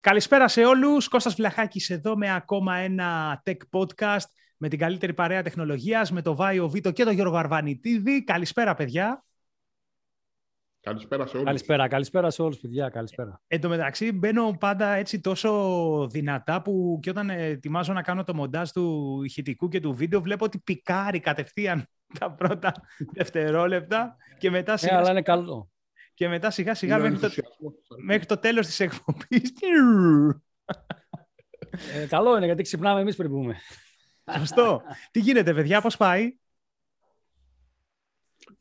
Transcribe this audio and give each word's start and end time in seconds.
Καλησπέρα 0.00 0.48
σε 0.48 0.64
όλους. 0.64 1.08
Κώστας 1.08 1.34
Βλαχάκης 1.34 1.90
εδώ 1.90 2.16
με 2.16 2.34
ακόμα 2.34 2.76
ένα 2.76 3.42
tech 3.46 3.56
podcast 3.70 4.26
με 4.56 4.68
την 4.68 4.78
καλύτερη 4.78 5.14
παρέα 5.14 5.42
τεχνολογίας, 5.42 6.10
με 6.10 6.22
το 6.22 6.34
Βάιο 6.34 6.68
Βίτο 6.68 6.90
και 6.90 7.04
τον 7.04 7.12
Γιώργο 7.12 7.36
Αρβανιτίδη. 7.36 8.24
Καλησπέρα, 8.24 8.74
παιδιά. 8.74 9.24
Καλησπέρα 10.80 11.26
σε 11.26 11.34
όλους. 11.34 11.46
Καλησπέρα, 11.46 11.88
καλησπέρα 11.88 12.30
σε 12.30 12.42
όλους, 12.42 12.58
παιδιά. 12.58 12.88
Καλησπέρα. 12.88 13.40
Εν 13.46 13.60
τω 13.60 13.68
μεταξύ, 13.68 14.12
μπαίνω 14.12 14.56
πάντα 14.60 14.88
έτσι 14.88 15.20
τόσο 15.20 16.08
δυνατά 16.10 16.62
που 16.62 16.98
και 17.02 17.10
όταν 17.10 17.30
ετοιμάζω 17.30 17.92
να 17.92 18.02
κάνω 18.02 18.24
το 18.24 18.34
μοντάζ 18.34 18.70
του 18.70 19.20
ηχητικού 19.24 19.68
και 19.68 19.80
του 19.80 19.94
βίντεο, 19.94 20.20
βλέπω 20.20 20.44
ότι 20.44 20.58
πικάρει 20.58 21.20
κατευθείαν 21.20 21.88
τα 22.18 22.32
πρώτα 22.32 22.72
δευτερόλεπτα 23.12 24.16
και 24.38 24.50
μετά 24.50 24.78
Ε, 24.80 24.94
αλλά 24.94 25.10
είναι 25.10 25.22
καλό. 25.22 25.70
Και 26.20 26.28
μετά 26.28 26.50
σιγά 26.50 26.74
σιγά 26.74 26.96
Είναι 26.96 27.06
ο 27.06 27.10
μέχρι 27.10 27.18
το, 27.20 27.26
ενθουσιασμός 27.26 27.72
της 27.74 27.90
αρχής. 27.90 28.04
μέχρι 28.06 28.26
το 28.26 28.36
τέλος 28.38 28.66
της 28.66 28.80
εκπομπής. 28.80 29.52
Ε, 31.94 32.06
καλό 32.06 32.36
είναι 32.36 32.44
γιατί 32.44 32.62
ξυπνάμε 32.62 33.00
εμείς 33.00 33.16
πριν 33.16 33.30
πούμε. 33.30 33.56
Σωστό. 34.38 34.82
Τι 35.10 35.20
γίνεται, 35.20 35.54
παιδιά, 35.54 35.80
πώς 35.80 35.96
πάει; 35.96 36.36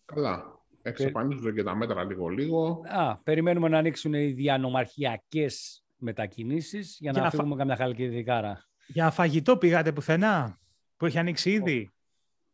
Καλά. 0.05 0.59
Εξαφανίζονται 0.81 1.51
και 1.51 1.63
τα 1.63 1.75
μέτρα 1.75 2.03
λίγο-λίγο. 2.03 2.81
Α, 2.87 3.17
περιμένουμε 3.17 3.69
να 3.69 3.77
ανοίξουν 3.77 4.13
οι 4.13 4.25
διανομαρχιακές 4.25 5.83
μετακινήσεις 5.97 6.97
για 6.99 7.11
να 7.11 7.19
Για 7.19 7.27
να 7.27 7.33
φύγουμε 7.33 7.55
καμιά 7.55 7.75
χαλκιδικάρα. 7.75 8.65
Για 8.87 9.11
φαγητό 9.11 9.57
πήγατε 9.57 9.91
πουθενά, 9.91 10.59
που 10.97 11.05
έχει 11.05 11.17
ανοίξει 11.17 11.51
ήδη; 11.51 11.91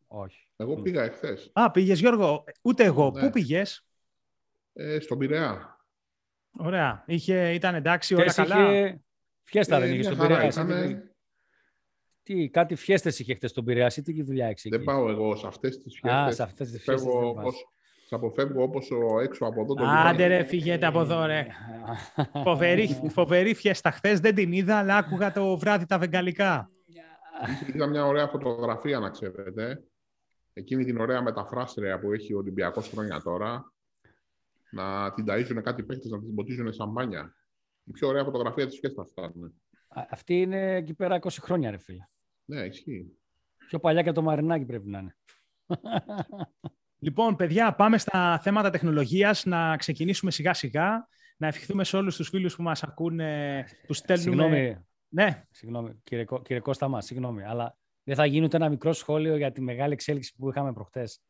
Όχι. 0.08 0.48
Εγώ 0.56 0.76
πήγα 0.76 1.04
εχθές 1.04 1.50
Α, 1.54 1.72
πήγες 1.72 2.00
Γιώργο. 2.00 2.44
Ούτε 2.62 2.84
εγώ. 2.84 3.12
Ναι. 3.12 3.22
Πού 3.22 3.30
πήγες; 3.30 3.85
Ε, 4.78 5.00
στον 5.00 5.18
Πειραιά. 5.18 5.80
Ωραία. 6.58 7.04
Είχε, 7.08 7.54
ήταν 7.54 7.76
εντάξει, 7.76 8.14
όλα 8.16 8.24
Χθες 8.30 8.36
καλά; 8.48 8.72
είχε... 8.72 9.00
Φιέστα 9.44 9.80
δεν 9.80 9.88
Ε, 9.90 9.92
είχε 9.92 10.00
μια 10.00 10.04
στον 10.12 10.18
χαρά 10.18 10.30
Πειραιά. 10.30 10.48
εσύ 10.48 10.62
ήτανε. 10.62 10.88
τι- 10.88 12.34
Τι, 12.36 12.50
κάτι 12.50 12.76
φιέστες 12.76 13.20
είχε 13.20 13.34
χθες 13.36 13.50
στον 13.50 13.66
Πειραιά. 13.66 13.86
Εσύ 13.86 14.02
τι 14.02 14.24
δουλειά 14.24 14.48
έχεις 14.48 14.66
εκεί; 14.66 14.76
Δεν 14.76 14.86
πάω 14.86 15.10
εγώ 15.10 15.36
σε 15.36 15.48
αυτές 15.48 15.78
τις 15.78 15.96
Α, 15.96 16.00
φιέστες. 16.02 16.36
σε 16.36 16.44
αυτές 16.44 16.72
τις 16.72 16.84
φιέστες 16.84 17.06
Φεύγω 17.06 17.20
δεν 17.26 17.34
πας. 17.34 17.44
όπως, 17.44 17.66
τις 18.02 18.12
αποφεύγω 18.14 18.64
όπως 18.64 18.92
ο 18.92 19.20
έξω 19.20 19.46
από 19.46 19.62
εδώ 19.62 19.74
το 19.74 19.84
Άντε 19.86 20.12
λιμάνι. 20.24 20.28
ρε, 20.38 20.44
φύγετε 20.44 20.86
από 20.86 21.00
εδώ 21.02 21.26
ρε. 21.26 21.40
Ε, 22.16 22.24
Φοβερή, 22.44 22.88
φοβερή 23.18 23.54
φιέστα 23.54 23.92
χθες. 23.92 24.20
Δεν 24.20 24.36
την 24.36 24.52
είδα, 24.52 24.78
αλλά 24.78 24.98
άκουγα 24.98 25.32
το 25.32 25.58
βράδυ 25.58 25.86
τα 25.86 25.98
βεγγαλικά. 26.00 26.70
Είδα 27.74 27.88
μια 27.88 28.06
ωραία 28.06 28.28
φωτογραφία, 28.28 29.00
να 29.00 29.10
ξέρετε. 29.10 29.84
Εκείνη 30.54 30.86
την 30.86 31.00
ωραία 31.00 31.22
μεταφράστρια 31.22 32.00
που 32.00 32.12
έχει 32.14 32.34
ο 32.34 32.38
Ολυμπιακός 32.38 32.90
χρόνια 32.90 33.22
τώρα. 33.22 33.74
Να 34.76 35.14
την 35.14 35.26
ταΐζουν 35.28 35.62
κάτι 35.64 35.84
παίχτες, 35.84 36.12
να 36.12 36.20
την 36.20 36.36
ποτίζουν 36.36 36.74
σαμπάνια. 36.74 37.36
Η 37.84 37.92
πιο 37.92 38.08
ωραία 38.08 38.24
φωτογραφία 38.24 38.68
της 38.68 38.80
φιέστας 38.80 39.10
ήταν. 39.10 39.54
Α, 39.88 40.06
Αυτή 40.10 40.42
είναι 40.42 40.76
εκεί 40.76 40.94
πέρα 40.94 41.20
20 41.20 41.28
χρόνια, 41.30 41.72
ρε 41.72 41.78
φίλε. 41.78 42.08
Ναι, 42.46 42.62
ισχύει. 42.62 43.18
Πιο 43.68 43.80
παλιά 43.80 44.02
και 44.02 44.12
το 44.12 44.22
Μαρινάκι 44.22 44.66
πρέπει 44.66 44.90
να 44.90 45.00
είναι. 45.00 45.16
Λοιπόν, 47.00 47.36
παιδιά, 47.36 47.76
πάμε 47.76 47.98
στα 47.98 48.40
θέματα 48.44 48.70
τεχνολογίας, 48.70 49.46
να 49.46 49.78
ξεκινήσουμε 49.78 50.32
σιγά 50.32 50.54
σιγά, 50.54 51.08
να 51.38 51.48
ευχηθούμε 51.48 51.84
σε 51.84 51.98
όλους 51.98 52.16
τους 52.16 52.30
φίλους 52.30 52.56
που 52.56 52.64
μας 52.64 52.84
ακούνε, 52.84 53.64
τους 53.88 53.98
στέλνουμε... 53.98 54.44
Συγγνώμη, 54.44 54.86
Ναι, 55.08 55.46
Συγγνώμη, 55.52 56.00
κύριε, 56.04 56.26
Κώ- 56.26 56.42
κύριε 56.42 56.60
Κώστα 56.60 56.88
μας, 56.88 57.06
συγγνώμη, 57.06 57.44
αλλά 57.44 57.78
δεν 58.04 58.16
θα 58.16 58.26
γίνει 58.26 58.46
ούτε 58.46 58.56
ένα 58.58 58.70
μικρό 58.70 58.94
σχόλιο 58.94 59.36
για 59.38 59.52
τη 59.52 59.62
μεγάλη 59.62 59.94
εξέλιξη 59.94 60.36
που 60.38 60.50
είχαμε 60.50 60.74
προχτές. 60.74 61.22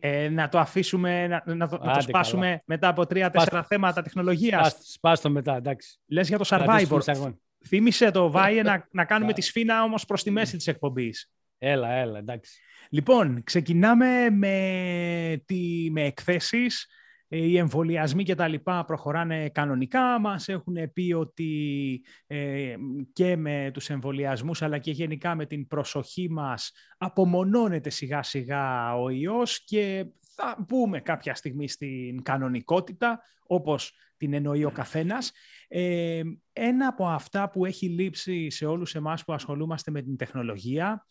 Ε, 0.00 0.28
να 0.28 0.48
το 0.48 0.58
αφήσουμε, 0.58 1.26
να, 1.26 1.42
να, 1.54 1.68
το, 1.68 1.76
να 1.78 1.84
το 1.84 1.90
Άντε, 1.90 2.00
σπάσουμε 2.00 2.62
μετά 2.66 2.88
από 2.88 3.06
τρία-τέσσερα 3.06 3.62
θέματα 3.62 4.02
τεχνολογίας. 4.02 4.66
Σπάς, 4.68 4.90
σπάς 4.92 5.20
το 5.20 5.30
μετά, 5.30 5.56
εντάξει. 5.56 5.98
Λες 6.06 6.28
για 6.28 6.38
το 6.38 6.46
Να 6.50 6.64
Survivor. 6.64 6.88
τους 6.88 7.08
αγώνες. 7.08 7.36
Θύμισε 7.66 8.10
το 8.10 8.30
Βάιε 8.30 8.62
να, 8.62 8.88
να 8.90 9.04
κάνουμε 9.04 9.30
Κα- 9.30 9.36
τη 9.36 9.40
σφίνα 9.42 9.82
όμως 9.82 10.04
προς 10.04 10.22
τη 10.22 10.30
μέση 10.30 10.56
της 10.56 10.66
εκπομπής. 10.66 11.30
Έλα, 11.58 11.90
έλα, 11.90 12.18
εντάξει. 12.18 12.60
Λοιπόν, 12.90 13.42
ξεκινάμε 13.44 14.30
με, 14.30 15.42
τη, 15.46 15.88
με 15.90 16.02
εκθέσεις. 16.02 16.86
Ε, 17.34 17.38
Οι 17.38 17.56
εμβολιασμοί 17.56 18.22
και 18.22 18.34
τα 18.34 18.48
λοιπά 18.48 18.84
προχωράνε 18.84 19.48
κανονικά. 19.48 20.20
Μας 20.20 20.48
έχουν 20.48 20.92
πει 20.92 21.12
ότι 21.12 22.04
ε, 22.26 22.74
και 23.12 23.36
με 23.36 23.70
τους 23.72 23.90
εμβολιασμούς 23.90 24.62
αλλά 24.62 24.78
και 24.78 24.90
γενικά 24.90 25.34
με 25.34 25.46
την 25.46 25.66
προσοχή 25.66 26.30
μας 26.30 26.72
απομονώνεται 26.98 27.90
σιγά 27.90 28.22
σιγά 28.22 28.94
ο 28.96 29.08
ιός 29.08 29.64
και 29.64 30.06
θα 30.36 30.56
μπούμε 30.66 31.00
κάποια 31.00 31.34
στιγμή 31.34 31.68
στην 31.68 32.22
κανονικότητα 32.22 33.20
όπως 33.46 33.92
την 34.16 34.34
εννοεί 34.34 34.64
ο 34.64 34.70
καθένας. 34.70 35.32
Ε, 35.68 36.22
ένα 36.52 36.86
από 36.86 37.06
αυτά 37.06 37.50
που 37.50 37.64
έχει 37.64 37.88
λείψει 37.88 38.50
σε 38.50 38.66
όλους 38.66 38.94
εμάς 38.94 39.24
που 39.24 39.32
ασχολούμαστε 39.32 39.90
με 39.90 40.02
την 40.02 40.16
τεχνολογία 40.16 41.06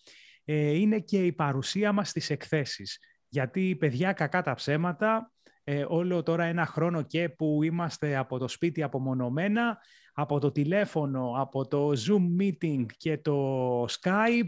ε, 0.45 0.71
είναι 0.71 0.99
και 0.99 1.25
η 1.25 1.31
παρουσία 1.31 1.91
μας 1.91 2.09
στις 2.09 2.29
εκθέσεις. 2.29 2.99
Γιατί, 3.27 3.75
παιδιά, 3.79 4.13
κακά 4.13 4.41
τα 4.41 4.53
ψέματα, 4.53 5.33
ε, 5.63 5.85
όλο 5.87 6.23
τώρα 6.23 6.43
ένα 6.43 6.65
χρόνο 6.65 7.01
και 7.01 7.29
που 7.29 7.63
είμαστε 7.63 8.15
από 8.15 8.37
το 8.37 8.47
σπίτι 8.47 8.83
απομονωμένα, 8.83 9.77
από 10.13 10.39
το 10.39 10.51
τηλέφωνο, 10.51 11.33
από 11.37 11.67
το 11.67 11.89
Zoom 11.89 12.41
meeting 12.41 12.85
και 12.97 13.17
το 13.17 13.83
Skype, 13.83 14.47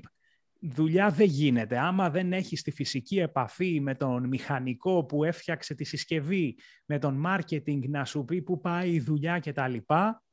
δουλειά 0.59 1.09
δεν 1.09 1.27
γίνεται. 1.27 1.77
Άμα 1.77 2.09
δεν 2.09 2.33
έχεις 2.33 2.61
τη 2.61 2.71
φυσική 2.71 3.19
επαφή 3.19 3.79
με 3.81 3.95
τον 3.95 4.27
μηχανικό 4.27 5.05
που 5.05 5.23
έφτιαξε 5.23 5.75
τη 5.75 5.83
συσκευή, 5.83 6.57
με 6.85 6.99
τον 6.99 7.23
marketing 7.27 7.79
να 7.87 8.05
σου 8.05 8.25
πει 8.25 8.41
που 8.41 8.61
πάει 8.61 8.91
η 8.91 8.99
δουλειά 8.99 9.39
και 9.39 9.51
τα 9.51 9.67
λοιπά, 9.67 10.23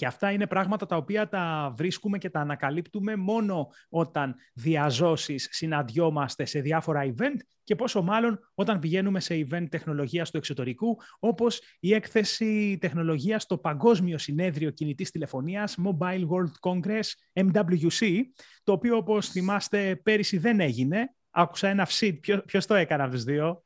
και 0.00 0.06
αυτά 0.06 0.30
είναι 0.30 0.46
πράγματα 0.46 0.86
τα 0.86 0.96
οποία 0.96 1.28
τα 1.28 1.74
βρίσκουμε 1.76 2.18
και 2.18 2.30
τα 2.30 2.40
ανακαλύπτουμε 2.40 3.16
μόνο 3.16 3.68
όταν 3.88 4.34
διαζώσεις 4.54 5.48
συναντιόμαστε 5.50 6.44
σε 6.44 6.60
διάφορα 6.60 7.14
event 7.14 7.36
και 7.64 7.74
πόσο 7.74 8.02
μάλλον 8.02 8.38
όταν 8.54 8.78
πηγαίνουμε 8.78 9.20
σε 9.20 9.46
event 9.50 9.66
τεχνολογίας 9.70 10.30
του 10.30 10.36
εξωτερικού, 10.36 10.96
όπως 11.18 11.62
η 11.80 11.94
έκθεση 11.94 12.78
τεχνολογίας 12.80 13.42
στο 13.42 13.58
Παγκόσμιο 13.58 14.18
Συνέδριο 14.18 14.70
Κινητής 14.70 15.10
Τηλεφωνίας 15.10 15.76
Mobile 15.84 16.26
World 16.28 16.70
Congress 16.70 17.08
MWC, 17.32 18.20
το 18.62 18.72
οποίο 18.72 18.96
όπως 18.96 19.28
θυμάστε 19.28 19.96
πέρυσι 19.96 20.38
δεν 20.38 20.60
έγινε. 20.60 21.14
Άκουσα 21.30 21.68
ένα 21.68 21.86
φσιτ. 21.86 22.20
Ποιο, 22.20 22.42
ποιος 22.46 22.66
το 22.66 22.74
έκανε 22.74 23.02
από 23.02 23.12
τους 23.12 23.24
δύο; 23.24 23.64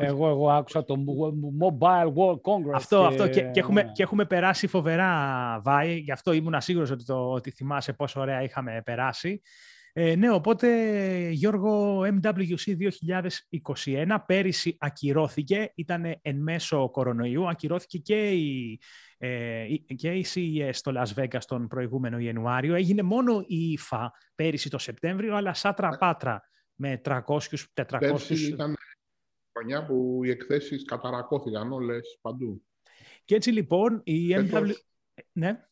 Εγώ, 0.00 0.28
εγώ 0.28 0.50
άκουσα 0.50 0.84
το 0.84 0.94
Mobile 1.60 2.12
World 2.14 2.40
Congress. 2.40 2.74
Αυτό, 2.74 3.04
αυτό. 3.04 3.28
Και, 3.28 3.40
και, 3.40 3.60
έχουμε, 3.60 3.90
και 3.94 4.02
έχουμε 4.02 4.24
περάσει 4.24 4.66
φοβερά, 4.66 5.60
Βάη. 5.64 5.96
Γι' 5.96 6.12
αυτό 6.12 6.32
ήμουν 6.32 6.60
σίγουρος 6.60 6.90
ότι, 6.90 7.04
το, 7.04 7.30
ότι 7.30 7.50
θυμάσαι 7.50 7.92
πόσο 7.92 8.20
ωραία 8.20 8.42
είχαμε 8.42 8.82
περάσει. 8.84 9.42
Ε, 9.92 10.14
ναι, 10.16 10.30
οπότε 10.30 10.68
Γιώργο 11.30 12.00
MWC 12.00 12.76
2021 13.84 14.16
πέρυσι 14.26 14.76
ακυρώθηκε, 14.80 15.72
ήταν 15.74 16.04
εν 16.22 16.36
μέσω 16.36 16.90
κορονοϊού, 16.90 17.48
ακυρώθηκε 17.48 17.98
και 17.98 18.30
η, 18.30 18.80
ε, 19.18 19.62
η- 19.62 19.84
και 19.94 20.10
η 20.10 20.26
CES 20.34 20.70
στο 20.72 20.92
Las 20.94 21.20
Vegas 21.22 21.42
τον 21.46 21.66
προηγούμενο 21.68 22.18
Ιανουάριο. 22.18 22.74
Έγινε 22.74 23.02
μόνο 23.02 23.44
η 23.46 23.78
IFA 23.90 24.06
πέρυσι 24.34 24.70
το 24.70 24.78
Σεπτέμβριο, 24.78 25.36
αλλά 25.36 25.54
σαν 25.54 25.74
τραπάτρα 25.74 26.42
με 26.74 27.00
300-400... 27.04 27.98
Πέρσι 27.98 28.46
ήταν 28.46 28.74
χρονιά 29.60 29.86
που 29.86 30.20
οι 30.24 30.30
εκθέσεις 30.30 30.84
καταρακώθηκαν 30.84 31.72
όλες 31.72 32.18
παντού. 32.20 32.62
Και 33.24 33.34
έτσι 33.34 33.50
λοιπόν 33.50 34.00
η 34.04 34.34
MW... 34.34 34.46
Φέτος, 34.48 34.84
Ναι. 35.32 35.66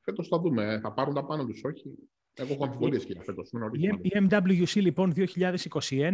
φέτος 0.00 0.28
θα 0.28 0.38
δούμε. 0.38 0.80
Θα 0.82 0.92
πάρουν 0.92 1.14
τα 1.14 1.24
πάνω 1.24 1.46
τους, 1.46 1.64
όχι. 1.64 1.94
Εγώ 2.34 2.52
έχω 2.52 2.64
αμφιβολίες 2.64 3.04
και 3.04 3.12
για 3.12 3.22
φέτος. 3.22 3.50
είναι 3.52 3.62
νωρίς 3.62 3.82
Η, 3.82 3.86
να 3.86 3.98
η 4.02 4.26
MWC 4.30 4.80
λοιπόν 4.80 5.12
2021, 5.16 6.12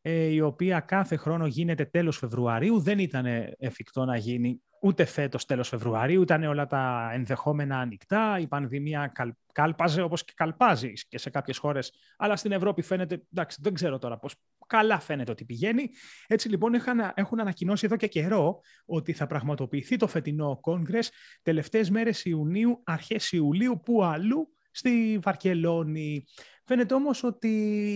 ε, 0.00 0.24
η 0.24 0.40
οποία 0.40 0.80
κάθε 0.80 1.16
χρόνο 1.16 1.46
γίνεται 1.46 1.84
τέλος 1.84 2.18
Φεβρουαρίου, 2.18 2.80
δεν 2.80 2.98
ήταν 2.98 3.26
εφικτό 3.58 4.04
να 4.04 4.16
γίνει 4.16 4.62
ούτε 4.80 5.04
φέτος 5.04 5.44
τέλος 5.44 5.68
Φεβρουαρίου, 5.68 6.22
ήταν 6.22 6.42
όλα 6.42 6.66
τα 6.66 7.10
ενδεχόμενα 7.12 7.78
ανοιχτά, 7.78 8.38
η 8.38 8.46
πανδημία 8.46 9.06
καλ, 9.14 9.32
κάλπαζε 9.52 10.02
όπως 10.02 10.24
και 10.24 10.32
καλπάζεις 10.36 11.06
και 11.08 11.18
σε 11.18 11.30
κάποιες 11.30 11.58
χώρες, 11.58 11.92
αλλά 12.16 12.36
στην 12.36 12.52
Ευρώπη 12.52 12.82
φαίνεται, 12.82 13.22
εντάξει 13.32 13.58
δεν 13.62 13.74
ξέρω 13.74 13.98
τώρα 13.98 14.18
πώς, 14.18 14.34
καλά 14.66 14.98
φαίνεται 15.00 15.30
ότι 15.30 15.44
πηγαίνει. 15.44 15.90
Έτσι 16.26 16.48
λοιπόν 16.48 16.72
είχαν, 16.72 17.12
έχουν 17.14 17.40
ανακοινώσει 17.40 17.86
εδώ 17.86 17.96
και 17.96 18.06
καιρό 18.06 18.60
ότι 18.84 19.12
θα 19.12 19.26
πραγματοποιηθεί 19.26 19.96
το 19.96 20.06
φετινό 20.06 20.60
Congress 20.62 21.08
τελευταίες 21.42 21.90
μέρες 21.90 22.24
Ιουνίου, 22.24 22.82
αρχές 22.84 23.32
Ιουλίου, 23.32 23.80
που 23.84 24.04
αλλού 24.04 24.54
στη 24.70 25.18
Βαρκελόνη. 25.22 26.24
Φαίνεται 26.64 26.94
όμως 26.94 27.22
ότι 27.22 27.48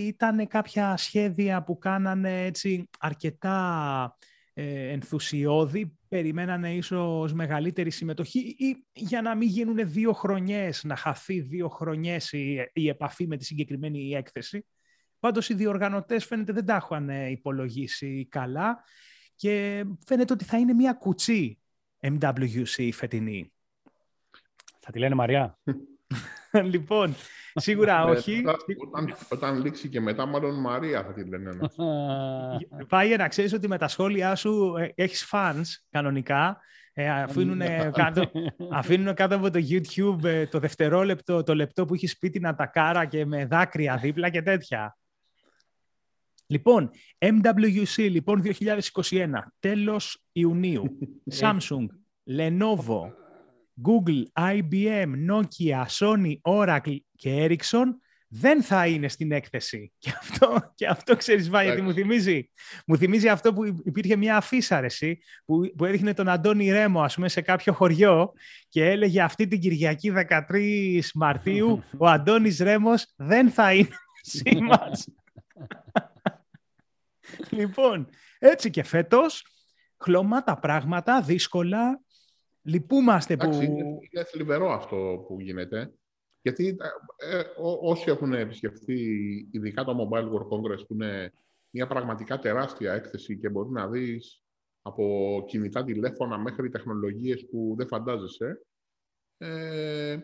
ήταν 0.07 0.47
κάποια 0.47 0.97
σχέδια 0.97 1.63
που 1.63 1.77
κάνανε 1.77 2.45
έτσι 2.45 2.89
αρκετά 2.99 4.17
ε, 4.17 4.34
ενθουσιώδη, 4.63 5.97
περιμένανε 6.07 6.73
ίσως 6.73 7.33
μεγαλύτερη 7.33 7.89
συμμετοχή 7.89 8.55
ή 8.57 8.85
για 8.93 9.21
να 9.21 9.35
μην 9.35 9.47
γίνουν 9.47 9.91
δύο 9.91 10.13
χρονιές, 10.13 10.83
να 10.83 10.95
χαθεί 10.95 11.41
δύο 11.41 11.69
χρονιές 11.69 12.31
η, 12.31 12.69
η 12.73 12.87
επαφή 12.87 13.27
με 13.27 13.37
τη 13.37 13.45
συγκεκριμένη 13.45 14.13
έκθεση. 14.13 14.65
Πάντως 15.19 15.49
οι 15.49 15.53
διοργανωτές 15.53 16.25
φαίνεται 16.25 16.53
δεν 16.53 16.65
τα 16.65 16.75
έχουν 16.75 17.09
υπολογίσει 17.09 18.27
καλά 18.29 18.83
και 19.35 19.85
φαίνεται 20.05 20.33
ότι 20.33 20.43
θα 20.43 20.57
είναι 20.57 20.73
μια 20.73 20.93
κουτσή 20.93 21.59
MWC 21.99 22.89
φετινή. 22.93 23.53
Θα 24.79 24.91
τη 24.91 24.99
λένε 24.99 25.15
Μαριά. 25.15 25.59
λοιπόν, 26.73 27.15
σίγουρα 27.55 28.05
Ναι, 28.05 28.11
όχι. 28.11 28.43
Όταν, 28.87 29.15
όταν 29.29 29.61
λήξει 29.61 29.89
και 29.89 30.01
μετά, 30.01 30.25
μάλλον 30.25 30.59
Μαρία 30.59 31.03
θα 31.03 31.13
τη 31.13 31.29
λένε. 31.29 31.51
ναι. 31.51 32.85
Πάει 32.89 33.15
να 33.15 33.27
ξέρεις 33.27 33.53
ότι 33.53 33.67
με 33.67 33.77
τα 33.77 33.87
σχόλιά 33.87 34.35
σου 34.35 34.75
ε, 34.77 34.91
έχεις 34.95 35.29
fans 35.31 35.63
κανονικά. 35.89 36.59
Ε, 36.93 37.09
αφήνουν, 37.09 37.61
κάτω, 37.91 38.31
αφήνουν 38.79 39.13
κάτω 39.13 39.35
από 39.35 39.51
το 39.51 39.59
YouTube 39.69 40.23
ε, 40.23 40.47
το 40.47 40.59
δευτερόλεπτο, 40.59 41.43
το 41.43 41.55
λεπτό 41.55 41.85
που 41.85 41.93
έχεις 41.93 42.11
σπίτι 42.11 42.39
να 42.39 42.55
τα 42.55 42.65
κάρα 42.65 43.05
και 43.05 43.25
με 43.25 43.45
δάκρυα 43.45 43.97
δίπλα 43.97 44.29
και 44.29 44.41
τέτοια. 44.41 44.97
Λοιπόν, 46.47 46.89
MWC, 47.17 47.95
λοιπόν, 47.95 48.43
2021, 48.99 49.27
τέλος 49.59 50.23
Ιουνίου. 50.31 50.97
Samsung, 51.39 51.85
Lenovo, 52.29 53.11
Google, 53.83 54.23
IBM, 54.39 55.11
Nokia, 55.29 55.85
Sony, 55.99 56.35
Oracle 56.43 56.97
και 57.15 57.47
Ericsson 57.47 57.85
δεν 58.27 58.63
θα 58.63 58.87
είναι 58.87 59.07
στην 59.07 59.31
έκθεση. 59.31 59.91
Και 59.99 60.13
αυτό, 60.19 60.71
και 60.75 60.87
αυτό 60.87 61.15
ξέρεις 61.15 61.49
Βάη, 61.49 61.65
γιατί 61.65 61.81
μου 61.81 61.93
θυμίζει. 61.93 62.49
Μου 62.87 62.97
θυμίζει 62.97 63.29
αυτό 63.29 63.53
που 63.53 63.65
υπήρχε 63.65 64.15
μια 64.15 64.37
αφίσα, 64.37 64.79
ρε, 64.79 64.85
εσύ, 64.85 65.19
που, 65.45 65.73
που 65.77 65.85
έδειχνε 65.85 66.13
τον 66.13 66.29
Αντώνη 66.29 66.71
Ρέμο, 66.71 67.01
ας 67.01 67.15
πούμε, 67.15 67.29
σε 67.29 67.41
κάποιο 67.41 67.73
χωριό 67.73 68.33
και 68.69 68.85
έλεγε 68.85 69.21
αυτή 69.21 69.47
την 69.47 69.59
Κυριακή 69.59 70.13
13 70.49 70.99
Μαρτίου 71.13 71.83
ο 71.97 72.07
Αντώνης 72.07 72.59
Ρέμος 72.59 73.13
δεν 73.15 73.49
θα 73.49 73.73
είναι 73.73 73.89
μαζί 74.45 74.61
μας. 74.61 75.07
λοιπόν, 77.49 78.09
έτσι 78.39 78.69
και 78.69 78.83
φέτος, 78.83 79.45
χλωμά 79.97 80.43
τα 80.43 80.59
πράγματα, 80.59 81.21
δύσκολα, 81.21 82.01
λυπούμαστε 82.65 83.37
που... 83.37 83.45
Εντάξει, 83.45 83.65
είναι, 83.65 83.83
είναι 84.11 84.23
θλιβερό 84.23 84.71
αυτό 84.71 85.25
που 85.27 85.39
γίνεται. 85.41 85.93
Γιατί 86.41 86.77
ε, 87.17 87.39
ό, 87.61 87.89
όσοι 87.89 88.09
έχουν 88.09 88.33
επισκεφθεί, 88.33 89.01
ειδικά 89.51 89.83
το 89.83 90.09
Mobile 90.09 90.29
World 90.29 90.47
Congress, 90.47 90.87
που 90.87 90.93
είναι 90.93 91.31
μια 91.69 91.87
πραγματικά 91.87 92.39
τεράστια 92.39 92.93
έκθεση 92.93 93.37
και 93.37 93.49
μπορεί 93.49 93.69
να 93.69 93.87
δεις 93.87 94.43
από 94.81 95.43
κινητά 95.47 95.83
τηλέφωνα 95.83 96.37
μέχρι 96.37 96.69
τεχνολογίες 96.69 97.47
που 97.49 97.73
δεν 97.77 97.87
φαντάζεσαι, 97.87 98.65
ε, 99.37 100.17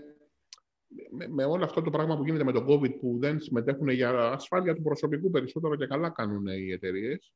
με, 1.12 1.28
με 1.28 1.44
όλο 1.44 1.64
αυτό 1.64 1.82
το 1.82 1.90
πράγμα 1.90 2.18
που 2.18 2.24
γίνεται 2.26 2.44
με 2.44 2.52
το 2.52 2.66
COVID 2.68 3.00
που 3.00 3.18
δεν 3.20 3.40
συμμετέχουν 3.40 3.90
για 3.90 4.32
ασφάλεια 4.32 4.76
του 4.76 4.82
προσωπικού 4.82 5.30
περισσότερο 5.30 5.76
και 5.76 5.88
καλά 5.88 6.10
κάνουν 6.10 6.48
οι 6.48 6.72
εταιρείες. 6.72 7.34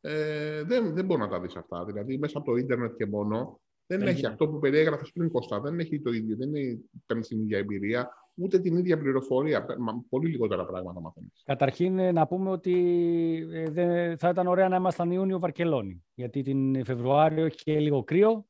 Ε, 0.00 0.62
δεν, 0.62 0.94
δεν 0.94 1.04
μπορεί 1.04 1.20
να 1.20 1.28
τα 1.28 1.40
δεις 1.40 1.56
αυτά. 1.56 1.84
Δηλαδή, 1.84 2.18
μέσα 2.18 2.38
από 2.38 2.50
το 2.50 2.56
ίντερνετ 2.56 2.96
και 2.96 3.06
μόνο, 3.06 3.60
δεν 3.86 3.98
Δεν 3.98 4.06
έχει 4.08 4.16
γίνεται. 4.16 4.32
αυτό 4.32 4.48
που 4.48 4.58
περιέγραφε 4.58 5.04
πριν 5.14 5.30
Κώστα. 5.30 5.60
Δεν 5.60 5.78
έχει 5.78 6.00
το 6.00 6.12
ίδιο, 6.12 6.36
δεν 6.36 6.54
είναι, 6.54 6.78
παίρνεις 7.06 7.28
την 7.28 7.40
ίδια 7.40 7.58
εμπειρία, 7.58 8.08
ούτε 8.34 8.58
την 8.58 8.76
ίδια 8.76 8.98
πληροφορία. 8.98 9.64
Παι- 9.64 9.78
μα- 9.78 10.04
Πολύ 10.08 10.28
λιγότερα 10.30 10.66
πράγματα 10.66 11.00
μαθαίνεις. 11.00 11.42
Καταρχήν 11.44 11.98
ε, 11.98 12.12
να 12.12 12.26
πούμε 12.26 12.50
ότι 12.50 12.74
ε, 13.52 13.70
δεν- 13.70 14.18
θα 14.18 14.28
ήταν 14.28 14.46
ωραία 14.46 14.68
να 14.68 14.76
ήμασταν 14.76 15.10
Ιούνιο 15.10 15.38
Βαρκελόνη. 15.38 16.04
Γιατί 16.14 16.42
την 16.42 16.84
Φεβρουάριο 16.84 17.44
έχει 17.44 17.56
και 17.56 17.78
λίγο 17.78 18.04
κρύο, 18.04 18.46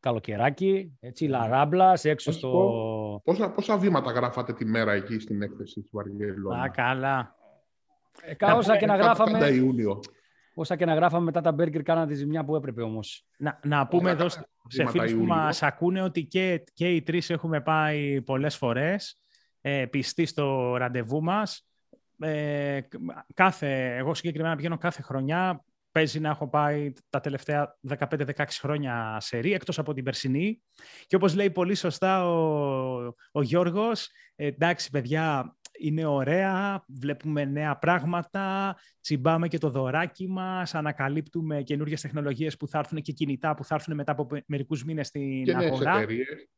καλοκαιράκι, 0.00 0.96
έτσι, 1.00 1.26
λαράμπλα, 1.26 1.98
έξω 2.02 2.30
Να 2.30 2.36
σου 2.36 2.38
στο... 2.38 3.20
Πόσα, 3.24 3.50
πόσα 3.50 3.78
βήματα 3.78 4.10
γράφατε 4.10 4.52
τη 4.52 4.64
μέρα 4.64 4.92
εκεί 4.92 5.18
στην 5.18 5.42
έκθεση 5.42 5.80
του 5.80 5.88
Βαργελόνη. 5.92 6.60
Α, 6.60 6.68
καλά. 6.68 7.34
Ε, 8.22 8.34
κα- 8.34 8.54
όσα, 8.56 8.76
και 8.76 8.86
να 8.86 8.92
Πάντα 8.96 9.04
γράφαμε, 9.04 9.46
Ιούνιο. 9.48 10.00
Όσα 10.58 10.76
και 10.76 10.84
να 10.84 10.94
γράφαμε 10.94 11.24
μετά 11.24 11.40
τα 11.40 11.52
μπέργκερ 11.52 11.82
κάναν 11.82 12.08
τη 12.08 12.14
ζημιά 12.14 12.44
που 12.44 12.56
έπρεπε 12.56 12.82
όμως. 12.82 13.26
Να, 13.38 13.60
να 13.62 13.86
πούμε 13.86 14.10
Όλα 14.10 14.10
εδώ 14.10 14.26
τα 14.26 14.48
σε 14.68 14.76
βήματα 14.76 14.90
φίλους 14.90 15.12
που 15.12 15.18
Ιούλιο. 15.18 15.34
μας 15.34 15.62
ακούνε 15.62 16.02
ότι 16.02 16.24
και, 16.24 16.64
και 16.72 16.94
οι 16.94 17.02
τρεις 17.02 17.30
έχουμε 17.30 17.60
πάει 17.60 18.22
πολλές 18.22 18.56
φορές 18.56 19.20
ε, 19.60 19.86
πιστοί 19.86 20.26
στο 20.26 20.76
ραντεβού 20.76 21.22
μας. 21.22 21.66
Ε, 22.18 22.80
κάθε, 23.34 23.96
εγώ 23.96 24.14
συγκεκριμένα 24.14 24.56
πηγαίνω 24.56 24.78
κάθε 24.78 25.02
χρονιά. 25.02 25.64
Παίζει 25.96 26.20
να 26.20 26.28
έχω 26.28 26.48
πάει 26.48 26.92
τα 27.10 27.20
τελευταία 27.20 27.78
15-16 27.98 28.44
χρόνια 28.60 29.16
σε 29.20 29.38
ρί, 29.38 29.52
εκτός 29.52 29.78
από 29.78 29.92
την 29.92 30.04
περσινή. 30.04 30.62
Και 31.06 31.16
όπως 31.16 31.34
λέει 31.34 31.50
πολύ 31.50 31.74
σωστά 31.74 32.28
ο, 32.28 33.14
ο 33.32 33.42
Γιώργος, 33.42 34.10
ε, 34.34 34.46
εντάξει 34.46 34.90
παιδιά, 34.90 35.56
είναι 35.78 36.06
ωραία, 36.06 36.84
βλέπουμε 36.88 37.44
νέα 37.44 37.78
πράγματα, 37.78 38.76
τσιμπάμε 39.00 39.48
και 39.48 39.58
το 39.58 39.70
δωράκι 39.70 40.28
μας, 40.28 40.74
ανακαλύπτουμε 40.74 41.62
καινούργιες 41.62 42.00
τεχνολογίες 42.00 42.56
που 42.56 42.68
θα 42.68 42.78
έρθουν 42.78 43.02
και 43.02 43.12
κινητά 43.12 43.54
που 43.54 43.64
θα 43.64 43.74
έρθουν 43.74 43.94
μετά 43.94 44.12
από 44.12 44.26
μερικούς 44.46 44.84
μήνες 44.84 45.06
στην 45.06 45.44
Και 45.44 45.54
νέες 45.54 45.70
αγορά 45.70 45.96
εταιρείες. 45.96 46.48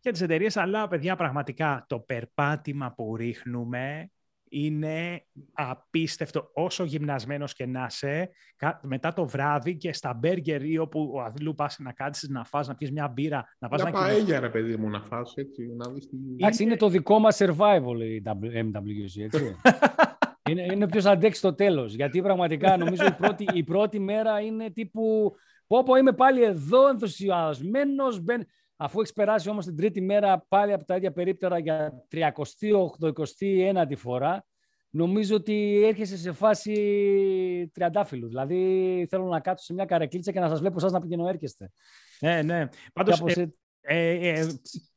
και 0.00 0.10
τις 0.10 0.20
εταιρείες, 0.20 0.56
αλλά 0.56 0.88
παιδιά 0.88 1.16
πραγματικά 1.16 1.84
το 1.88 2.00
περπάτημα 2.00 2.94
που 2.94 3.16
ρίχνουμε 3.16 4.10
είναι 4.50 5.24
απίστευτο 5.52 6.50
όσο 6.54 6.84
γυμνασμένος 6.84 7.54
και 7.54 7.66
να 7.66 7.86
είσαι 7.90 8.30
κα- 8.56 8.80
μετά 8.82 9.12
το 9.12 9.26
βράδυ 9.26 9.76
και 9.76 9.92
στα 9.92 10.14
μπέργκερ 10.14 10.62
ή 10.64 10.78
όπου 10.78 11.10
ο 11.14 11.20
Αδλού 11.20 11.54
πας 11.54 11.78
να 11.78 11.92
κάτσεις 11.92 12.28
να 12.28 12.44
φας, 12.44 12.68
να 12.68 12.74
πιεις 12.74 12.90
μια 12.92 13.08
μπύρα, 13.08 13.44
να 13.58 13.68
πας 13.68 13.82
Μια 13.82 13.90
να 13.90 13.98
κοιμηθείς. 13.98 14.16
παέλια, 14.18 14.40
ρε 14.40 14.48
παιδί 14.48 14.76
μου, 14.76 14.88
να 14.88 15.00
φας 15.02 15.32
έτσι, 15.36 15.66
να 15.76 15.90
δεις 15.92 16.08
τι... 16.08 16.16
Εντάξει, 16.36 16.62
είναι 16.62 16.76
το 16.76 16.88
δικό 16.88 17.18
μας 17.18 17.36
survival 17.40 18.00
η 18.00 18.22
MWC, 18.24 19.22
έτσι. 19.22 19.56
είναι, 20.50 20.62
είναι 20.72 20.88
ποιος 20.88 21.04
αντέξει 21.04 21.40
το 21.40 21.54
τέλος. 21.54 21.94
Γιατί 21.94 22.22
πραγματικά 22.22 22.76
νομίζω 22.76 23.04
η 23.06 23.12
πρώτη, 23.12 23.46
η 23.52 23.62
πρώτη 23.64 23.98
μέρα 24.00 24.40
είναι 24.40 24.70
τύπου 24.70 25.34
πω 25.66 25.82
πω 25.82 25.94
είμαι 25.96 26.12
πάλι 26.12 26.42
εδώ 26.42 26.88
ενθουσιασμένος. 26.88 28.20
μπεν- 28.20 28.46
Αφού 28.80 29.00
έχεις 29.00 29.12
περάσει 29.12 29.48
όμως 29.48 29.64
την 29.64 29.76
τρίτη 29.76 30.00
μέρα 30.00 30.44
πάλι 30.48 30.72
από 30.72 30.84
τα 30.84 30.96
ίδια 30.96 31.12
περίπτερα 31.12 31.58
για 31.58 31.92
38-21η 32.12 33.96
φορά, 33.96 34.44
νομίζω 34.90 35.36
ότι 35.36 35.82
έρχεσαι 35.84 36.16
σε 36.16 36.32
φάση 36.32 37.70
τριαντάφυλλου. 37.72 38.28
Δηλαδή 38.28 39.06
θέλω 39.10 39.24
να 39.24 39.40
κάτσω 39.40 39.64
σε 39.64 39.72
μια 39.72 39.84
καρεκλίτσα 39.84 40.32
και 40.32 40.40
να 40.40 40.48
σας 40.48 40.60
βλέπω 40.60 40.76
εσάς 40.76 40.92
να 40.92 41.00
πηγαίνω 41.00 41.28
έρχεστε. 41.28 41.70
Ναι, 42.20 42.42
ναι. 42.42 42.68
Πάντως, 42.92 43.18
Κάπως 43.18 43.36
ε, 43.36 43.40
έτσι. 43.40 43.54
Ε, 43.80 44.28
ε, 44.28 44.46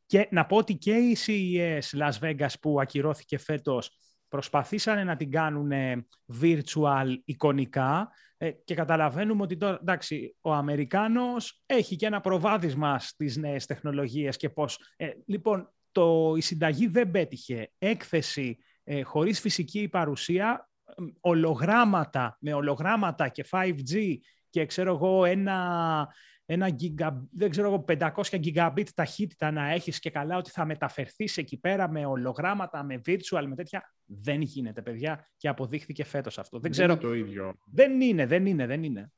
και 0.06 0.28
να 0.32 0.46
πω 0.46 0.58
ότι 0.58 0.76
και 0.78 0.94
η 0.94 1.18
CES 1.26 2.00
Las 2.00 2.20
Vegas 2.22 2.54
που 2.62 2.82
ακυρώθηκε 2.82 3.38
φέτος 3.38 3.98
προσπαθήσανε 4.28 5.04
να 5.04 5.16
την 5.16 5.32
κάνουν 5.32 5.72
ε, 5.72 6.08
virtual 6.42 7.16
εικονικά 7.26 8.12
ε, 8.44 8.52
και 8.52 8.76
καταλαβαίνουμε 8.76 9.44
ότι 9.44 9.58
τώρα, 9.58 9.78
εντάξει, 9.82 10.36
ο 10.42 10.54
Αμερικάνος 10.54 11.62
έχει 11.66 11.96
και 11.96 12.06
ένα 12.06 12.22
προβάδισμα 12.22 13.00
στις 13.00 13.38
νέες 13.38 13.66
τεχνολογίες 13.66 14.38
και 14.38 14.50
πώς... 14.50 14.80
ε, 14.96 15.10
λοιπόν, 15.26 15.74
το, 15.92 16.34
η 16.38 16.42
συνταγή 16.42 16.88
δεν 16.88 17.12
πέτυχε. 17.12 17.72
Έκθεση 17.78 18.58
ε, 18.84 19.02
χωρίς 19.02 19.40
φυσική 19.40 19.88
παρουσία, 19.88 20.70
ε, 20.86 20.94
ολογράμματα, 21.20 22.38
με 22.40 22.54
ολογράμματα 22.54 23.28
και 23.28 23.46
5G 23.52 24.18
και 24.50 24.66
ξέρω 24.66 24.94
εγώ 24.94 25.26
ένα 25.26 26.08
ένα 26.46 26.68
γιγα, 26.68 27.28
δεν 27.32 27.50
ξέρω 27.50 27.68
εγώ, 27.68 27.86
500 27.88 28.12
gigabit 28.22 28.88
ταχύτητα 28.96 29.52
να 29.52 29.72
έχεις 29.72 30.00
και 30.00 30.10
καλά 30.10 30.38
ότι 30.38 30.50
θα 30.50 30.66
μεταφερθείς 30.66 31.38
εκεί 31.38 31.60
πέρα 31.60 31.90
με 31.90 32.06
ολογράμματα, 32.06 32.84
με 32.84 33.02
virtual, 33.06 33.44
με 33.48 33.56
τέτοια. 33.56 33.94
Δεν 34.20 34.42
γίνεται, 34.42 34.82
παιδιά, 34.82 35.30
και 35.38 35.48
αποδείχθηκε 35.48 36.04
φέτος 36.04 36.40
αυτό. 36.40 36.60
Δεν 36.60 36.72
ξέρω. 36.72 36.92
είναι 36.92 37.02
το 37.02 37.14
ίδιο. 37.14 37.56
Δεν 37.66 38.02
είναι, 38.02 38.26
δεν 38.26 38.46
είναι, 38.46 38.66
δεν 38.66 38.84
είναι. 38.84 39.12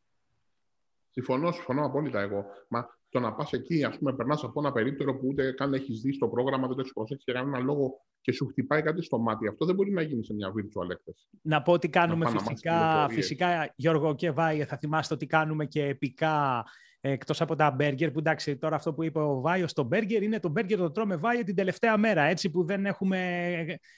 Συμφωνώ, 1.09 1.51
συμφωνώ 1.51 1.85
απόλυτα 1.85 2.21
εγώ. 2.21 2.45
Μα 2.67 2.87
το 3.09 3.19
να 3.19 3.33
πας 3.33 3.53
εκεί, 3.53 3.83
ας 3.83 3.97
πούμε, 3.97 4.13
περνάς 4.13 4.43
από 4.43 4.59
ένα 4.59 4.71
περίπτερο 4.71 5.17
που 5.17 5.27
ούτε 5.27 5.51
καν 5.51 5.73
έχεις 5.73 6.01
δει 6.01 6.13
στο 6.13 6.27
πρόγραμμα, 6.27 6.67
δεν 6.67 6.75
το 6.75 6.81
έχεις 6.81 6.93
προσέξει 6.93 7.23
για 7.31 7.33
κανένα 7.33 7.59
λόγο 7.59 8.01
και 8.21 8.31
σου 8.31 8.47
χτυπάει 8.47 8.81
κάτι 8.81 9.01
στο 9.01 9.19
μάτι. 9.19 9.47
Αυτό 9.47 9.65
δεν 9.65 9.75
μπορεί 9.75 9.91
να 9.91 10.01
γίνει 10.01 10.25
σε 10.25 10.33
μια 10.33 10.47
virtual 10.49 10.89
έκθεση. 10.89 11.27
Να 11.41 11.61
πω 11.61 11.71
ότι 11.71 11.89
κάνουμε 11.89 12.25
Να 12.25 12.25
πάνε 12.25 12.39
να 12.39 12.49
φυσικά, 12.49 12.71
μάθεις 12.71 12.91
πληροφορίες. 12.91 13.25
φυσικά, 13.25 13.73
Γιώργο 13.75 14.15
και 14.15 14.31
Βάιε, 14.31 14.65
θα 14.65 14.77
θυμάστε 14.77 15.13
ότι 15.13 15.25
κάνουμε 15.25 15.65
και 15.65 15.85
επικά 15.85 16.57
ε, 16.57 16.63
εκτός 17.05 17.41
από 17.41 17.55
τα 17.55 17.71
μπέργκερ, 17.71 18.11
που 18.11 18.19
εντάξει 18.19 18.57
τώρα 18.57 18.75
αυτό 18.75 18.93
που 18.93 19.03
είπε 19.03 19.19
ο 19.19 19.41
Βάιος 19.41 19.71
στο 19.71 19.83
μπέργκερ 19.83 20.23
είναι 20.23 20.39
το 20.39 20.49
μπέργκερ 20.49 20.77
το 20.77 20.91
τρώμε 20.91 21.15
Βάιε 21.15 21.43
την 21.43 21.55
τελευταία 21.55 21.97
μέρα, 21.97 22.21
έτσι 22.21 22.49
που 22.49 22.63
δεν 22.65 22.85
έχουμε 22.85 23.17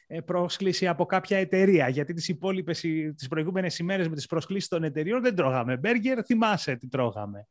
ε, 0.08 0.20
πρόσκληση 0.22 0.88
από 0.88 1.06
κάποια 1.06 1.38
εταιρεία, 1.38 1.90
γιατί 1.90 2.14
τις 2.14 2.28
υπόλοιπες, 2.28 2.84
οι- 2.84 3.14
τις 3.14 3.28
προηγούμενες 3.28 3.80
ημέρες 3.80 4.08
με 4.10 4.16
τις 4.16 4.26
προσκλήσεις 4.26 4.68
των 4.68 4.84
εταιρείων 4.84 5.22
δεν 5.22 5.36
τρώγαμε 5.36 5.78
μπέργκερ, 5.78 6.20
θυμάσαι 6.26 6.76
τι 6.76 6.88
τρώγαμε. 6.88 7.48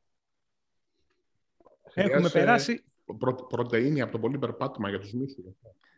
Έχουμε 1.95 2.13
Χρειάζεσαι 2.29 2.39
περάσει... 2.39 2.85
Προ, 3.19 3.35
πρωτεΐνη 3.35 4.01
από 4.01 4.13
το 4.13 4.19
πολύ 4.19 4.39
περπάτημα 4.39 4.89
για 4.89 4.99
τους 4.99 5.13
μίσους. 5.13 5.45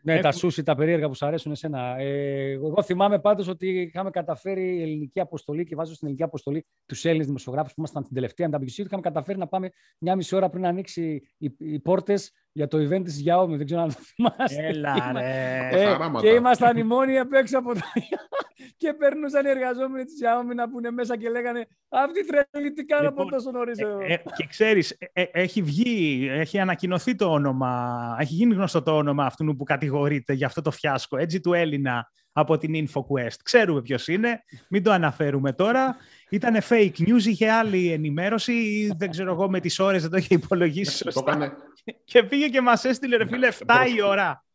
Ναι, 0.01 0.13
Έχουμε- 0.13 0.31
τα 0.31 0.37
σούσι, 0.37 0.63
τα 0.63 0.75
περίεργα 0.75 1.07
που 1.07 1.15
σου 1.15 1.25
αρέσουν 1.25 1.51
εσένα. 1.51 1.95
Ε, 1.99 2.51
εγώ 2.51 2.83
θυμάμαι 2.83 3.19
πάντως 3.19 3.47
ότι 3.47 3.81
είχαμε 3.81 4.09
καταφέρει 4.09 4.75
η 4.77 4.81
ελληνική 4.81 5.19
αποστολή 5.19 5.63
και 5.65 5.75
βάζω 5.75 5.93
στην 5.93 6.07
ελληνική 6.07 6.27
αποστολή 6.27 6.65
τους 6.85 7.05
Έλληνες 7.05 7.25
δημοσιογράφους 7.25 7.73
που 7.73 7.79
ήμασταν 7.79 8.03
την 8.03 8.13
τελευταία 8.13 8.49
MWC. 8.51 8.77
Είχαμε 8.77 9.01
καταφέρει 9.01 9.37
να 9.37 9.47
πάμε 9.47 9.69
μια 9.97 10.15
μισή 10.15 10.35
ώρα 10.35 10.49
πριν 10.49 10.65
ανοίξει 10.65 11.21
οι, 11.37 11.55
οι 11.57 11.79
πόρτες 11.79 12.31
για 12.57 12.67
το 12.67 12.77
event 12.77 13.03
της 13.03 13.23
Xiaomi, 13.25 13.49
δεν 13.57 13.65
ξέρω 13.65 13.81
αν 13.81 13.87
το 13.87 13.99
θυμάστε. 14.15 14.65
Έλα 14.67 15.11
ρε. 15.13 15.19
Τα 15.71 15.77
Ε, 15.77 15.85
χαράματα. 15.85 16.25
και 16.27 16.33
ήμασταν 16.33 16.77
οι 16.77 16.83
μόνοι 16.83 17.19
απ' 17.19 17.33
έξω 17.33 17.57
από 17.57 17.73
το... 17.73 17.79
και 18.77 18.93
περνούσαν 18.93 19.45
οι 19.45 19.49
εργαζόμενοι 19.49 20.03
της 20.05 20.15
Xiaomi 20.23 20.55
να 20.55 20.69
πούνε 20.69 20.91
μέσα 20.91 21.17
και 21.17 21.29
λέγανε 21.29 21.67
«Αυτή 21.89 22.25
τρελή 22.25 22.71
τι 22.73 22.85
κάνω 22.85 23.03
Λοιπόν, 23.09 23.21
από 23.21 23.35
τόσο 23.35 23.51
νωρίς 23.51 23.79
εδώ». 23.79 23.99
Ε, 23.99 24.13
ε, 24.13 24.17
και 24.35 24.45
ξέρεις, 24.49 24.91
ε, 24.91 25.21
ε, 25.21 25.25
έχει 25.31 25.61
βγει, 25.61 26.27
έχει 26.31 26.59
ανακοινωθεί 26.59 27.15
το 27.15 27.31
όνομα, 27.31 28.15
έχει 28.19 28.33
γίνει 28.33 28.53
γνωστό 28.53 28.81
το 28.81 28.97
όνομα 28.97 29.25
αυτού 29.25 29.55
που 29.55 29.63
κατηγορείται 29.63 30.33
για 30.33 30.45
αυτό 30.47 30.61
το 30.61 30.71
φιάσκο, 30.71 31.17
έτσι 31.17 31.39
του 31.39 31.53
Έλληνα 31.53 32.11
από 32.31 32.57
την 32.57 32.73
InfoQuest. 32.87 33.37
Ξέρουμε 33.43 33.81
ποιος 33.81 34.07
είναι, 34.07 34.43
μην 34.69 34.83
το 34.83 34.91
αναφέρουμε 34.91 35.53
τώρα. 35.53 35.95
Ήταν 36.29 36.57
fake 36.69 36.93
news, 36.97 37.23
είχε 37.25 37.49
άλλη 37.51 37.91
ενημέρωση 37.91 38.53
ή 38.53 38.93
δεν 38.97 39.09
ξέρω 39.09 39.31
εγώ 39.31 39.49
με 39.49 39.59
τις 39.59 39.79
ώρες 39.79 40.01
δεν 40.01 40.11
το 40.11 40.17
είχε 40.17 40.33
υπολογίσει 40.35 41.03
Το 41.03 41.11
σωστά. 41.11 41.31
έκανε 41.31 41.53
Και 42.03 42.23
πήγε 42.23 42.47
και 42.47 42.61
μας 42.61 42.83
έστειλε 42.83 43.15
ρε 43.17 43.27
φίλε 43.27 43.49
7 43.65 43.65
η 43.95 44.01
ώρα. 44.01 44.45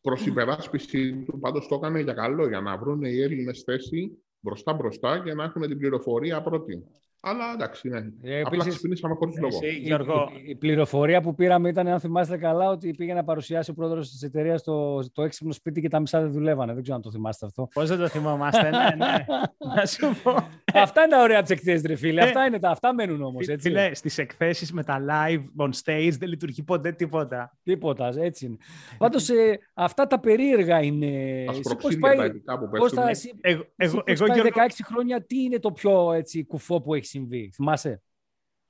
προς 0.00 0.26
υπεράσπιση 0.26 1.22
του, 1.22 1.38
πάντως 1.38 1.68
το 1.68 1.74
έκανε 1.74 2.00
για 2.00 2.12
καλό, 2.12 2.48
για 2.48 2.60
να 2.60 2.76
βρουν 2.76 3.02
οι 3.02 3.20
Έλληνες 3.20 3.62
θέση 3.62 4.10
μπροστά-μπροστά 4.40 5.22
και 5.24 5.34
να 5.34 5.44
έχουν 5.44 5.62
την 5.62 5.78
πληροφορία 5.78 6.42
πρώτη. 6.42 6.84
Αλλά 7.28 7.52
εντάξει, 7.54 7.88
ναι. 7.88 7.98
Ε, 8.22 8.40
Απλά 8.40 8.50
επίσης, 8.52 8.74
ξυπνήσαμε 8.76 9.14
χωρίς 9.14 9.38
λόγο. 9.40 9.58
Εσύ, 9.62 9.76
Η, 9.76 9.78
Γιώργο, 9.80 10.28
η- 10.44 10.50
η 10.50 10.54
πληροφορία 10.54 11.20
που 11.20 11.34
πήραμε 11.34 11.68
ήταν, 11.68 11.86
αν 11.86 12.00
θυμάστε 12.00 12.36
καλά, 12.36 12.68
ότι 12.70 12.90
πήγε 12.90 13.14
να 13.14 13.24
παρουσιάσει 13.24 13.70
ο 13.70 13.74
πρόεδρος 13.74 14.10
της 14.10 14.22
εταιρείας 14.22 14.62
το, 14.62 14.98
το 15.12 15.22
έξυπνο 15.22 15.52
σπίτι 15.52 15.80
και 15.80 15.88
τα 15.88 16.00
μισά 16.00 16.20
δεν 16.20 16.32
δουλεύανε. 16.32 16.72
Δεν 16.72 16.82
ξέρω 16.82 16.96
αν 16.96 17.02
το 17.02 17.10
θυμάστε 17.10 17.46
αυτό. 17.46 17.68
πώς 17.72 17.88
δεν 17.88 17.98
το 17.98 18.08
θυμόμαστε, 18.08 18.62
ναι, 18.70 18.78
ναι. 18.96 19.24
Να 19.76 19.86
σου 19.86 20.16
πω. 20.22 20.30
αυτά 20.74 21.00
είναι 21.02 21.10
τα 21.10 21.22
ωραία 21.22 21.42
της 21.42 21.50
εκθέσει, 21.50 21.86
ρε 21.86 21.94
φίλε. 21.96 22.20
Ε, 22.20 22.24
αυτά, 22.24 22.44
είναι 22.46 22.58
τα, 22.58 22.70
αυτά 22.70 22.94
μένουν 22.94 23.22
όμως. 23.22 23.44
Φι- 23.46 23.60
Φίλε, 23.60 23.94
στις 23.94 24.18
εκθέσεις 24.18 24.72
με 24.72 24.82
τα 24.84 24.98
live 25.08 25.64
on 25.64 25.70
stage 25.84 26.12
δεν 26.18 26.28
λειτουργεί 26.28 26.62
ποτέ 26.62 26.92
τίποτα. 26.92 27.56
Τίποτα, 27.62 28.12
έτσι 28.18 28.46
είναι. 28.46 28.56
Πάντως, 28.98 29.28
αυτά 29.74 30.06
τα 30.06 30.20
περίεργα 30.20 30.80
είναι. 30.82 31.06
Τα 31.46 31.52
Εσύ 31.52 31.60
πώς 31.60 31.72
σπροξίδια 31.72 31.98
πάει, 32.08 32.16
τα 32.16 32.24
ειδικά 32.24 32.58
που 32.58 32.68
πώς 32.68 32.92
θα, 32.92 33.04
πέφτουν. 33.04 33.08
εσύ, 33.08 33.32
Εγώ, 33.40 33.60
εσύ 33.76 33.92
εγώ, 33.94 34.02
πώς 34.02 34.12
εγώ 34.20 34.26
πάει 34.26 34.36
Γιώργο, 34.40 34.60
16 34.68 34.68
χρόνια, 34.84 35.22
τι 35.24 35.42
είναι 35.42 35.58
το 35.58 35.72
πιο 35.72 36.12
έτσι, 36.12 36.44
κουφό 36.44 36.80
που 36.80 36.94
έχεις 36.94 37.14
συμβεί. 37.16 37.50
Θυμάσαι; 37.54 38.02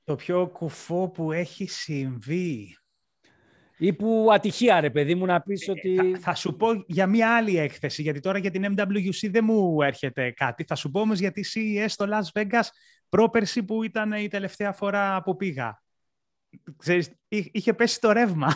το 0.04 0.14
πιο 0.14 0.46
κουφό 0.48 1.08
που 1.08 1.32
έχει 1.32 1.66
συμβεί. 1.66 2.76
Ή 3.78 3.92
που 3.92 4.28
ατυχία, 4.32 4.80
ρε 4.80 4.90
παιδί 4.90 5.14
μου, 5.14 5.26
να 5.26 5.40
πεις 5.40 5.68
ότι. 5.68 5.94
Ε, 5.94 6.10
Θα, 6.12 6.18
θα 6.18 6.34
σου 6.34 6.56
πω 6.56 6.66
για 6.86 7.06
μία 7.06 7.36
άλλη 7.36 7.56
έκθεση, 7.58 8.02
γιατί 8.02 8.20
τώρα 8.20 8.38
για 8.38 8.50
την 8.50 8.74
MWC 8.76 9.30
δεν 9.30 9.44
μου 9.44 9.82
έρχεται 9.82 10.30
κάτι. 10.30 10.64
Θα 10.64 10.74
σου 10.74 10.90
πω 10.90 11.00
όμως 11.00 11.18
για 11.18 11.32
τη 11.32 11.42
CES 11.54 11.84
στο 11.88 12.06
Las 12.08 12.40
Vegas 12.40 12.62
πρόπερση 13.08 13.62
που 13.62 13.82
ήταν 13.82 14.12
η 14.12 14.28
τελευταία 14.28 14.72
φορά 14.72 15.22
που 15.22 15.36
πήγα. 15.36 15.82
Ξέρεις, 16.76 17.10
εί- 17.28 17.50
είχε 17.52 17.74
πέσει 17.74 18.00
το 18.00 18.12
ρεύμα. 18.12 18.48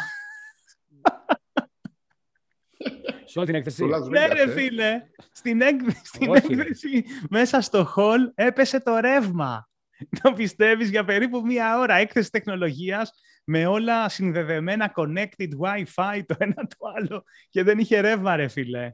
Σε 3.25 3.39
όλη 3.39 3.47
την 3.47 3.55
έκθεση. 3.57 3.89
Το 3.89 3.97
Las 3.97 4.09
ναι 4.11 4.27
Vegas, 4.27 4.33
ρε 4.33 4.43
ε. 4.43 4.49
φίλε, 4.49 5.03
στην, 5.33 5.61
έκ- 5.61 5.91
στην 6.03 6.29
Όχι, 6.29 6.55
ρε. 6.55 6.61
έκθεση 6.61 7.05
μέσα 7.31 7.61
στο 7.61 7.93
hall 7.97 8.19
έπεσε 8.35 8.81
το 8.81 8.99
ρεύμα. 8.99 9.70
Το 10.23 10.33
πιστεύεις 10.33 10.91
για 10.91 11.05
περίπου 11.05 11.41
μία 11.47 11.79
ώρα 11.79 11.95
έκθεση 11.95 12.31
τεχνολογίας 12.31 13.13
με 13.45 13.67
όλα 13.67 14.09
συνδεδεμένα 14.09 14.93
connected 14.97 15.49
Wi-Fi 15.63 16.21
το 16.27 16.35
ένα 16.39 16.55
το 16.55 16.77
άλλο 16.97 17.25
και 17.49 17.63
δεν 17.63 17.79
είχε 17.79 18.01
ρεύμα 18.01 18.37
ρε 18.37 18.49
φίλε. 18.49 18.93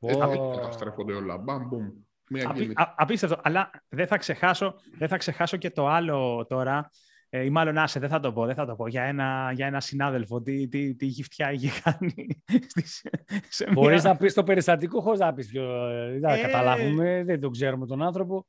Έτσι 0.00 0.20
Ω. 0.38 0.50
καταστρέφονται 0.56 1.12
όλα. 1.12 1.36
Μπαμ, 1.36 1.66
μπουμ. 1.68 1.90
Μία 2.30 2.44
Απί- 2.48 2.54
κίνηση. 2.60 2.74
α- 2.76 2.94
απίστευτο. 2.96 3.40
Αλλά 3.42 3.70
δεν 3.88 4.06
θα, 4.06 4.16
ξεχάσω, 4.16 4.74
δεν 4.98 5.08
θα 5.08 5.16
ξεχάσω 5.16 5.56
και 5.56 5.70
το 5.70 5.88
άλλο 5.88 6.46
τώρα. 6.48 6.90
Ε, 7.28 7.44
ή 7.44 7.50
μάλλον 7.50 7.78
άσε, 7.78 8.00
δεν 8.00 8.08
θα 8.08 8.20
το 8.20 8.32
πω, 8.32 8.46
δεν 8.46 8.54
θα 8.54 8.66
το 8.66 8.74
πω. 8.74 8.88
Για 8.88 9.02
ένα, 9.02 9.50
για 9.54 9.66
ένα 9.66 9.80
συνάδελφο, 9.80 10.42
τι, 10.42 10.68
τι, 10.68 10.94
τι 10.94 11.06
γυφτιά 11.06 11.52
είχε 11.52 11.70
κάνει. 11.84 12.42
στις- 12.70 13.06
σε 13.48 13.64
μια- 13.64 13.72
Μπορεί 13.72 14.02
να 14.02 14.16
πεις 14.16 14.34
το 14.34 14.42
περιστατικό 14.44 15.00
χωρίς 15.00 15.20
να 15.20 15.34
πεις 15.34 15.48
πιο. 15.48 15.88
ε, 15.88 16.10
Δεν 16.10 16.20
θα 16.30 16.34
Ε, 16.36 16.40
καταλάβουμε, 16.40 17.22
δεν 17.24 17.40
τον 17.40 17.52
ξέρουμε 17.52 17.86
τον 17.86 18.02
άνθρωπο. 18.02 18.46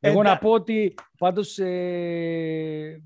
Ε, 0.00 0.08
Εγώ 0.08 0.20
εντά- 0.20 0.32
να 0.32 0.38
πω 0.38 0.50
ότι 0.50 0.94
πάντως 1.18 1.58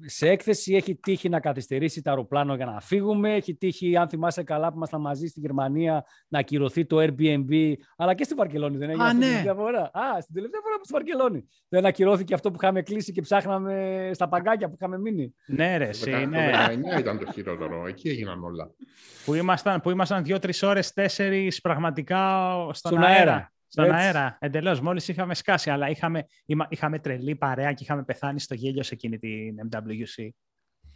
σε 0.07 0.29
έκθεση 0.29 0.75
έχει 0.75 0.95
τύχει 0.97 1.29
να 1.29 1.41
καθυστερήσει 1.41 2.03
το 2.03 2.11
αεροπλάνο 2.11 2.55
για 2.55 2.67
να 2.67 2.81
φύγουμε. 2.81 3.35
Έχει 3.35 3.55
τύχει, 3.55 3.97
αν 3.97 4.09
θυμάσαι 4.09 4.43
καλά, 4.43 4.69
που 4.69 4.77
ήμασταν 4.77 5.01
μαζί 5.01 5.27
στη 5.27 5.41
Γερμανία 5.41 6.05
να 6.29 6.39
ακυρωθεί 6.39 6.87
το 6.87 6.97
Airbnb. 7.01 7.73
Αλλά 7.97 8.15
και 8.15 8.25
στη 8.25 8.35
Βαρκελόνη 8.35 8.77
δεν 8.77 8.89
έγινε 8.89 9.05
Α, 9.05 9.07
αυτή 9.07 9.19
την 9.19 9.27
ναι. 9.29 9.33
τελευταία 9.35 9.55
φορά. 9.65 9.81
Α, 9.83 10.21
στην 10.21 10.35
τελευταία 10.35 10.61
φορά 10.63 10.77
που 10.77 10.85
στη 10.85 10.93
Βαρκελόνη. 10.93 11.45
Δεν 11.69 11.87
ακυρώθηκε 11.87 12.35
αυτό 12.35 12.51
που 12.51 12.57
είχαμε 12.63 12.83
κλείσει 12.83 13.13
και 13.13 13.21
ψάχναμε 13.21 14.11
στα 14.15 14.29
παγκάκια 14.29 14.69
που 14.69 14.75
είχαμε 14.81 14.99
μείνει. 14.99 15.35
Ναι, 15.47 15.77
ρε, 15.77 15.85
Το 15.85 15.91
εσύ, 15.91 16.11
19 16.25 16.29
ναι. 16.29 16.51
το 16.51 16.97
19 16.97 16.99
ήταν 17.01 17.19
το 17.19 17.33
χειρότερο. 17.33 17.87
Εκεί 17.87 18.09
έγιναν 18.09 18.45
όλα. 18.45 18.71
Που 19.25 19.35
ήμασταν, 19.35 19.81
που 19.81 19.91
ήμασταν 19.91 20.25
δύο-τρει 20.25 20.53
ώρες, 20.63 20.93
τέσσερις 20.93 21.61
πραγματικά 21.61 22.51
στον, 22.73 22.93
Στον 22.93 23.03
αέρα. 23.03 23.19
αέρα. 23.19 23.53
Στον 23.73 23.85
Έτσι. 23.85 23.97
αέρα. 23.97 24.37
Εντελώς. 24.41 24.81
Μόλις 24.81 25.09
είχαμε 25.09 25.35
σκάσει, 25.35 25.71
αλλά 25.71 25.89
είχαμε, 25.91 26.25
είμα- 26.45 26.67
είχαμε 26.71 26.99
τρελή 26.99 27.35
παρέα 27.37 27.73
και 27.73 27.83
είχαμε 27.85 28.03
πεθάνει 28.05 28.41
στο 28.41 28.55
γέλιο 28.55 28.83
σε 28.83 28.95
εκείνη 28.95 29.19
την 29.19 29.55
MWC. 29.71 30.29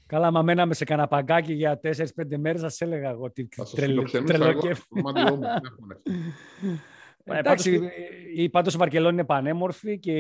Καλά, 0.06 0.30
μα 0.30 0.42
μέναμε 0.42 0.74
σε 0.74 0.84
κανένα 0.84 1.08
παγκάκι 1.08 1.52
για 1.52 1.78
4-5 1.82 2.36
μέρες, 2.38 2.74
σα 2.74 2.84
έλεγα 2.84 3.10
εγώ 3.10 3.24
ότι 3.24 3.48
Θα 3.56 3.64
σας 3.64 3.74
τρελο- 3.74 3.94
φιλοξενούσα 3.94 4.32
τρελό 4.32 4.50
εγώ 4.50 4.60
κέφι. 4.60 4.80
στο 4.80 4.86
δωμάτιό 5.02 5.34
μου. 5.36 5.40
Δεν 5.40 5.48
έχω 5.64 5.86
νεύση. 5.86 6.02
Ε, 7.28 7.38
Εντάξει, 7.38 7.72
πάντως- 7.78 7.92
η, 8.34 8.48
πάντως 8.48 8.74
η 8.74 8.76
Βαρκελόνη 8.76 9.12
είναι 9.14 9.24
πανέμορφη 9.24 9.98
και 9.98 10.12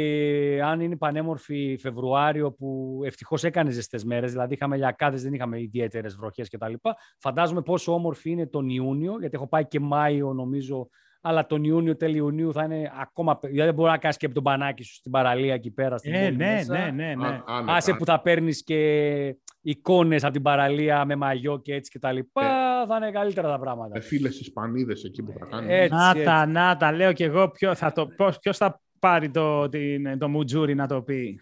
αν 0.64 0.80
είναι 0.80 0.96
πανέμορφη 0.96 1.76
Φεβρουάριο 1.80 2.52
που 2.52 3.00
ευτυχώς 3.04 3.44
έκανε 3.44 3.70
ζεστές 3.70 4.04
μέρες, 4.04 4.30
δηλαδή 4.32 4.54
είχαμε 4.54 4.76
λιακάδες, 4.76 5.22
δεν 5.22 5.34
είχαμε 5.34 5.60
ιδιαίτερες 5.60 6.16
βροχές 6.16 6.48
κτλ. 6.48 6.72
Φαντάζομαι 7.18 7.62
πόσο 7.62 7.92
όμορφη 7.94 8.30
είναι 8.30 8.46
τον 8.46 8.68
Ιούνιο, 8.68 9.16
γιατί 9.20 9.34
έχω 9.36 9.48
πάει 9.48 9.66
και 9.66 9.80
Μάιο 9.80 10.32
νομίζω, 10.32 10.88
αλλά 11.28 11.46
τον 11.46 11.64
Ιούνιο, 11.64 11.96
τέλη 11.96 12.16
Ιουνίου 12.16 12.52
θα 12.52 12.64
είναι 12.64 12.92
ακόμα... 13.00 13.38
πε- 13.38 13.50
Δηλαδή 13.50 13.68
δεν 13.68 13.78
μπορεί 13.78 13.90
να 13.90 13.98
κάνεις 13.98 14.16
και 14.16 14.26
από 14.26 14.34
τον 14.34 14.42
πανάκι 14.44 14.82
σου 14.82 14.94
στην 14.94 15.10
παραλία 15.10 15.54
εκεί 15.54 15.70
πέρα. 15.70 15.98
Στην 15.98 16.14
Ε, 16.14 16.24
πόλη 16.24 16.36
ναι, 16.36 16.52
μέσα. 16.52 16.72
ναι, 16.78 16.90
ναι, 16.90 17.14
ναι. 17.14 17.26
Α- 17.26 17.42
άνετα. 17.46 17.74
Άσε 17.74 17.94
που 17.94 18.04
θα 18.04 18.20
παίρνεις 18.20 18.62
και 18.64 19.36
εικόνες 19.60 20.24
από 20.24 20.32
την 20.32 20.42
παραλία 20.42 21.04
με 21.04 21.16
μαγιό 21.16 21.58
και 21.60 21.74
έτσι 21.74 21.90
και 21.90 21.98
τα 21.98 22.12
λοιπά, 22.12 22.42
θα 22.88 22.96
είναι 22.96 23.10
καλύτερα 23.10 23.48
τα 23.48 23.58
πράγματα. 23.58 23.90
Με 23.94 24.00
φίλες 24.00 24.40
Ισπανίδες 24.40 25.04
εκεί 25.04 25.22
που 25.22 25.32
θα 25.38 25.46
κάνουν. 25.46 25.70
Έτσι, 25.70 25.94
Να 25.94 26.10
έτσι. 26.10 26.24
τα, 26.24 26.46
να 26.46 26.76
τα, 26.76 26.92
λέω 26.92 27.12
κι 27.12 27.22
εγώ 27.22 27.50
ποιο 27.50 27.74
θα 27.74 27.92
το, 27.92 28.06
πώς, 28.06 28.38
ποιος 28.38 28.56
θα 28.56 28.80
πάρει 28.98 29.30
το, 29.30 29.68
την, 29.68 30.18
το 30.18 30.28
μουτζούρι 30.28 30.74
να 30.74 30.86
το 30.86 31.02
πει. 31.02 31.40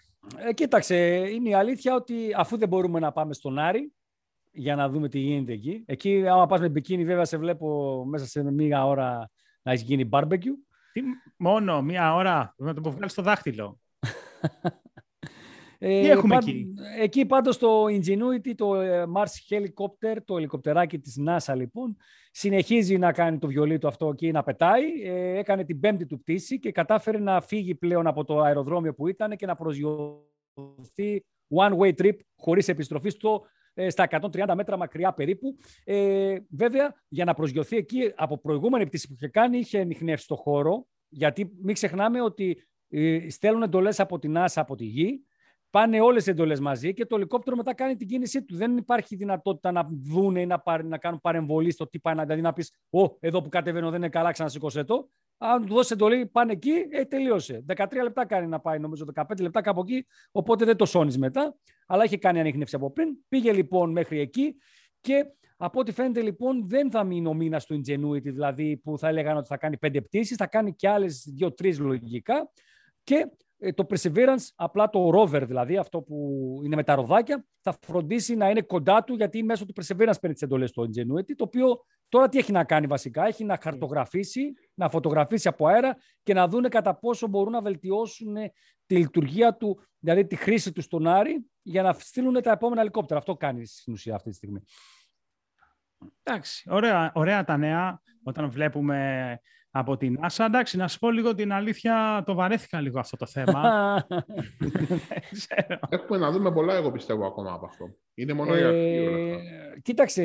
Ε, 0.48 0.52
κοίταξε, 0.52 0.96
είναι 1.34 1.48
η 1.48 1.54
αλήθεια 1.54 1.94
ότι 1.94 2.14
αφού 2.36 2.58
δεν 2.58 2.68
μπορούμε 2.68 3.00
να 3.00 3.12
πάμε 3.12 3.34
στον 3.34 3.58
Άρη 3.58 3.92
για 4.52 4.76
να 4.76 4.88
δούμε 4.88 5.08
τι 5.08 5.18
γίνεται 5.18 5.52
εκεί. 5.52 5.82
Εκεί, 5.86 6.24
άμα 6.28 6.46
πας 6.46 6.60
με 6.60 6.68
μπικίνι, 6.68 7.04
βέβαια 7.04 7.24
σε 7.24 7.36
βλέπω 7.38 8.04
μέσα 8.08 8.26
σε 8.26 8.52
μία 8.52 8.86
ώρα 8.86 9.30
να 9.64 9.72
έχει 9.72 9.84
γίνει 9.84 10.08
barbecue. 10.12 10.56
Τι, 10.92 11.00
μόνο 11.36 11.82
μία 11.82 12.14
ώρα 12.14 12.54
να 12.56 12.74
το 12.74 12.90
βγάλεις 12.90 13.14
το 13.14 13.22
δάχτυλο. 13.22 13.78
Ε, 15.78 16.00
Τι 16.00 16.08
έχουμε 16.10 16.34
πάντ- 16.34 16.48
εκεί; 16.48 16.74
Εκεί 17.00 17.26
πάντως 17.26 17.58
το 17.58 17.84
Ingenuity, 17.84 18.54
το 18.56 18.74
ε, 18.74 19.04
Mars 19.16 19.54
Helicopter, 19.54 20.16
το 20.24 20.36
ελικοπτεράκι 20.36 20.98
της 20.98 21.20
NASA 21.26 21.54
λοιπόν, 21.56 21.96
συνεχίζει 22.30 22.98
να 22.98 23.12
κάνει 23.12 23.38
το 23.38 23.46
βιολί 23.46 23.78
του 23.78 23.86
αυτό 23.88 24.08
εκεί 24.08 24.30
να 24.30 24.42
πετάει. 24.42 24.82
Ε, 25.04 25.38
έκανε 25.38 25.64
την 25.64 25.80
πέμπτη 25.80 26.06
του 26.06 26.20
πτήση 26.20 26.58
και 26.58 26.72
κατάφερε 26.72 27.18
να 27.18 27.40
φύγει 27.40 27.74
πλέον 27.74 28.06
από 28.06 28.24
το 28.24 28.40
αεροδρόμιο 28.40 28.94
που 28.94 29.08
ήταν 29.08 29.36
και 29.36 29.46
να 29.46 29.54
προσγειωθεί 29.56 31.24
one-way 31.56 31.92
trip 32.02 32.16
χωρίς 32.36 32.68
επιστροφή 32.68 33.08
στο, 33.08 33.42
ε, 33.44 33.63
στα 33.88 34.08
130 34.10 34.52
μέτρα 34.54 34.76
μακριά 34.76 35.12
περίπου. 35.12 35.56
Ε, 35.84 36.36
βέβαια, 36.50 36.94
για 37.08 37.24
να 37.24 37.34
προσγειωθεί 37.34 37.76
εκεί 37.76 38.12
από 38.16 38.38
προηγούμενη 38.38 38.86
πτήση 38.86 39.08
που 39.08 39.14
είχε 39.16 39.28
κάνει, 39.28 39.58
είχε 39.58 39.78
ανοιχνεύσει 39.78 40.26
το 40.26 40.36
χώρο, 40.36 40.86
γιατί 41.08 41.50
μην 41.62 41.74
ξεχνάμε 41.74 42.20
ότι 42.20 42.62
ε, 42.88 43.30
στέλνουν 43.30 43.62
εντολές 43.62 44.00
από 44.00 44.18
την 44.18 44.34
NASA 44.36 44.52
από 44.54 44.74
τη 44.76 44.84
γη, 44.84 45.24
πάνε 45.74 46.00
όλες 46.00 46.26
οι 46.26 46.30
εντολές 46.30 46.60
μαζί 46.60 46.94
και 46.94 47.06
το 47.06 47.16
ελικόπτερο 47.16 47.56
μετά 47.56 47.74
κάνει 47.74 47.96
την 47.96 48.06
κίνησή 48.06 48.42
του. 48.44 48.56
Δεν 48.56 48.76
υπάρχει 48.76 49.16
δυνατότητα 49.16 49.72
να 49.72 49.88
δούνε 49.90 50.40
ή 50.40 50.46
να, 50.46 50.58
πάρ- 50.60 50.84
να 50.84 50.98
κάνουν 50.98 51.20
παρεμβολή 51.20 51.70
στο 51.70 51.88
τι 51.88 51.98
πάει 51.98 52.14
να. 52.14 52.22
Δηλαδή 52.22 52.40
να 52.40 52.52
πεις: 52.52 52.72
Ω, 52.90 53.16
εδώ 53.20 53.42
που 53.42 53.48
κατεβαίνω 53.48 53.90
δεν 53.90 53.98
είναι 53.98 54.08
καλά, 54.08 54.30
ξανασηκώσέ 54.30 54.84
το. 54.84 55.10
Αν 55.38 55.66
του 55.66 55.74
δώσει 55.74 55.92
εντολή, 55.92 56.26
πάνε 56.26 56.52
εκεί, 56.52 56.72
ε, 56.90 57.04
τελείωσε. 57.04 57.64
13 57.76 58.02
λεπτά 58.02 58.26
κάνει 58.26 58.46
να 58.46 58.60
πάει, 58.60 58.78
νομίζω 58.78 59.04
15 59.14 59.40
λεπτά 59.40 59.60
κάπου 59.60 59.80
εκεί. 59.80 60.06
Οπότε 60.32 60.64
δεν 60.64 60.76
το 60.76 60.84
σώνεις 60.84 61.18
μετά. 61.18 61.56
Αλλά 61.86 62.04
είχε 62.04 62.16
κάνει 62.16 62.40
ανείχνευση 62.40 62.76
από 62.76 62.90
πριν. 62.90 63.08
Πήγε 63.28 63.52
λοιπόν 63.52 63.90
μέχρι 63.90 64.20
εκεί 64.20 64.56
και 65.00 65.26
από 65.56 65.80
ό,τι 65.80 65.92
φαίνεται 65.92 66.20
λοιπόν 66.20 66.68
δεν 66.68 66.90
θα 66.90 67.04
μείνει 67.04 67.26
ο 67.26 67.34
μήνας 67.34 67.66
του 67.66 67.74
Ingenuity, 67.74 68.22
δηλαδή 68.22 68.76
που 68.76 68.98
θα 68.98 69.08
έλεγαν 69.08 69.36
ότι 69.36 69.48
θα 69.48 69.56
κάνει 69.56 69.78
πέντε 69.78 70.00
πτήσεις, 70.00 70.36
θα 70.36 70.46
κάνει 70.46 70.74
και 70.74 70.88
άλλες 70.88 71.24
δύο-τρεις 71.36 71.78
λογικά. 71.78 72.50
Και 73.02 73.14
ε, 73.14 73.26
το 73.74 73.86
Perseverance, 73.88 74.48
απλά 74.54 74.90
το 74.90 75.10
rover 75.14 75.42
δηλαδή, 75.46 75.76
αυτό 75.76 76.02
που 76.02 76.16
είναι 76.64 76.76
με 76.76 76.82
τα 76.82 76.94
ροδάκια, 76.94 77.46
θα 77.60 77.78
φροντίσει 77.80 78.36
να 78.36 78.50
είναι 78.50 78.62
κοντά 78.62 79.04
του 79.04 79.14
γιατί 79.14 79.42
μέσω 79.42 79.66
του 79.66 79.72
Perseverance 79.76 80.20
παίρνει 80.20 80.32
τις 80.32 80.42
εντολές 80.42 80.72
του 80.72 80.82
Ingenuity, 80.82 81.34
το 81.36 81.44
οποίο 81.44 81.84
τώρα 82.08 82.28
τι 82.28 82.38
έχει 82.38 82.52
να 82.52 82.64
κάνει 82.64 82.86
βασικά, 82.86 83.26
έχει 83.26 83.44
να 83.44 83.58
χαρτογραφήσει, 83.62 84.52
να 84.74 84.88
φωτογραφίσει 84.88 85.48
από 85.48 85.66
αέρα 85.66 85.96
και 86.22 86.34
να 86.34 86.48
δούνε 86.48 86.68
κατά 86.68 86.98
πόσο 86.98 87.26
μπορούν 87.26 87.52
να 87.52 87.60
βελτιώσουν 87.60 88.34
τη 88.86 88.96
λειτουργία 88.96 89.54
του, 89.56 89.80
δηλαδή 89.98 90.26
τη 90.26 90.36
χρήση 90.36 90.72
του 90.72 90.80
στον 90.80 91.06
Άρη 91.06 91.46
για 91.62 91.82
να 91.82 91.92
στείλουν 91.92 92.42
τα 92.42 92.50
επόμενα 92.50 92.80
ελικόπτερα. 92.80 93.18
Αυτό 93.18 93.36
κάνει 93.36 93.66
στην 93.66 93.92
ουσία 93.92 94.14
αυτή 94.14 94.30
τη 94.30 94.36
στιγμή. 94.36 94.60
Εντάξει, 96.22 96.68
ωραία, 96.70 97.12
ωραία 97.14 97.44
τα 97.44 97.56
νέα 97.56 98.00
όταν 98.22 98.50
βλέπουμε 98.50 99.40
από 99.76 99.96
την 99.96 100.18
NASA. 100.22 100.44
Εντάξει, 100.44 100.76
να 100.76 100.88
σου 100.88 100.98
πω 100.98 101.10
λίγο 101.10 101.34
την 101.34 101.52
αλήθεια, 101.52 102.22
το 102.26 102.34
βαρέθηκα 102.34 102.80
λίγο 102.80 102.98
αυτό 102.98 103.16
το 103.16 103.26
θέμα. 103.26 103.94
Έχουμε 105.88 106.18
να 106.18 106.30
δούμε 106.30 106.52
πολλά, 106.52 106.74
εγώ 106.74 106.92
πιστεύω, 106.92 107.26
ακόμα 107.26 107.52
από 107.52 107.66
αυτό. 107.66 107.84
Είναι 108.14 108.32
μόνο 108.32 108.56
η 108.56 108.62
αρχή. 108.62 108.78
Ε, 108.78 109.36
κοίταξε, 109.82 110.22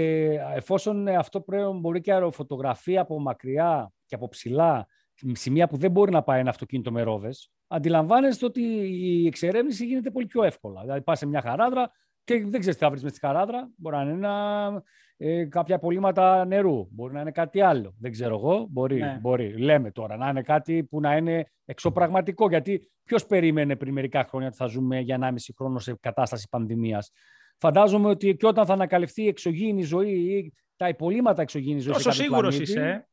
εφόσον 0.55 1.07
αυτό 1.07 1.41
πρέπει 1.41 1.71
μπορεί 1.79 2.01
και 2.01 2.13
αεροφωτογραφία 2.13 3.01
από 3.01 3.19
μακριά 3.19 3.91
και 4.05 4.15
από 4.15 4.27
ψηλά, 4.27 4.87
σημεία 5.31 5.67
που 5.67 5.77
δεν 5.77 5.91
μπορεί 5.91 6.11
να 6.11 6.23
πάει 6.23 6.39
ένα 6.39 6.49
αυτοκίνητο 6.49 6.91
με 6.91 7.01
ρόδες, 7.01 7.51
αντιλαμβάνεστε 7.67 8.45
ότι 8.45 8.61
η 8.89 9.27
εξερεύνηση 9.27 9.85
γίνεται 9.85 10.11
πολύ 10.11 10.25
πιο 10.25 10.43
εύκολα. 10.43 10.81
Δηλαδή, 10.81 11.01
πας 11.01 11.17
σε 11.17 11.25
μια 11.25 11.41
χαράδρα 11.41 11.91
και 12.23 12.45
δεν 12.45 12.59
ξέρεις 12.59 12.77
τι 12.77 12.83
θα 12.83 12.89
βρεις 12.89 13.03
μες 13.03 13.11
στη 13.11 13.19
χαράδρα. 13.19 13.69
Μπορεί 13.75 13.95
να 13.95 14.01
είναι 14.01 14.11
ένα, 14.11 14.83
ε, 15.21 15.45
κάποια 15.45 15.75
απολύματα 15.75 16.45
νερού, 16.45 16.87
μπορεί 16.91 17.13
να 17.13 17.21
είναι 17.21 17.31
κάτι 17.31 17.61
άλλο. 17.61 17.95
Δεν 17.99 18.11
ξέρω 18.11 18.35
εγώ. 18.35 18.67
Μπορεί, 18.69 18.99
ναι. 18.99 19.17
μπορεί. 19.21 19.57
Λέμε 19.57 19.91
τώρα 19.91 20.17
να 20.17 20.29
είναι 20.29 20.41
κάτι 20.41 20.83
που 20.83 20.99
να 20.99 21.17
είναι 21.17 21.51
εξωπραγματικό. 21.65 22.49
Γιατί 22.49 22.91
ποιος 23.03 23.25
περίμενε 23.25 23.75
πριν 23.75 23.93
μερικά 23.93 24.25
χρόνια 24.29 24.47
ότι 24.47 24.57
θα 24.57 24.65
ζούμε 24.65 24.99
για 24.99 25.17
1,5 25.21 25.35
χρόνο 25.57 25.79
σε 25.79 25.97
κατάσταση 25.99 26.47
πανδημίας; 26.49 27.11
Φαντάζομαι 27.57 28.09
ότι 28.09 28.35
και 28.35 28.47
όταν 28.47 28.65
θα 28.65 28.73
ανακαλυφθεί 28.73 29.23
η 29.23 29.27
εξωγήινη 29.27 29.81
ζωή 29.81 30.11
ή 30.11 30.53
τα 30.75 30.87
υπολείμματα 30.87 31.41
εξωγήινης 31.41 31.83
ζωής. 31.83 31.97
Όσο 31.97 32.11
σίγουρος 32.11 32.59
είσαι. 32.59 32.79
Ε; 32.79 33.07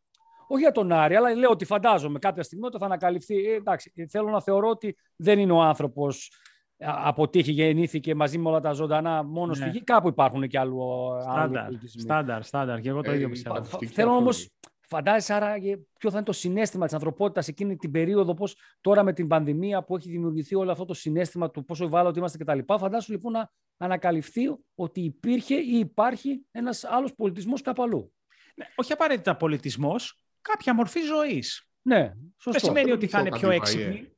Όχι 0.49 0.63
για 0.63 0.73
τον 0.73 0.93
Άρη, 0.93 1.15
αλλά 1.15 1.35
λέω 1.35 1.51
ότι 1.51 1.65
φαντάζομαι 1.65 2.19
κάποια 2.19 2.43
στιγμή 2.43 2.67
ότι 2.67 2.79
θα 2.79 2.85
ανακαλυφθεί. 2.85 3.35
Ε, 3.35 3.55
εντάξει, 3.55 3.93
θέλω 4.09 4.31
να 4.31 4.41
θεωρώ 4.41 4.69
ότι 4.69 4.97
δεν 5.17 5.39
είναι 5.39 5.53
ο 5.53 5.61
άνθρωπος 5.61 6.33
από 6.79 7.29
τύχη 7.29 7.53
γεννήθηκε 7.53 8.15
μαζί 8.15 8.39
με 8.39 8.49
όλα 8.49 8.61
τα 8.61 8.73
ζωντανά 8.73 9.23
μόνο 9.23 9.47
ναι. 9.47 9.55
στη 9.55 9.69
γη. 9.69 9.85
Κάπου 9.85 10.09
υπάρχουν 10.09 10.49
και 10.49 10.59
άλλου 10.59 10.79
στάνταρ, 11.21 11.71
στάνταρ, 11.85 12.43
στάνταρ. 12.43 12.81
Και 12.81 12.89
εγώ 12.89 13.01
το 13.01 13.11
ε, 13.11 13.15
ίδιο 13.15 13.29
πιστεύω. 13.29 13.65
Θέλω 13.93 14.17
όμως, 14.17 14.51
φαντάζεσαι 14.81 15.35
άρα 15.35 15.55
ποιο 15.99 16.11
θα 16.11 16.17
είναι 16.17 16.27
το 16.27 16.33
συνέστημα 16.33 16.85
της 16.85 16.95
ανθρωπότητας 16.95 17.49
εκείνη 17.49 17.77
την 17.77 17.91
περίοδο, 17.91 18.35
πώς 18.35 18.57
τώρα 18.81 19.03
με 19.03 19.13
την 19.13 19.27
πανδημία 19.27 19.85
που 19.85 19.97
έχει 19.97 20.11
δημιουργηθεί 20.11 20.55
όλο 20.55 20.71
αυτό 20.71 20.85
το 20.85 20.95
συνέστημα 20.95 21.51
του 21.51 21.65
πόσο 21.65 21.85
ευάλωτοι 21.85 22.19
είμαστε 22.19 22.45
κτλ. 22.45 22.59
Φαντάσου 22.79 23.13
λοιπόν 23.13 23.33
να 23.33 23.51
ανακαλυφθεί 23.77 24.43
ότι 24.75 25.01
υπήρχε 25.01 25.55
ή 25.55 25.79
υπάρχει 25.79 26.45
ένας 26.51 26.85
άλλος 26.85 27.15
πολιτισμός 27.15 27.63
κάπου 27.63 27.83
αλλού. 27.83 28.13
Ναι, 28.55 28.67
όχι 28.75 28.93
απαραίτητα 28.93 29.37
πολιτισμός, 29.37 30.21
κάποια 30.41 30.75
μορφή 30.75 31.01
ζωής. 31.01 31.69
Ναι, 31.83 32.13
σωστό. 32.37 32.51
Δεν 32.51 32.61
σημαίνει 32.61 32.93
ότι 32.93 33.07
θα 33.07 33.21
είναι 33.21 33.31
πιο 33.31 33.51
έξυπνη. 33.51 34.16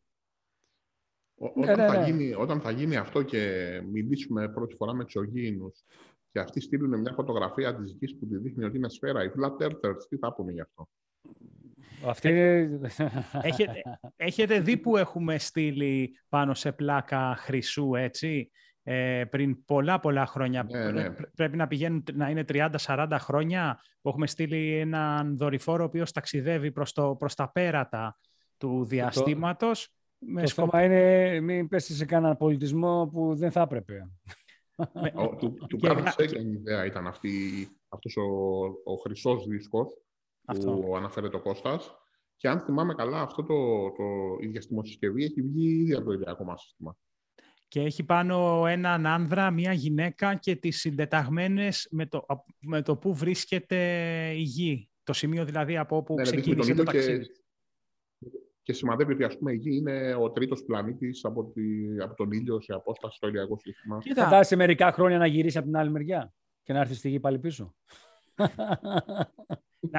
Ναι, 1.38 1.50
όταν, 1.62 1.76
ναι, 1.76 1.86
θα 1.86 1.98
ναι. 1.98 2.06
Γίνει, 2.06 2.34
όταν 2.34 2.60
θα 2.60 2.70
γίνει 2.70 2.96
αυτό 2.96 3.22
και 3.22 3.72
μιλήσουμε 3.92 4.48
πρώτη 4.48 4.74
φορά 4.74 4.94
με 4.94 5.02
εξωγήινους 5.02 5.84
και 6.32 6.38
αυτοί 6.38 6.60
στείλουν 6.60 7.00
μια 7.00 7.12
φωτογραφία 7.12 7.76
της 7.76 7.96
γης 7.98 8.18
που 8.18 8.26
τη 8.26 8.36
δείχνει 8.36 8.64
ότι 8.64 8.76
είναι 8.76 8.88
σφαίρα, 8.88 9.24
οι 9.24 9.30
flat 9.36 9.66
earthers, 9.66 10.08
τι 10.08 10.16
θα 10.16 10.32
πούνε 10.32 10.52
γι' 10.52 10.60
αυτό; 10.60 10.88
Αυτή... 12.06 12.28
έχετε, 13.42 13.82
έχετε 14.16 14.60
δει 14.60 14.76
που 14.76 14.96
έχουμε 14.96 15.38
στείλει 15.38 16.18
πάνω 16.28 16.54
σε 16.54 16.72
πλάκα 16.72 17.34
χρυσού, 17.38 17.94
έτσι, 17.94 18.50
ε, 18.82 19.24
πριν 19.30 19.64
πολλά 19.64 20.00
πολλά 20.00 20.26
χρόνια; 20.26 20.66
Ναι, 20.70 21.10
Πρέπει 21.34 21.56
να 21.56 21.66
πηγαίνουν 21.66 22.04
να 22.12 22.30
είναι 22.30 22.44
30-40 22.48 23.16
χρόνια 23.18 23.80
που 24.00 24.08
έχουμε 24.08 24.26
στείλει 24.26 24.78
έναν 24.78 25.36
δορυφόρο 25.36 25.82
ο 25.82 25.86
οποίος 25.86 26.12
ταξιδεύει 26.12 26.72
προς, 26.72 26.92
το, 26.92 27.16
προς 27.18 27.34
τα 27.34 27.50
πέρατα 27.52 28.18
του 28.56 28.84
διαστήματος. 28.84 29.92
Με 30.18 30.42
το 30.42 30.48
θέμα 30.48 30.84
είναι 30.84 31.40
μην 31.40 31.68
πέσεις 31.68 31.96
σε 31.96 32.04
κανέναν 32.04 32.36
πολιτισμό 32.36 33.08
που 33.12 33.34
δεν 33.34 33.50
θα 33.50 33.60
έπρεπε. 33.60 34.10
Ο, 35.14 35.36
του 35.36 35.54
του 35.68 35.78
Carl 35.82 36.04
ιδέα 36.34 36.84
ήταν 36.84 37.06
αυτή, 37.06 37.30
αυτός 37.88 38.16
ο, 38.16 38.92
ο 38.92 38.96
χρυσός 39.02 39.46
δίσκος 39.46 39.88
που 40.44 40.96
αναφέρεται 40.96 41.36
ο 41.36 41.40
Κώστας. 41.40 41.94
Και 42.36 42.48
αν 42.48 42.60
θυμάμαι 42.60 42.94
καλά, 42.94 43.20
αυτό 43.20 43.42
το, 43.42 43.90
το, 43.90 44.04
η 44.40 44.46
διαστημοσυσκευή 44.46 45.24
έχει 45.24 45.42
βγει 45.42 45.68
ήδη 45.68 45.94
από 45.94 46.04
το 46.04 46.12
ιδεακό 46.12 46.44
μας 46.44 46.62
σύστημα. 46.62 46.96
Και 47.68 47.80
έχει 47.80 48.04
πάνω 48.04 48.66
έναν 48.66 49.06
άνδρα, 49.06 49.50
μία 49.50 49.72
γυναίκα 49.72 50.34
και 50.34 50.56
τις 50.56 50.80
συντεταγμένες 50.80 51.88
με 51.90 52.06
το, 52.06 52.26
με 52.60 52.82
το 52.82 52.96
που 52.96 53.14
βρίσκεται 53.14 53.76
η 54.36 54.40
γη. 54.40 54.90
Το 55.02 55.12
σημείο 55.12 55.44
δηλαδή 55.44 55.76
από 55.76 55.96
όπου 55.96 56.14
ναι, 56.14 56.22
ξεκίνησε 56.22 56.74
το 56.74 56.82
ταξίδι 56.82 57.26
και 57.26 57.32
σημαδεύει 58.72 59.12
ότι 59.12 59.24
ας 59.24 59.38
πούμε, 59.38 59.52
η 59.52 59.56
Γη 59.56 59.76
είναι 59.76 60.14
ο 60.14 60.30
τρίτος 60.30 60.62
πλανήτης 60.62 61.24
από, 61.24 61.44
τη, 61.44 61.62
από 62.02 62.14
τον 62.14 62.32
ήλιο 62.32 62.60
σε 62.60 62.72
απόσταση 62.72 63.16
στο 63.16 63.28
ηλιακό 63.28 63.58
σύστημα. 63.58 63.98
Κοίτα. 63.98 64.24
Φαντάζεσαι 64.24 64.56
μερικά 64.56 64.92
χρόνια 64.92 65.18
να 65.18 65.26
γυρίσει 65.26 65.58
από 65.58 65.66
την 65.66 65.76
άλλη 65.76 65.90
μεριά 65.90 66.32
και 66.62 66.72
να 66.72 66.80
έρθει 66.80 66.94
στη 66.94 67.08
Γη 67.08 67.20
πάλι 67.20 67.38
πίσω. 67.38 67.74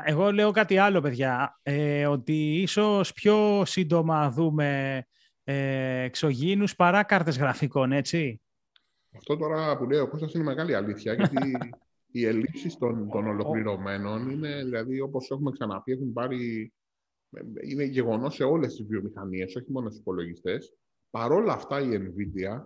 Εγώ 0.03 0.31
λέω 0.31 0.51
κάτι 0.51 0.77
άλλο, 0.77 1.01
παιδιά. 1.01 1.59
Ε, 1.63 2.07
ότι 2.07 2.61
ίσως 2.61 3.13
πιο 3.13 3.65
σύντομα 3.65 4.29
δούμε 4.29 5.03
ε, 5.43 6.01
εξωγήινους 6.01 6.75
παρά 6.75 7.03
κάρτες 7.03 7.37
γραφικών, 7.37 7.91
έτσι. 7.91 8.41
Αυτό 9.17 9.37
τώρα 9.37 9.77
που 9.77 9.85
λέει 9.85 9.99
ο 9.99 10.07
Κώστας 10.07 10.33
είναι 10.33 10.43
μεγάλη 10.43 10.75
αλήθεια, 10.75 11.13
γιατί 11.13 11.57
οι 12.11 12.25
ελλείψεις 12.25 12.77
των, 12.77 13.09
των 13.09 13.27
ολοκληρωμένων 13.27 14.29
είναι, 14.29 14.63
δηλαδή, 14.63 15.01
όπως 15.01 15.31
έχουμε 15.31 15.51
ξαναπεί, 15.51 15.91
έχουν 15.91 16.13
πάρει 16.13 16.73
είναι 17.63 17.83
γεγονός 17.83 18.35
σε 18.35 18.43
όλες 18.43 18.75
τις 18.75 18.85
βιομηχανίες, 18.85 19.55
όχι 19.55 19.71
μόνο 19.71 19.87
στους 19.87 19.99
υπολογιστές. 19.99 20.73
Παρόλα 21.09 21.53
αυτά 21.53 21.79
η 21.81 21.89
NVIDIA 21.91 22.65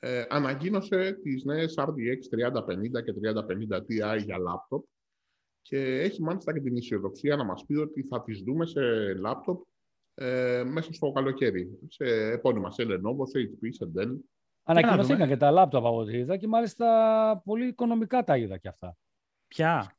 ε, 0.00 0.24
ανακοίνωσε 0.28 1.18
τις 1.22 1.44
νέες 1.44 1.74
RDX 1.78 2.18
3050 2.30 3.02
και 3.04 3.14
3050 3.70 3.76
Ti 3.76 4.22
για 4.24 4.38
λάπτοπ 4.38 4.84
και 5.62 6.00
έχει 6.00 6.22
μάλιστα 6.22 6.52
και 6.52 6.60
την 6.60 6.76
αισιοδοξία 6.76 7.36
να 7.36 7.44
μας 7.44 7.64
πει 7.66 7.74
ότι 7.74 8.02
θα 8.02 8.22
τις 8.22 8.40
δούμε 8.40 8.66
σε 8.66 8.80
λάπτοπ 9.14 9.62
ε, 10.14 10.62
μέσα 10.66 10.92
στο 10.92 11.10
καλοκαίρι, 11.10 11.78
σε 11.88 12.04
επώνυμα, 12.04 12.70
σε 12.70 12.82
Lenovo, 12.86 13.28
σε 13.28 13.50
HP, 13.50 13.68
σε 13.70 13.90
Dell. 13.96 14.16
Ανακοινωθήκαν 14.62 15.28
και 15.28 15.36
τα 15.36 15.50
λάπτοπ 15.50 15.86
από 15.86 15.96
ό,τι 15.96 16.18
είδα 16.18 16.36
και 16.36 16.46
μάλιστα 16.46 17.42
πολύ 17.44 17.66
οικονομικά 17.66 18.24
τα 18.24 18.36
είδα 18.36 18.58
και 18.58 18.68
αυτά. 18.68 18.96
Ποια; 19.48 19.96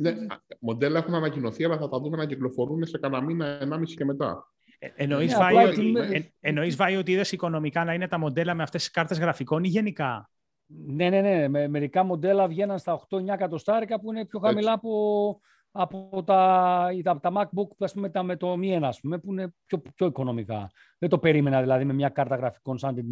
Ναι, 0.00 0.14
μοντέλα 0.60 0.98
έχουν 0.98 1.14
ανακοινωθεί, 1.14 1.64
αλλά 1.64 1.78
θα 1.78 1.88
τα 1.88 2.00
δούμε 2.00 2.16
να 2.16 2.26
κυκλοφορούν 2.26 2.86
σε 2.86 2.98
κανένα 2.98 3.24
μήνα, 3.24 3.46
ενάμιση 3.46 3.96
και 3.96 4.04
μετά. 4.04 4.52
Ε, 4.78 4.88
εννοείς, 4.94 5.32
ναι, 5.32 5.38
βάει, 5.38 5.66
ότι, 5.66 6.34
εννοείς 6.40 6.76
βάει 6.76 6.96
ότι 6.96 7.12
είδες 7.12 7.32
οικονομικά 7.32 7.84
να 7.84 7.94
είναι 7.94 8.08
τα 8.08 8.18
μοντέλα 8.18 8.54
με 8.54 8.62
αυτές 8.62 8.82
τις 8.82 8.90
κάρτες 8.90 9.18
γραφικών 9.18 9.64
ή 9.64 9.68
γενικά; 9.68 10.30
Ναι, 10.66 11.10
ναι, 11.10 11.20
ναι. 11.20 11.48
Με, 11.48 11.68
μερικά 11.68 12.02
μοντέλα 12.02 12.48
βγαίναν 12.48 12.78
στα 12.78 13.00
8-9 13.10 13.28
εκατοστάρικα 13.28 14.00
που 14.00 14.12
είναι 14.12 14.26
πιο 14.26 14.38
χαμηλά 14.38 14.72
από, 14.72 15.40
από 15.70 16.22
τα, 16.26 16.90
τα, 17.02 17.20
τα 17.20 17.32
MacBook 17.34 17.68
ας 17.78 17.92
πούμε, 17.92 18.10
τα, 18.10 18.22
με 18.22 18.36
το 18.36 18.52
Mi 18.52 18.78
1, 18.78 18.82
ας 18.82 19.00
πούμε, 19.00 19.18
που 19.18 19.32
είναι 19.32 19.54
πιο, 19.66 19.82
πιο 19.94 20.06
οικονομικά. 20.06 20.70
Δεν 20.98 21.08
το 21.08 21.18
περίμενα 21.18 21.60
δηλαδή 21.60 21.84
με 21.84 21.92
μια 21.92 22.08
κάρτα 22.08 22.36
γραφικών 22.36 22.78
σαν 22.78 22.94
την 22.94 23.06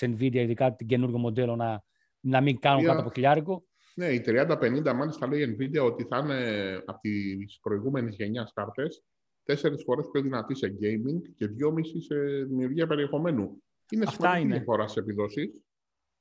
Nvidia, 0.00 0.34
ειδικά 0.34 0.74
την 0.74 0.86
καινούργιο 0.86 1.18
μοντέλο, 1.18 1.56
να, 1.56 1.82
να 2.20 2.40
μην 2.40 2.58
κάνουν 2.58 2.84
κάτω 2.84 3.00
από 3.00 3.10
χιλιάρικο. 3.10 3.62
Ναι, 3.98 4.06
η 4.06 4.22
3050 4.26 4.92
μάλιστα 4.94 5.26
λέει 5.26 5.42
η 5.42 5.56
Nvidia 5.58 5.84
ότι 5.84 6.04
θα 6.04 6.18
είναι 6.18 6.74
από 6.86 7.00
τις 7.00 7.58
προηγούμενες 7.62 8.14
γενιάς 8.14 8.52
κάρτες 8.54 9.02
τέσσερις 9.42 9.82
φορές 9.84 10.08
πιο 10.12 10.22
δυνατή 10.22 10.54
σε 10.56 10.76
gaming 10.80 11.32
και 11.34 11.46
δυόμιση 11.46 12.00
σε 12.00 12.14
δημιουργία 12.48 12.86
περιεχομένου. 12.86 13.62
Είναι 13.90 14.06
σημαντική 14.06 14.46
διαφορά 14.46 14.88
σε 14.88 15.00
επιδόσεις. 15.00 15.62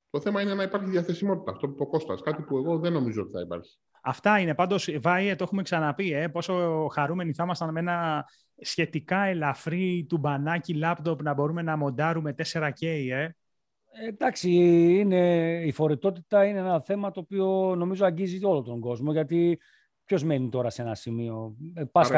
Το 0.10 0.20
θέμα 0.20 0.42
είναι 0.42 0.54
να 0.54 0.64
υπάρχει 0.64 0.90
διαθεσιμότητα. 0.90 1.52
Αυτό 1.52 1.68
που 1.68 1.74
είπε 1.74 1.84
ο 1.84 1.88
Κώστας, 1.88 2.22
κάτι 2.22 2.42
που 2.42 2.58
εγώ 2.58 2.80
δεν 2.80 2.94
νομίζω 2.94 3.22
ότι 3.22 3.32
θα 3.32 3.42
υπάρχει. 3.42 3.78
Αυτά 4.02 4.40
είναι. 4.40 4.56
Πάντως, 4.56 4.98
Βάιε, 5.02 5.36
το 5.36 5.44
έχουμε 5.44 5.62
ξαναπεί. 5.62 6.14
Ε, 6.14 6.28
πόσο 6.28 6.88
χαρούμενοι 6.94 7.34
θα 7.34 7.44
ήμασταν 7.44 7.72
με 7.72 7.80
ένα 7.80 8.26
σχετικά 8.62 9.20
ελαφρύ 9.24 10.06
του 10.10 10.18
μπανάκι 10.18 10.74
λάπτοπ 10.74 11.22
να 11.22 11.34
μπορούμε 11.34 11.62
να 11.62 11.78
μοντάρουμε 11.78 12.36
4K. 12.38 12.86
Ε. 13.12 13.30
Εντάξει, 14.06 14.52
είναι, 15.00 15.62
η 15.66 15.72
φορητότητα 15.72 16.46
είναι 16.46 16.60
ένα 16.60 16.82
θέμα 16.82 17.12
το 17.12 17.20
οποίο 17.20 17.76
νομίζω 17.76 18.06
αγγίζει 18.06 18.46
όλο 18.46 18.62
τον 18.62 18.80
κόσμο, 18.80 19.12
γιατί 19.12 19.60
ποιος 20.06 20.24
μένει 20.24 20.50
τώρα 20.50 20.70
σε 20.70 20.82
ένα 20.82 20.96
σημείο; 20.96 21.56
Ε, 21.74 21.84
πας, 21.84 22.10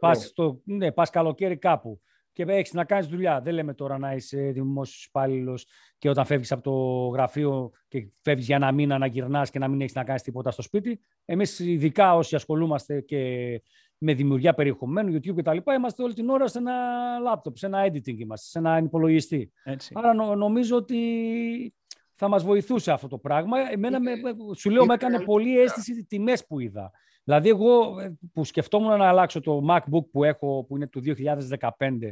πας, 0.00 0.32
το, 0.32 0.60
ναι, 0.64 0.92
πας 0.92 1.10
καλοκαίρι 1.10 1.56
κάπου 1.56 2.00
και 2.32 2.44
έχεις 2.52 2.72
να 2.72 2.84
κάνεις 2.84 3.06
δουλειά. 3.06 3.40
Δεν 3.40 3.54
λέμε 3.54 3.74
τώρα 3.74 3.98
να 3.98 4.12
είσαι 4.12 4.40
δημόσιος 4.40 5.04
υπάλληλος 5.04 5.66
και 5.98 6.08
όταν 6.08 6.24
φεύγεις 6.24 6.52
από 6.52 6.62
το 6.62 6.72
γραφείο 7.08 7.70
και 7.88 8.08
φεύγεις 8.22 8.46
για 8.46 8.56
ένα 8.56 8.72
μήνα 8.72 8.98
να 8.98 9.06
γυρνάς 9.06 9.50
και 9.50 9.58
να 9.58 9.68
μην 9.68 9.80
έχεις 9.80 9.94
να 9.94 10.04
κάνεις 10.04 10.22
τίποτα 10.22 10.50
στο 10.50 10.62
σπίτι. 10.62 11.00
Εμείς 11.24 11.58
ειδικά 11.58 12.14
όσοι 12.14 12.34
ασχολούμαστε 12.34 13.00
και 13.00 13.62
με 13.98 14.14
δημιουργία 14.14 14.54
περιεχομένου, 14.54 15.12
YouTube 15.12 15.36
κτλ. 15.36 15.56
Είμαστε 15.76 16.02
όλη 16.02 16.14
την 16.14 16.28
ώρα 16.28 16.48
σε 16.48 16.58
ένα 16.58 16.72
λάπτοπ, 17.18 17.56
σε 17.56 17.66
ένα 17.66 17.86
editing 17.86 18.18
είμαστε, 18.18 18.46
σε 18.46 18.58
ένα 18.58 18.78
υπολογιστή. 18.78 19.52
Έτσι. 19.62 19.92
Άρα 19.96 20.12
νομίζω 20.36 20.76
ότι 20.76 21.74
θα 22.14 22.28
μας 22.28 22.44
βοηθούσε 22.44 22.92
αυτό 22.92 23.08
το 23.08 23.18
πράγμα. 23.18 23.70
Εμένα, 23.70 24.00
με, 24.00 24.12
σου 24.56 24.70
λέω, 24.70 24.86
με 24.86 24.94
έκανε 24.94 25.20
πολύ 25.20 25.60
αίσθηση 25.60 25.92
οι 25.92 26.04
τιμές 26.04 26.46
που 26.46 26.60
είδα. 26.60 26.90
Δηλαδή, 27.24 27.48
εγώ 27.48 27.98
ε, 28.00 28.18
που 28.32 28.44
σκεφτόμουν 28.44 28.98
να 28.98 29.08
αλλάξω 29.08 29.40
το 29.40 29.66
MacBook 29.68 30.10
που 30.10 30.24
έχω, 30.24 30.64
που 30.64 30.76
είναι 30.76 30.86
του 30.86 31.02
2015, 31.04 32.10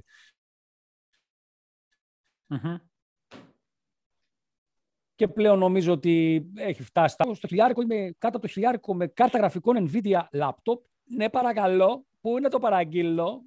και 5.14 5.28
πλέον 5.28 5.58
νομίζω 5.58 5.92
ότι 5.92 6.46
έχει 6.54 6.82
φτάσει 6.82 7.16
στο 7.32 7.46
χιλιάρικο, 7.46 7.82
είμαι 7.82 8.14
κάτω 8.18 8.36
από 8.36 8.46
το 8.46 8.52
χιλιάρικο 8.52 8.94
με 8.94 9.06
κάρτα 9.06 9.38
γραφικών 9.38 9.90
NVIDIA 9.90 10.20
laptop. 10.30 10.78
Ναι, 11.06 11.30
παρακαλώ, 11.30 12.06
πού 12.20 12.38
είναι 12.38 12.48
το 12.48 12.58
παραγγείλω; 12.58 13.42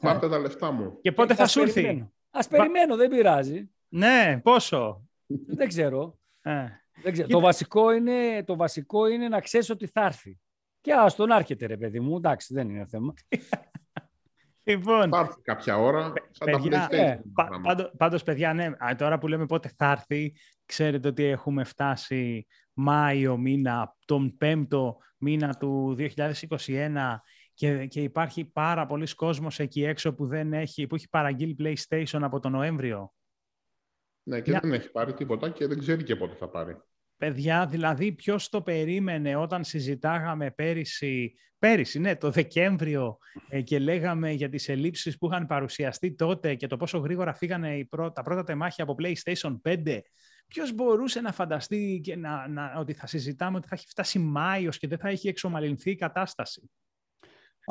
Πάρτε 0.00 0.28
τα 0.28 0.38
λεφτά 0.38 0.72
μου. 0.72 1.00
Και 1.00 1.12
πότε 1.12 1.34
θα 1.34 1.46
σου 1.46 1.60
έρθει; 1.60 2.08
Α 2.30 2.48
περιμένω, 2.48 2.96
δεν 2.96 3.10
πειράζει. 3.10 3.70
Ναι, 3.88 4.40
πόσο; 4.42 5.08
δεν 5.46 5.68
ξέρω. 5.68 6.18
Ε. 6.42 6.66
Δεν 7.02 7.12
ξέρω. 7.12 7.28
Το, 7.28 7.40
βασικό 7.40 7.92
είναι, 7.92 8.44
το 8.44 8.56
βασικό 8.56 9.06
είναι 9.06 9.28
να 9.28 9.40
ξέρεις 9.40 9.70
ότι 9.70 9.86
θα 9.86 10.04
έρθει. 10.04 10.38
Και 10.80 10.94
α 10.94 11.12
τον 11.16 11.32
άρχεται, 11.32 11.66
ρε 11.66 11.76
παιδί 11.76 12.00
μου. 12.00 12.16
Εντάξει, 12.16 12.54
δεν 12.54 12.68
είναι 12.68 12.86
θέμα. 12.86 13.14
Λοιπόν, 14.68 15.10
θα 15.10 15.18
έρθει 15.18 15.40
κάποια 15.42 15.78
ώρα, 15.78 16.12
σαν 16.30 16.50
παιδιά, 16.50 16.88
τα 16.88 16.96
ε, 16.96 17.20
πάντως, 17.96 18.22
παιδιά, 18.22 18.54
ναι, 18.54 18.70
τώρα 18.96 19.18
που 19.18 19.28
λέμε 19.28 19.46
πότε 19.46 19.72
θα 19.76 19.90
έρθει, 19.90 20.34
ξέρετε 20.66 21.08
ότι 21.08 21.24
έχουμε 21.24 21.64
φτάσει 21.64 22.46
Μάιο 22.72 23.36
μήνα, 23.36 23.96
τον 24.04 24.36
πέμπτο 24.36 24.96
μήνα 25.18 25.54
του 25.54 25.96
2021 25.98 27.20
και, 27.54 27.86
και 27.86 28.02
υπάρχει 28.02 28.44
πάρα 28.44 28.86
πολλοί 28.86 29.14
κόσμος 29.14 29.58
εκεί 29.58 29.84
έξω 29.84 30.14
που, 30.14 30.26
δεν 30.26 30.52
έχει, 30.52 30.86
που 30.86 30.94
έχει 30.94 31.08
παραγγείλει 31.08 31.56
PlayStation 31.60 32.20
από 32.20 32.40
τον 32.40 32.52
Νοέμβριο. 32.52 33.12
Ναι, 34.22 34.40
και 34.40 34.58
δεν 34.60 34.72
έχει 34.72 34.90
πάρει 34.90 35.14
τίποτα 35.14 35.50
και 35.50 35.66
δεν 35.66 35.78
ξέρει 35.78 36.02
και 36.02 36.16
πότε 36.16 36.34
θα 36.34 36.48
πάρει. 36.48 36.76
Παιδιά, 37.18 37.66
δηλαδή 37.66 38.12
ποιος 38.12 38.48
το 38.48 38.62
περίμενε 38.62 39.36
όταν 39.36 39.64
συζητάγαμε 39.64 40.50
πέρυσι, 40.50 41.34
πέρυσι, 41.58 41.98
ναι, 41.98 42.16
το 42.16 42.30
Δεκέμβριο 42.30 43.18
ε, 43.48 43.60
και 43.62 43.78
λέγαμε 43.78 44.30
για 44.30 44.48
τις 44.48 44.68
ελλείψεις 44.68 45.18
που 45.18 45.26
είχαν 45.26 45.46
παρουσιαστεί 45.46 46.14
τότε 46.14 46.54
και 46.54 46.66
το 46.66 46.76
πόσο 46.76 46.98
γρήγορα 46.98 47.34
φύγανε 47.34 47.88
τα 48.12 48.22
πρώτα 48.22 48.44
τεμάχια 48.44 48.84
από 48.84 48.94
PlayStation 48.98 49.56
5. 49.68 49.98
Ποιος 50.46 50.72
μπορούσε 50.72 51.20
να 51.20 51.32
φανταστεί 51.32 52.00
και 52.02 52.16
να, 52.16 52.48
να, 52.48 52.74
ότι 52.78 52.92
θα 52.92 53.06
συζητάμε 53.06 53.56
ότι 53.56 53.68
θα 53.68 53.74
έχει 53.74 53.86
φτάσει 53.86 54.18
Μάιος 54.18 54.78
και 54.78 54.88
δεν 54.88 54.98
θα 54.98 55.08
έχει 55.08 55.28
εξομαλυνθεί 55.28 55.90
η 55.90 55.96
κατάσταση; 55.96 56.70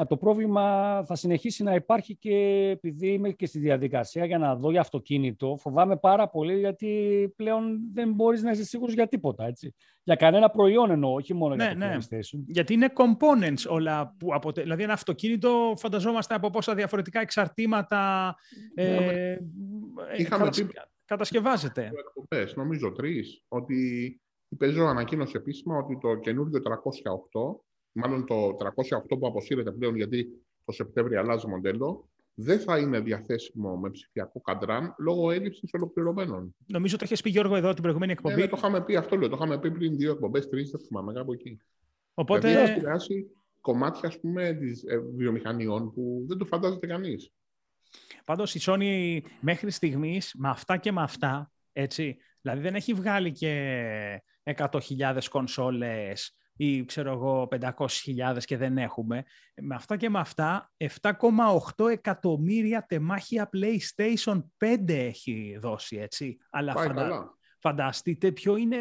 Το 0.06 0.18
πρόβλημα 0.18 1.04
θα 1.06 1.16
συνεχίσει 1.16 1.64
να 1.64 1.74
υπάρχει 1.76 2.16
και 2.16 2.36
επειδή 2.74 3.08
είμαι 3.08 3.30
και 3.30 3.46
στη 3.46 3.60
διαδικασία 3.60 4.26
για 4.26 4.38
να 4.38 4.56
δω 4.56 4.72
για 4.72 4.80
αυτοκίνητο. 4.80 5.58
Φοβάμαι 5.60 5.98
πάρα 5.98 6.30
πολύ 6.30 6.60
γιατί 6.60 7.34
πλέον 7.36 7.80
δεν 7.94 8.14
μπορείς 8.14 8.44
να 8.44 8.52
είσαι 8.52 8.64
σίγουρος 8.64 8.94
για 8.94 9.08
τίποτα. 9.08 9.46
Έτσι. 9.46 9.76
Για 10.04 10.16
κανένα 10.16 10.50
προϊόν 10.50 10.92
εννοώ, 10.92 11.14
όχι 11.14 11.34
μόνο 11.34 11.56
για 11.56 11.66
ναι, 11.66 11.72
το 11.72 11.78
ναι. 11.78 11.98
PlayStation. 11.98 12.40
Γιατί 12.48 12.74
είναι 12.74 12.94
components 12.96 13.70
όλα 13.70 14.16
που 14.20 14.34
αποτε... 14.34 14.62
Δηλαδή 14.62 14.84
ένα 14.84 14.94
αυτοκίνητο 14.94 15.74
φανταζόμαστε 15.78 16.34
από 16.36 16.50
πόσα 16.50 16.76
διαφορετικά 16.76 17.20
εξαρτήματα 17.22 18.36
ε, 18.76 19.32
ε, 19.32 19.38
κατασκευάζεται. 21.06 21.92
νομίζω 22.56 22.92
τρεις, 22.92 23.44
ότι 23.48 23.76
η 24.50 24.58
Peugeot 24.62 24.88
ανακοίνωσε 24.88 25.38
επίσημα 25.38 25.78
ότι 25.78 25.98
το 26.02 26.16
καινούργιο 26.16 26.60
308 26.60 27.67
μάλλον 27.98 28.26
το 28.26 28.58
308 28.58 29.20
που 29.20 29.28
αποσύρεται 29.28 29.72
πλέον 29.72 29.96
γιατί 29.96 30.28
το 30.66 30.72
Σεπτέμβριο 30.72 31.20
αλλάζει 31.20 31.48
μοντέλο, 31.48 32.10
δεν 32.40 32.60
θα 32.60 32.78
είναι 32.78 33.00
διαθέσιμο 33.00 33.78
με 33.78 33.90
ψηφιακό 33.90 34.42
καντράν 34.42 34.96
λόγω 34.98 35.32
έλλειψης 35.32 35.70
ολοκληρωμένων. 35.74 36.56
Νομίζω 36.66 36.98
το 36.98 37.08
έχει 37.10 37.24
πει 37.24 37.30
Γιώργο 37.30 37.56
εδώ 37.56 37.74
την 37.74 37.82
προηγούμενη 37.82 38.12
εκπομπή. 38.12 38.36
Ναι, 38.36 38.42
ναι, 38.42 38.48
το 38.48 38.56
είχαμε 38.58 38.84
πει 38.84 38.96
αυτό, 38.96 39.16
λέω. 39.16 39.30
Το 39.30 39.36
είχαμε 39.36 39.60
πει 39.60 39.72
πριν 39.72 39.98
δύο 39.98 40.12
εκπομπές, 40.12 40.50
τρεις, 40.50 40.70
δεν 40.70 40.80
θυμάμαι 40.80 41.14
κάπου 41.14 41.34
εκεί. 41.34 41.60
Οπότε. 42.14 42.48
Δηλαδή, 42.48 42.66
θα 42.66 42.72
επηρεάσει 42.72 43.28
κομμάτια 43.62 44.10
ας 44.10 44.20
πούμε, 44.20 44.54
της 44.54 44.84
ε, 44.84 44.98
βιομηχανιών 44.98 45.94
που 45.94 46.24
δεν 46.28 46.38
το 46.38 46.46
φαντάζεται 46.46 46.88
κανείς. 46.88 47.32
Πάντως 48.26 48.56
η 48.56 48.60
Sony 48.62 49.20
μέχρι 49.40 49.72
στιγμής 49.72 50.34
με 50.38 50.50
αυτά 50.50 50.78
και 50.78 50.92
με 50.92 51.02
αυτά, 51.02 51.52
έτσι, 51.72 52.18
δηλαδή 52.42 52.62
δεν 52.62 52.76
έχει 52.76 52.94
βγάλει 52.94 53.32
και 53.32 54.24
100.000 54.44 55.18
κονσόλες 55.30 56.36
ή 56.58 56.86
ξέρω 56.86 57.12
εγώ 57.12 57.48
500.000 57.62 58.38
και 58.40 58.58
δεν 58.58 58.78
έχουμε. 58.78 59.24
Με 59.62 59.76
αυτά 59.76 59.98
και 59.98 60.10
με 60.10 60.20
αυτά 60.20 60.72
7,8 61.02 61.90
εκατομμύρια 61.92 62.86
τεμάχια 62.86 63.50
PlayStation 63.54 64.44
5 64.66 64.90
έχει 64.90 65.58
δώσει 65.62 65.98
έτσι. 65.98 66.38
Αλλά 66.50 66.74
φαντα... 66.74 67.38
φανταστείτε 67.60 68.32
ποιο 68.32 68.56
είναι, 68.56 68.78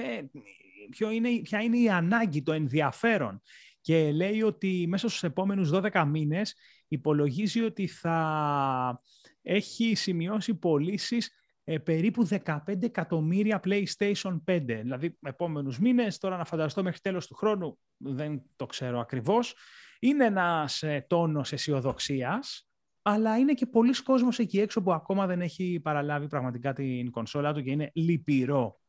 ποιο 0.91 1.11
είναι, 1.11 1.29
ποια 1.43 1.61
είναι 1.61 1.79
η 1.79 1.91
ανάγκη, 1.91 2.43
το 2.43 2.53
ενδιαφέρον. 2.53 3.43
Και 3.81 4.13
λέει 4.13 4.43
ότι 4.43 4.85
μέσα 4.89 5.09
στους 5.09 5.23
επόμενους 5.23 5.71
12 5.73 6.05
μήνες 6.09 6.55
υπολογίζει 6.89 7.63
ότι 7.63 7.87
θα 7.87 9.01
έχει 9.43 9.95
σημειώσει 9.95 10.55
πωλήσεις 10.55 11.31
ε, 11.69 11.79
περίπου 11.79 12.29
15 12.45 12.83
εκατομμύρια 12.83 13.61
PlayStation 13.65 14.41
5. 14.45 14.63
Δηλαδή, 14.65 15.19
επόμενους 15.23 15.79
μήνες, 15.79 16.19
τώρα 16.19 16.37
να 16.37 16.45
φανταστώ 16.45 16.83
μέχρι 16.83 17.01
τέλος 17.01 17.27
του 17.27 17.35
χρόνου, 17.35 17.79
δεν 17.97 18.43
το 18.57 18.67
ξέρω 18.67 19.01
ακριβώς. 19.01 19.57
Είναι 20.01 20.25
ένας 20.25 20.83
ε, 20.83 21.07
τόνος 21.09 21.53
αισιοδοξίας, 21.53 22.69
αλλά 23.03 23.39
είναι 23.39 23.53
και 23.53 23.67
πολλοί 23.67 24.03
κόσμος 24.03 24.39
εκεί 24.39 24.61
έξω 24.61 24.83
που 24.83 24.93
ακόμα 24.93 25.27
δεν 25.27 25.41
έχει 25.41 25.81
παραλάβει 25.83 26.27
πραγματικά 26.27 26.73
την 26.73 27.11
κονσόλα 27.11 27.53
του 27.53 27.63
και 27.63 27.71
είναι 27.71 27.91
λυπηρό. 27.95 28.81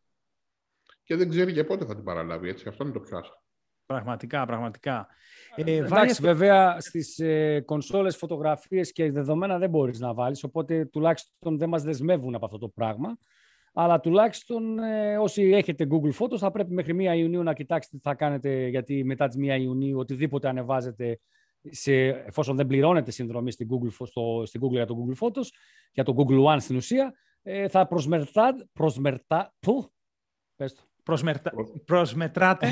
Και 1.03 1.15
δεν 1.15 1.29
ξέρει 1.29 1.53
και 1.53 1.63
πότε 1.63 1.85
θα 1.85 1.95
την 1.95 2.03
παραλάβει, 2.03 2.49
έτσι. 2.49 2.67
Αυτό 2.67 2.83
είναι 2.83 2.93
το 2.93 2.99
πιο 2.99 3.17
Πραγματικά, 3.87 4.45
πραγματικά. 4.45 5.07
Ε, 5.55 5.75
Εντάξει, 5.75 6.21
βέβαια 6.21 6.79
στις 6.79 7.19
ε, 7.19 7.61
κονσόλες 7.65 8.17
φωτογραφίες 8.17 8.91
και 8.91 9.11
δεδομένα 9.11 9.57
δεν 9.57 9.69
μπορείς 9.69 9.99
να 9.99 10.13
βάλεις, 10.13 10.43
οπότε 10.43 10.85
τουλάχιστον 10.85 11.57
δεν 11.57 11.69
μας 11.69 11.83
δεσμεύουν 11.83 12.35
από 12.35 12.45
αυτό 12.45 12.57
το 12.57 12.67
πράγμα. 12.67 13.17
Αλλά 13.73 13.99
τουλάχιστον 13.99 14.79
ε, 14.79 15.17
όσοι 15.17 15.43
έχετε 15.43 15.87
Google 15.89 16.11
Photos 16.19 16.37
θα 16.37 16.51
πρέπει 16.51 16.73
μέχρι 16.73 16.95
1 16.97 17.17
Ιουνίου 17.17 17.43
να 17.43 17.53
κοιτάξετε 17.53 17.97
τι 17.97 18.03
θα 18.03 18.15
κάνετε, 18.15 18.67
γιατί 18.67 19.03
μετά 19.03 19.27
τις 19.27 19.37
1 19.39 19.59
Ιουνίου 19.59 19.99
οτιδήποτε 19.99 20.47
ανεβάζετε 20.47 21.19
σε, 21.61 21.93
εφόσον 22.07 22.55
δεν 22.55 22.67
πληρώνετε 22.67 23.11
συνδρομή 23.11 23.51
στην 23.51 23.67
Google, 23.71 24.05
στο, 24.05 24.43
στην 24.45 24.61
Google 24.63 24.71
για 24.71 24.85
το 24.85 24.95
Google 24.97 25.27
Photos, 25.27 25.45
για 25.91 26.03
το 26.03 26.15
Google 26.17 26.53
One 26.53 26.57
στην 26.59 26.75
ουσία, 26.75 27.13
ε, 27.43 27.67
θα 27.67 27.87
προσμερτά, 27.87 28.55
προσμερτά, 28.73 29.53
που, 29.59 29.91
πες 30.55 30.73
το. 30.73 30.86
Προσμερτα... 31.07 31.51
Προσμετράτε. 31.85 32.67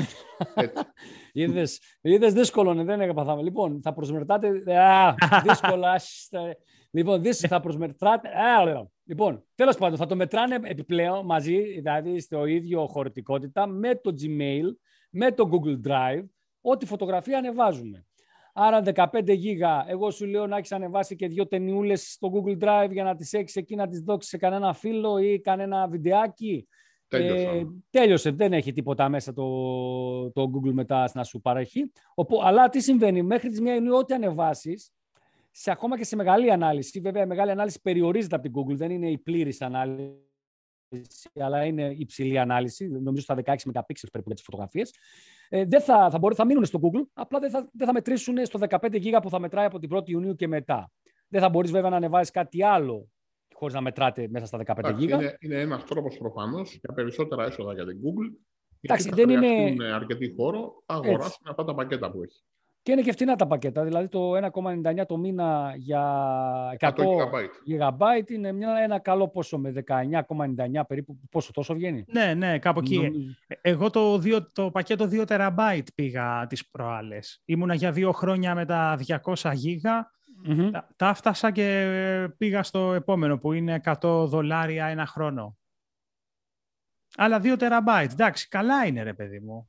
είδες, 1.32 1.80
είδες 2.00 2.32
δύσκολο, 2.32 2.74
ναι, 2.74 2.84
δεν 2.84 3.00
έπαθαμε. 3.00 3.42
Λοιπόν, 3.42 3.80
θα 3.82 3.92
προσμετράτε... 3.92 4.48
Α, 4.78 5.14
δύσκολα. 5.42 6.00
λοιπόν, 6.96 7.22
δεις, 7.22 7.38
θα 7.38 7.60
προσμετράτε... 7.60 8.28
Α, 8.28 8.86
λοιπόν, 9.04 9.44
τέλος 9.54 9.76
πάντων, 9.76 9.98
θα 9.98 10.06
το 10.06 10.16
μετράνε 10.16 10.58
επιπλέον 10.62 11.24
μαζί, 11.24 11.62
δηλαδή 11.62 12.20
στο 12.20 12.46
ίδιο 12.46 12.86
χωρητικότητα, 12.86 13.66
με 13.66 13.94
το 13.94 14.14
Gmail, 14.20 14.64
με 15.10 15.32
το 15.32 15.48
Google 15.52 15.88
Drive, 15.88 16.24
ό,τι 16.60 16.86
φωτογραφία 16.86 17.38
ανεβάζουμε. 17.38 18.06
Άρα 18.52 18.82
15 18.94 19.36
γίγα, 19.36 19.84
εγώ 19.88 20.10
σου 20.10 20.26
λέω 20.26 20.46
να 20.46 20.56
έχεις 20.56 20.72
ανεβάσει 20.72 21.16
και 21.16 21.26
δύο 21.26 21.46
ταινιούλες 21.46 22.12
στο 22.12 22.32
Google 22.34 22.64
Drive 22.64 22.90
για 22.90 23.04
να 23.04 23.16
τις 23.16 23.32
έχεις 23.32 23.56
εκεί 23.56 23.74
να 23.74 23.88
τις 23.88 24.00
δώσεις 24.00 24.28
σε 24.28 24.36
κανένα 24.36 24.74
φίλο 24.74 25.18
ή 25.18 25.40
κανένα 25.40 25.88
βιντεάκι 25.88 26.66
ε, 27.08 27.62
τέλειωσε. 27.90 28.30
Δεν 28.30 28.52
έχει 28.52 28.72
τίποτα 28.72 29.08
μέσα 29.08 29.32
το, 29.32 30.30
το 30.30 30.50
Google 30.54 30.72
μετά 30.72 31.10
να 31.14 31.24
σου 31.24 31.40
παρέχει. 31.40 31.92
αλλά 32.42 32.68
τι 32.68 32.80
συμβαίνει, 32.80 33.22
μέχρι 33.22 33.48
τις 33.48 33.60
1 33.60 33.64
Ιουνίου 33.64 33.96
ό,τι 33.96 34.14
ανεβάσεις, 34.14 34.90
σε, 35.50 35.70
ακόμα 35.70 35.98
και 35.98 36.04
σε 36.04 36.16
μεγάλη 36.16 36.52
ανάλυση, 36.52 37.00
βέβαια 37.00 37.22
η 37.22 37.26
μεγάλη 37.26 37.50
ανάλυση 37.50 37.80
περιορίζεται 37.80 38.34
από 38.34 38.44
την 38.44 38.52
Google, 38.54 38.76
δεν 38.76 38.90
είναι 38.90 39.10
η 39.10 39.18
πλήρης 39.18 39.62
ανάλυση, 39.62 40.20
αλλά 41.34 41.64
είναι 41.64 41.94
υψηλή 41.98 42.38
ανάλυση, 42.38 42.88
νομίζω 42.88 43.22
στα 43.22 43.34
16 43.34 43.40
MP 43.40 43.70
περίπου 43.82 44.22
για 44.26 44.34
τις 44.34 44.42
φωτογραφίες. 44.42 44.94
Ε, 45.48 45.64
δεν 45.64 45.80
θα, 45.80 46.10
θα, 46.10 46.18
μπορεί, 46.18 46.34
θα 46.34 46.44
μείνουν 46.44 46.64
στο 46.64 46.80
Google, 46.82 47.06
απλά 47.12 47.38
δεν 47.38 47.50
θα, 47.50 47.70
δεν 47.72 47.86
θα 47.86 47.92
μετρήσουν 47.92 48.46
στο 48.46 48.58
15 48.68 48.78
GB 48.78 49.18
που 49.22 49.30
θα 49.30 49.38
μετράει 49.38 49.66
από 49.66 49.78
την 49.78 49.90
1η 49.92 50.08
Ιουνίου 50.08 50.34
και 50.34 50.48
μετά. 50.48 50.90
Δεν 51.28 51.40
θα 51.40 51.48
μπορείς 51.48 51.70
βέβαια 51.70 51.90
να 51.90 51.96
ανεβάσεις 51.96 52.30
κάτι 52.30 52.62
άλλο 52.62 53.10
χωρίς 53.56 53.74
να 53.74 53.80
μετράτε 53.80 54.28
μέσα 54.30 54.46
στα 54.46 54.58
15 54.66 54.94
γίγα. 54.96 55.16
Είναι, 55.16 55.36
είναι 55.40 55.60
ένας 55.60 55.84
τρόπος 55.84 56.16
προφανώς 56.18 56.78
για 56.82 56.94
περισσότερα 56.94 57.44
έσοδα 57.44 57.72
για 57.74 57.86
την 57.86 57.96
Google. 57.96 58.38
Εντάξει, 58.80 59.10
δεν 59.14 59.30
είναι. 59.30 59.84
αρκετή 59.92 60.34
χώρο, 60.36 60.82
αγοράσουν 60.86 61.46
αυτά 61.48 61.64
τα 61.64 61.74
πακέτα 61.74 62.10
που 62.10 62.22
έχει. 62.22 62.42
Και 62.82 62.92
είναι 62.92 63.02
και 63.02 63.12
φτηνά 63.12 63.36
τα 63.36 63.46
πακέτα. 63.46 63.84
Δηλαδή 63.84 64.08
το 64.08 64.32
1,99 64.36 65.06
το 65.06 65.16
μήνα 65.16 65.74
για 65.76 66.04
100 66.78 66.90
GB 67.68 68.30
είναι 68.30 68.52
μια, 68.52 68.76
ένα 68.82 68.98
καλό 68.98 69.28
πόσο 69.28 69.58
με 69.58 69.72
19,99 69.86 70.82
περίπου. 70.88 71.18
Πόσο 71.30 71.52
τόσο 71.52 71.74
βγαίνει; 71.74 72.04
Ναι, 72.06 72.34
ναι, 72.34 72.58
κάπου 72.58 72.78
εκεί. 72.78 73.10
Εγώ 73.60 73.90
το, 73.90 74.14
2, 74.14 74.40
το 74.52 74.70
πακέτο 74.70 75.08
2 75.10 75.24
TB 75.26 75.82
πήγα 75.94 76.46
τις 76.48 76.68
προάλλες. 76.68 77.42
Ήμουνα 77.44 77.74
για 77.74 77.92
δύο 77.92 78.12
χρόνια 78.12 78.54
με 78.54 78.64
τα 78.64 78.98
200 79.24 79.52
γίγα 79.54 80.10
Mm-hmm. 80.48 80.70
Τα, 80.96 81.08
έφτασα 81.08 81.50
και 81.50 82.28
πήγα 82.36 82.62
στο 82.62 82.92
επόμενο 82.92 83.38
που 83.38 83.52
είναι 83.52 83.80
100 83.84 84.24
δολάρια 84.26 84.86
ένα 84.86 85.06
χρόνο. 85.06 85.56
Αλλά 87.16 87.40
2 87.42 87.58
τεραμπάιτ. 87.58 88.12
Εντάξει, 88.12 88.48
καλά 88.48 88.86
είναι 88.86 89.02
ρε 89.02 89.14
παιδί 89.14 89.40
μου. 89.40 89.68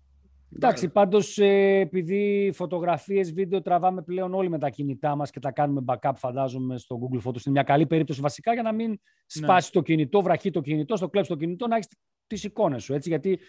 Εντάξει, 0.56 0.90
πάντως 0.90 1.38
ε, 1.38 1.80
επειδή 1.80 2.52
φωτογραφίες, 2.54 3.34
βίντεο 3.34 3.62
τραβάμε 3.62 4.02
πλέον 4.02 4.34
όλοι 4.34 4.50
με 4.50 4.60
τα 4.60 4.70
κινητά 4.70 5.16
μας 5.16 5.30
και 5.30 5.40
τα 5.40 5.52
κάνουμε 5.52 5.84
backup 5.86 6.12
φαντάζομαι 6.16 6.78
στο 6.78 7.00
Google 7.02 7.28
Photos. 7.28 7.46
Είναι 7.46 7.52
μια 7.52 7.64
καλή 7.64 7.86
περίπτωση 7.86 8.22
βασικά 8.22 8.54
για 8.54 8.62
να 8.62 8.72
μην 8.72 8.90
ναι. 8.90 8.98
σπάσει 9.28 9.72
το 9.72 9.82
κινητό, 9.82 10.22
βραχεί 10.22 10.52
το 10.52 10.62
κινητό, 10.62 10.96
στο 10.96 11.10
κλέψει 11.10 11.30
το 11.30 11.38
κινητό, 11.38 11.68
να 11.68 11.76
έχεις 11.76 11.88
τις 12.28 12.44
εικόνες 12.44 12.84
σου. 12.84 12.94
Έτσι, 12.94 13.10
γιατί 13.10 13.40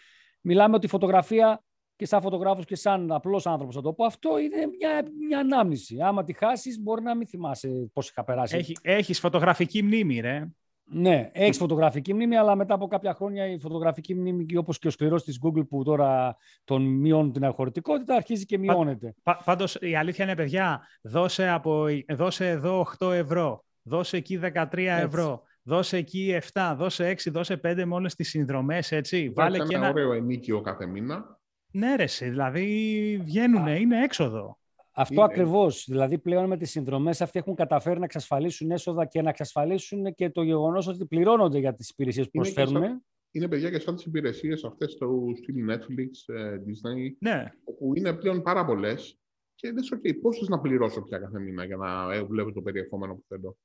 μιλάμε 0.40 0.74
ότι 0.74 0.87
η 0.87 0.88
φωτογραφία 0.88 1.62
και 1.98 2.06
σαν 2.06 2.20
φωτογράφος 2.20 2.64
και 2.64 2.76
σαν 2.76 3.12
απλός 3.12 3.46
άνθρωπος 3.46 3.74
θα 3.74 3.80
το 3.80 3.92
πω, 3.92 4.04
αυτό 4.04 4.38
είναι 4.38 4.56
μια, 4.56 5.02
μια 5.26 5.38
ανάμνηση. 5.38 5.96
Άμα 6.00 6.24
τη 6.24 6.32
χάσεις 6.32 6.80
μπορεί 6.80 7.02
να 7.02 7.16
μην 7.16 7.26
θυμάσαι 7.26 7.90
πώς 7.92 8.08
είχα 8.08 8.24
περάσει. 8.24 8.56
Έχει, 8.56 8.76
έχεις 8.82 9.20
φωτογραφική 9.20 9.82
μνήμη, 9.82 10.20
ρε. 10.20 10.48
Ναι, 10.84 11.30
έχεις 11.32 11.56
φωτογραφική 11.56 12.14
μνήμη, 12.14 12.37
αλλά 12.37 12.54
μετά 12.54 12.74
από 12.74 12.87
κάποια 12.87 13.14
χρόνια 13.14 13.46
η 13.46 13.58
φωτογραφική 13.58 14.14
μνήμη, 14.14 14.56
όπως 14.56 14.78
και 14.78 14.87
ο 14.87 14.90
σκληρός 14.90 15.24
της 15.24 15.38
Google 15.44 15.68
που 15.68 15.84
τώρα 15.84 16.37
τον 16.64 16.82
μειώνει 16.82 17.30
την 17.30 17.44
αγχωρητικότητα, 17.44 18.14
αρχίζει 18.14 18.44
και 18.44 18.58
μειώνεται. 18.58 19.14
Πα, 19.22 19.42
Πάντως 19.44 19.74
η 19.74 19.96
αλήθεια 19.96 20.24
είναι, 20.24 20.34
παιδιά, 20.34 20.80
δώσε, 21.02 21.48
από, 21.48 21.87
δώσε 22.08 22.48
εδώ 22.48 22.87
8 22.98 23.12
ευρώ, 23.12 23.64
δώσε 23.82 24.16
εκεί 24.16 24.40
13 24.42 24.64
ευρώ, 24.76 25.42
δώσε 25.62 25.96
εκεί 25.96 26.40
7, 26.52 26.74
δώσε 26.76 27.11
6, 27.11 27.30
δώσε 27.30 27.61
5 27.64 27.84
με 27.84 27.94
όλες 27.94 28.14
τις 28.14 28.28
συνδρομές, 28.28 28.92
έτσι. 28.92 29.32
Βάλε 29.34 29.58
και 29.58 29.74
ένα 29.74 29.88
ωραίο 29.88 30.12
ενίκιο 30.12 30.61
κάθε 30.61 30.87
μήνα. 30.87 31.38
Ναι, 31.72 31.94
ρε, 31.96 32.04
δηλαδή 32.04 33.20
βγαίνουν, 33.24 33.66
είναι 33.66 34.02
έξοδο. 34.02 34.59
Αυτό 34.92 35.22
ακριβώς. 35.22 35.85
Δηλαδή, 35.88 36.18
πλέον 36.18 36.46
με 36.46 36.57
τις 36.57 36.70
συνδρομές 36.70 37.20
αυτοί 37.20 37.38
έχουν 37.38 37.54
καταφέρει 37.54 37.98
να 37.98 38.04
εξασφαλίσουν 38.04 38.70
έσοδα 38.70 39.07
και 39.07 39.22
να 39.22 39.28
εξασφαλίσουν 39.28 40.14
και 40.14 40.31
το 40.31 40.42
γεγονός 40.42 40.87
ότι 40.87 41.07
πληρώνονται 41.07 41.59
για 41.59 41.74
τις 41.74 41.90
υπηρεσίες 41.90 42.24
που 42.24 42.31
προσφέρουν. 42.33 43.02
είναι 43.31 43.48
παιδιά 43.48 43.70
και 43.70 43.78
σαν 43.78 43.94
τις 43.94 44.04
υπηρεσίες 44.04 44.64
αυτές 44.64 44.94
του 44.94 45.33
στυλ 45.37 45.70
Netflix, 45.70 46.35
ε, 46.35 46.57
Disney, 46.57 47.11
ναι. 47.18 47.52
όπου 47.64 47.92
είναι 47.96 48.12
πλέον 48.12 48.42
πάρα 48.42 48.64
πολλές 48.64 49.18
και 49.54 49.72
δεν 49.72 49.83
σου 49.83 50.00
okay, 50.00 50.20
πόσες 50.20 50.48
να 50.48 50.61
πληρώσω 50.61 51.02
πια 51.02 51.18
κάθε 51.18 51.40
μήνα 51.40 51.64
για 51.64 51.76
να 51.76 52.14
ε, 52.14 52.22
βλέπω 52.22 52.52
το 52.52 52.62
περιεχόμενο 52.62 53.14
που 53.14 53.24
θέλω. 53.28 53.57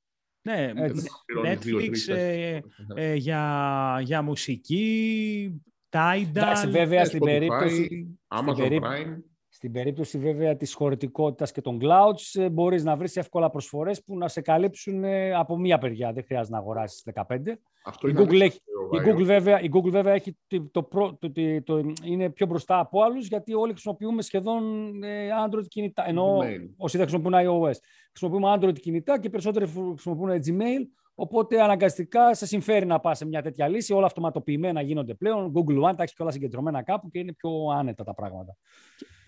Ναι, 0.42 0.74
Netflix 1.44 2.14
ε, 2.14 2.60
ε, 2.96 3.14
για, 3.14 4.00
για 4.04 4.22
μουσική, 4.22 5.64
Tidal, 5.94 6.28
Εντάξει, 6.28 6.68
βέβαια 6.68 7.06
στην 7.06 7.20
περίπτωση, 7.20 8.18
Amazon 8.28 8.56
στην 8.56 8.82
Prime. 8.84 9.18
Στην 9.50 9.72
περίπτωση 9.72 10.18
βέβαια 10.18 10.56
της 10.56 10.74
χωρητικότητας 10.74 11.52
και 11.52 11.62
των 11.62 11.80
clouds 11.82 12.42
ε, 12.42 12.50
μπορείς 12.50 12.84
να 12.84 12.96
βρεις 12.96 13.18
εύκολα 13.18 13.50
προσφορές 13.50 14.04
που 14.04 14.18
να 14.18 14.28
σε 14.28 14.42
καλύψουν 14.42 15.04
ε, 15.04 15.34
από 15.34 15.58
μία 15.58 15.78
περιά. 15.78 16.14
Δεν 16.14 16.24
χρειάζεται 16.24 16.56
να 16.56 16.62
αγοράσεις 16.62 17.04
15. 17.14 17.38
Αυτό 17.86 18.08
η, 18.08 18.14
Google 18.18 18.40
έχει, 18.40 18.60
η, 18.92 18.98
Google 19.06 19.24
βέβαια, 19.24 19.62
η 19.62 19.70
Google 19.74 19.90
βέβαια 19.90 20.14
έχει 20.14 20.38
το, 20.48 20.70
το, 20.72 21.18
το, 21.20 21.32
το, 21.64 21.94
είναι 22.04 22.30
πιο 22.30 22.46
μπροστά 22.46 22.80
από 22.80 23.04
άλλους 23.04 23.28
γιατί 23.28 23.54
όλοι 23.54 23.72
χρησιμοποιούμε 23.72 24.22
σχεδόν 24.22 24.64
ε, 25.04 25.30
Android 25.48 25.68
κινητά. 25.68 26.08
Ενώ 26.08 26.38
όσοι 26.78 26.98
δεν 26.98 27.08
χρησιμοποιούν 27.08 27.48
iOS. 27.48 27.78
Χρησιμοποιούμε 28.10 28.58
Android 28.58 28.80
κινητά 28.80 29.20
και 29.20 29.30
περισσότεροι 29.30 29.68
χρησιμοποιούν 29.68 30.30
Gmail. 30.30 31.03
Οπότε 31.16 31.62
αναγκαστικά 31.62 32.34
σε 32.34 32.46
συμφέρει 32.46 32.86
να 32.86 33.00
πας 33.00 33.18
σε 33.18 33.26
μια 33.26 33.42
τέτοια 33.42 33.68
λύση. 33.68 33.94
Όλα 33.94 34.06
αυτοματοποιημένα 34.06 34.82
γίνονται 34.82 35.14
πλέον. 35.14 35.52
Google 35.56 35.90
One 35.90 35.96
τα 35.96 36.04
έχεις 36.04 36.14
και 36.14 36.22
όλα 36.22 36.32
συγκεντρωμένα 36.32 36.84
κάπου 36.84 37.10
και 37.10 37.20
είναι 37.20 37.34
πιο 37.34 37.50
άνετα 37.78 38.04
τα 38.04 38.14
πράγματα. 38.14 38.58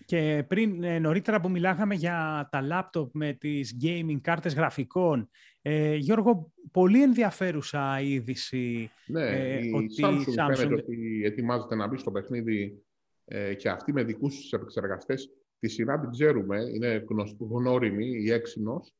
Και 0.04 0.44
πριν 0.48 0.84
ε, 0.84 0.98
νωρίτερα 0.98 1.40
που 1.40 1.50
μιλάγαμε 1.50 1.94
για 1.94 2.48
τα 2.50 2.60
λάπτοπ 2.60 3.10
με 3.14 3.32
τις 3.32 3.76
gaming 3.82 4.20
κάρτες 4.20 4.54
γραφικών, 4.54 5.30
ε, 5.62 5.94
Γιώργο, 5.94 6.52
πολύ 6.72 7.02
ενδιαφέρουσα 7.02 8.00
είδηση. 8.00 8.90
Ναι, 9.06 9.26
ε, 9.26 9.66
η 9.66 9.72
ότι 9.74 9.94
Samsung, 10.02 10.48
Samsung 10.48 10.54
φαίνεται 10.54 10.74
ότι 10.74 11.22
ετοιμάζεται 11.24 11.74
να 11.74 11.86
μπει 11.86 11.98
στο 11.98 12.10
παιχνίδι 12.10 12.82
ε, 13.24 13.54
και 13.54 13.68
αυτή 13.68 13.92
με 13.92 14.04
δικούς 14.04 14.36
τους 14.36 14.52
επεξεργαστές. 14.52 15.30
Τη 15.58 15.68
σειρά 15.68 16.00
την 16.00 16.10
ξέρουμε, 16.10 16.58
είναι 16.74 17.04
γνώριμη, 17.38 18.06
η 18.06 18.26
Exynos. 18.30 18.92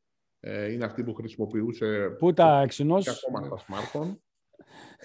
Ε, 0.49 0.73
είναι 0.73 0.85
αυτή 0.85 1.05
που 1.05 1.15
χρησιμοποιούσε... 1.15 2.17
Πού 2.19 2.33
τα 2.33 2.67
Exynos? 2.67 3.01
Και 3.01 3.11
ακόμα 3.11 3.43
στα 3.43 3.65
smartphone. 3.67 4.17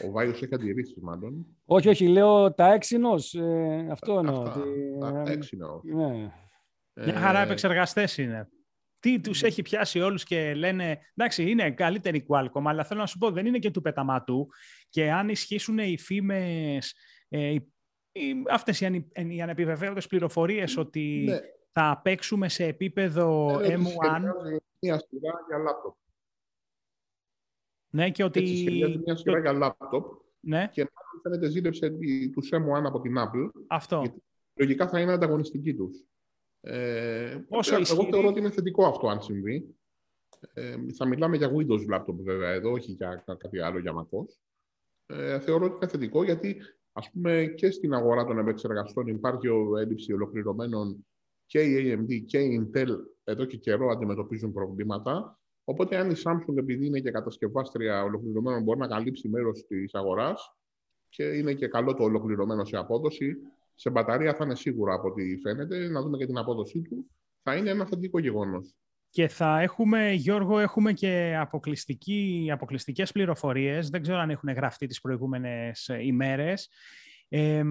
Ο 0.07 0.11
Βάιος 0.11 0.41
έχει 0.41 0.53
αντιρρήσει, 0.53 0.99
μάλλον. 1.01 1.45
Όχι, 1.65 1.89
όχι, 1.89 2.07
λέω 2.07 2.53
τα 2.53 2.73
έξινος. 2.73 3.33
Ε, 3.33 3.87
αυτό 3.91 4.17
εννοώ. 4.17 4.41
Αυτά, 4.41 4.63
τα 4.99 5.23
ε, 5.25 5.31
έξινο. 5.31 5.81
Ναι. 5.83 6.31
Μια 6.93 7.19
χαρά 7.19 7.39
επεξεργαστές 7.39 8.17
είναι. 8.17 8.49
Τι 8.99 9.19
τους 9.19 9.43
έχει 9.43 9.61
πιάσει 9.61 9.99
όλους 9.99 10.23
και 10.23 10.53
λένε 10.53 10.99
εντάξει, 11.15 11.49
είναι 11.49 11.71
καλύτερη 11.71 12.17
η 12.17 12.25
Qualcomm, 12.27 12.63
αλλά 12.65 12.83
θέλω 12.83 12.99
να 12.99 13.05
σου 13.05 13.17
πω 13.17 13.31
δεν 13.31 13.45
είναι 13.45 13.59
και 13.59 13.71
του 13.71 13.81
πεταμάτου. 13.81 14.47
Και 14.89 15.11
αν 15.11 15.29
ισχύσουν 15.29 15.77
οι 15.77 15.97
φήμες, 15.97 16.95
ε, 17.27 17.55
αυτές 18.51 18.81
οι, 18.81 19.07
οι 19.29 19.41
ανεπιβεβαίωτες 19.41 20.07
πληροφορίες 20.07 20.77
ότι 20.77 21.23
ναι. 21.27 21.39
Θα 21.71 21.99
παίξουμε 22.03 22.49
σε 22.49 22.65
επίπεδο 22.65 23.57
M1. 23.59 24.21
Μια 24.79 24.99
σειρά 24.99 25.45
για 25.47 25.57
λάπτοπ. 25.57 25.95
Ναι, 27.89 28.11
και 28.11 28.23
ότι... 28.23 28.39
Έτσι, 28.39 28.97
μια 29.05 29.15
σειρά 29.15 29.39
για 29.39 29.53
λάπτοπ 29.53 30.05
ναι. 30.39 30.69
και 30.71 30.81
μάλλον 30.81 31.21
φαίνεται 31.21 31.49
ζήτευσε 31.49 31.97
τους 32.31 32.49
M1 32.51 32.83
από 32.83 33.01
την 33.01 33.15
Apple. 33.17 33.49
Αυτό. 33.67 33.99
Γιατί, 33.99 34.23
λογικά 34.53 34.87
θα 34.87 34.99
είναι 34.99 35.11
ανταγωνιστική 35.11 35.75
τους. 35.75 36.05
Ε, 36.61 37.37
Όσο 37.49 37.75
εγώ 37.75 38.07
θεωρώ 38.11 38.27
ότι 38.27 38.39
είναι 38.39 38.51
θετικό 38.51 38.85
αυτό 38.85 39.07
αν 39.07 39.21
συμβεί. 39.21 39.75
Ε, 40.53 40.75
θα 40.95 41.05
μιλάμε 41.05 41.37
για 41.37 41.51
Windows 41.51 41.95
laptop 41.95 42.15
βέβαια 42.15 42.49
εδώ, 42.49 42.71
όχι 42.71 42.91
για 42.91 43.23
κάτι 43.37 43.59
άλλο 43.59 43.79
για 43.79 43.93
MacOS. 43.93 44.37
Ε, 45.05 45.39
θεωρώ 45.39 45.65
ότι 45.65 45.75
είναι 45.75 45.87
θετικό 45.87 46.23
γιατί 46.23 46.61
ας 46.91 47.11
πούμε 47.11 47.53
και 47.55 47.71
στην 47.71 47.93
αγορά 47.93 48.25
των 48.25 48.37
επεξεργαστών 48.37 49.07
υπάρχει 49.07 49.47
ο 49.47 49.77
έλλειψη 49.77 50.13
ολοκληρωμένων 50.13 51.05
και 51.51 51.61
η 51.61 51.97
AMD 51.97 52.25
και 52.25 52.39
η 52.39 52.69
Intel 52.73 52.87
εδώ 53.23 53.45
και 53.45 53.57
καιρό 53.57 53.87
αντιμετωπίζουν 53.89 54.51
προβλήματα 54.51 55.41
Οπότε, 55.63 55.97
αν 55.97 56.09
η 56.09 56.13
Samsung, 56.23 56.57
επειδή 56.57 56.85
είναι 56.85 56.99
και 56.99 57.11
κατασκευάστρια 57.11 58.03
ολοκληρωμένων, 58.03 58.63
μπορεί 58.63 58.79
να 58.79 58.87
καλύψει 58.87 59.29
μέρος 59.29 59.65
της 59.67 59.93
αγοράς 59.93 60.55
και 61.09 61.23
είναι 61.23 61.53
και 61.53 61.67
καλό 61.67 61.93
το 61.93 62.03
ολοκληρωμένο 62.03 62.65
σε 62.65 62.77
απόδοση, 62.77 63.35
σε 63.75 63.89
μπαταρία 63.89 64.33
θα 64.33 64.45
είναι 64.45 64.55
σίγουρα 64.55 64.93
από 64.93 65.07
ό,τι 65.07 65.37
φαίνεται. 65.37 65.87
Να 65.87 66.01
δούμε 66.01 66.17
και 66.17 66.25
την 66.25 66.37
απόδοσή 66.37 66.81
του. 66.81 67.05
Θα 67.43 67.55
είναι 67.55 67.69
ένα 67.69 67.85
θετικό 67.85 68.19
γεγονός. 68.19 68.75
Και 69.09 69.27
θα 69.27 69.59
έχουμε, 69.59 70.11
Γιώργο, 70.11 70.59
έχουμε 70.59 70.93
και 70.93 71.37
αποκλειστικές 72.51 73.11
πληροφορίες. 73.11 73.89
Δεν 73.89 74.01
ξέρω 74.01 74.17
αν 74.17 74.29
έχουν 74.29 74.49
γραφτεί 74.49 74.87
τις 74.87 75.01
προηγούμενες 75.01 75.89
ημέρες. 76.01 76.69
Ε, 77.27 77.63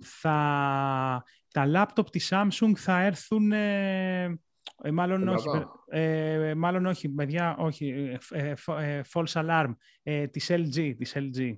θα, 0.00 1.24
τα 1.52 1.66
λάπτοπ 1.66 2.10
της 2.10 2.32
Samsung 2.32 2.72
θα 2.76 3.00
έρθουν 3.00 3.52
ε, 4.82 4.90
μάλλον, 4.90 5.28
όχι, 5.28 5.48
ε, 5.88 6.54
μάλλον 6.54 6.86
όχι, 6.86 7.08
παιδιά, 7.08 7.56
όχι. 7.58 8.18
Ε, 8.30 8.54
ε, 8.78 9.00
false 9.12 9.32
alarm. 9.32 9.74
Ε, 10.02 10.26
της 10.26 10.50
LG, 10.50 10.94
της 10.96 11.14
LG. 11.16 11.56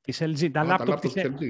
Της 0.00 0.22
LG. 0.22 0.50
Τα 0.52 0.64
λάπτοπ 0.64 0.98
της 0.98 1.12
LG. 1.16 1.40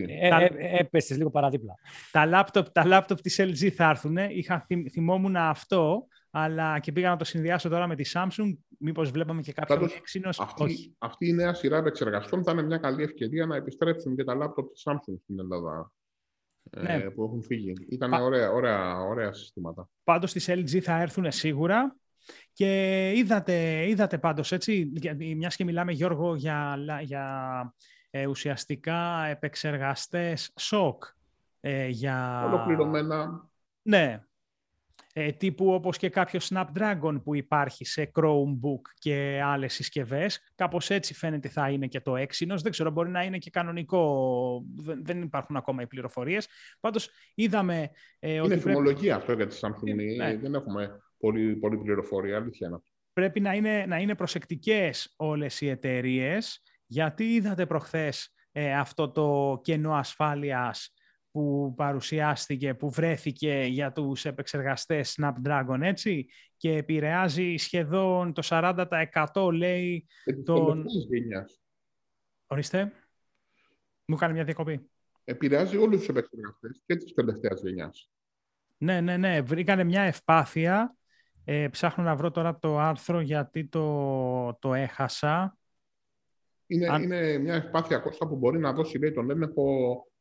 Έπεσες 0.79 1.17
λίγο 1.17 1.31
παραδίπλα. 1.31 1.75
Τα 2.11 2.27
λάπτοπ, 2.27 2.69
τα 2.69 2.87
λάπτοπ 2.87 3.21
της 3.21 3.41
LG 3.41 3.69
θα 3.69 3.89
έρθουν. 3.89 4.17
Είχα, 4.17 4.67
θυμόμουν 4.93 5.37
αυτό, 5.37 6.07
αλλά 6.31 6.79
και 6.79 6.93
πήγα 6.93 7.09
να 7.09 7.17
το 7.17 7.25
συνδυάσω 7.25 7.69
τώρα 7.69 7.87
με 7.87 7.95
τη 7.95 8.11
Samsung. 8.15 8.57
Μήπως 8.79 9.11
βλέπαμε 9.11 9.41
και 9.41 9.53
κάποιο 9.53 9.89
έξινος; 9.97 10.41
Αυτή, 10.41 10.63
όχι. 10.63 10.95
αυτή 10.99 11.29
η 11.29 11.33
νέα 11.33 11.55
σειρά 11.55 11.77
επεξεργαστών 11.77 12.45
θα 12.45 12.53
είναι 12.53 12.63
μια 12.63 12.79
καλή 12.79 13.03
ευκαιρία 13.03 13.47
να 13.47 13.57
επιστρέψουν 13.57 14.17
και 14.17 14.25
τα 14.25 14.35
λάπτοπ 14.35 14.73
της 14.73 14.83
Samsung 14.87 15.19
στην 15.23 15.39
Ελλάδα 15.39 15.93
ναι. 16.71 16.95
Ε, 16.95 16.99
που 16.99 17.23
έχουν 17.25 17.43
φύγει. 17.43 17.73
Ήταν 17.89 18.13
ωραία, 18.13 18.51
ωραία, 18.51 19.01
ωραία 19.01 19.33
συστήματα. 19.33 19.89
Πάντως 20.05 20.31
στις 20.31 20.49
LG 20.51 20.79
θα 20.79 21.01
έρθουν 21.01 21.33
σίγουρα. 21.33 21.97
Και 22.53 23.11
είδατε, 23.17 23.89
είδατε 23.89 24.19
πάντως, 24.19 24.53
έτσι, 24.53 24.93
μιας 25.37 25.57
και 25.57 25.65
μιλάμε, 25.65 25.93
Γιώργο, 25.93 26.35
για, 26.35 26.79
για 27.03 27.75
ε, 28.11 28.27
ουσιαστικά 28.27 29.25
επεξεργαστές 29.27 30.53
σοκ. 30.57 31.05
Ε, 31.61 31.87
για... 31.89 32.45
Ολοκληρωμένα. 32.47 33.49
Ναι, 33.83 34.03
ε, 34.03 34.27
τύπου 35.37 35.73
όπως 35.73 35.97
και 35.97 36.09
κάποιο 36.09 36.41
Snapdragon 36.43 37.21
που 37.25 37.35
υπάρχει 37.35 37.85
σε 37.85 38.11
Chromebook 38.15 38.81
και 38.99 39.41
άλλες 39.45 39.75
συσκευές. 39.75 40.53
Κάπως 40.55 40.91
έτσι 40.91 41.15
φαίνεται 41.15 41.49
θα 41.49 41.71
είναι 41.71 41.87
και 41.87 42.01
το 42.01 42.13
Exynos. 42.13 42.59
Δεν 42.63 42.71
ξέρω, 42.71 42.91
μπορεί 42.91 43.11
να 43.11 43.23
είναι 43.23 43.39
και 43.39 43.51
κανονικό. 43.51 44.65
Δεν, 45.03 45.23
υπάρχουν 45.23 45.57
ακόμα 45.57 45.83
οι 45.83 45.87
πληροφορίες. 45.87 46.49
Πάντως 46.81 47.11
είδαμε... 47.35 47.91
Ε, 48.19 48.33
είναι 48.33 48.57
φημολογία 48.57 49.17
αυτό 49.17 49.33
για 49.33 49.47
τη 49.47 49.59
Samsung. 49.61 50.17
Ναι. 50.17 50.37
Δεν 50.37 50.55
έχουμε 50.55 51.01
πολύ, 51.19 51.57
πολύ 51.57 51.79
πληροφορία, 51.79 52.37
αλήθεια 52.37 52.69
είναι. 52.69 52.79
Πρέπει 53.13 53.41
να 53.41 53.55
είναι, 53.55 53.85
να 53.87 53.97
είναι 53.99 54.15
προσεκτικές 54.15 55.15
όλες 55.17 55.61
οι 55.61 55.69
εταιρείες, 55.69 56.63
γιατί 56.87 57.25
είδατε 57.25 57.67
προχθές 57.67 58.35
ε, 58.53 58.75
αυτό 58.75 59.11
το 59.11 59.61
κενό 59.63 59.95
ασφάλειας 59.95 60.93
που 61.33 61.75
παρουσιάστηκε, 61.77 62.75
που 62.75 62.91
βρέθηκε 62.91 63.65
για 63.69 63.93
τους 63.93 64.25
επεξεργαστές 64.25 65.19
Snapdragon, 65.21 65.79
έτσι, 65.81 66.29
και 66.57 66.77
επηρεάζει 66.77 67.55
σχεδόν 67.57 68.33
το 68.33 68.43
40% 68.51 69.51
λέει 69.53 70.07
τον... 70.45 70.85
Ορίστε. 72.47 72.93
Μου 74.05 74.17
κάνει 74.17 74.33
μια 74.33 74.45
διακοπή. 74.45 74.91
Επηρεάζει 75.25 75.77
όλους 75.77 75.99
τους 75.99 76.09
επεξεργαστές 76.09 76.83
και 76.87 76.97
της 76.97 77.13
τελευταίας 77.13 77.63
γενιάς. 77.63 78.11
Ναι, 78.79 79.01
ναι, 79.01 79.17
ναι. 79.17 79.41
Βρήκανε 79.41 79.85
μια 79.85 80.03
ευπάθεια. 80.03 80.97
Ε, 81.45 81.69
ψάχνω 81.69 82.05
να 82.05 82.17
βρω 82.17 82.31
τώρα 82.31 82.59
το 82.59 82.79
άρθρο 82.79 83.21
γιατί 83.21 83.67
το, 83.67 84.59
το 84.61 84.75
έχασα. 84.75 85.57
Είναι, 86.67 86.99
είναι 87.03 87.39
μια 87.39 87.55
ευπάθεια 87.55 87.99
κόστα 87.99 88.29
που 88.29 88.37
μπορεί 88.37 88.59
να 88.59 88.73
δώσει 88.73 88.99
λέει, 88.99 89.13
τον 89.13 89.31
έλεγχο 89.31 89.93
ε, 89.95 90.12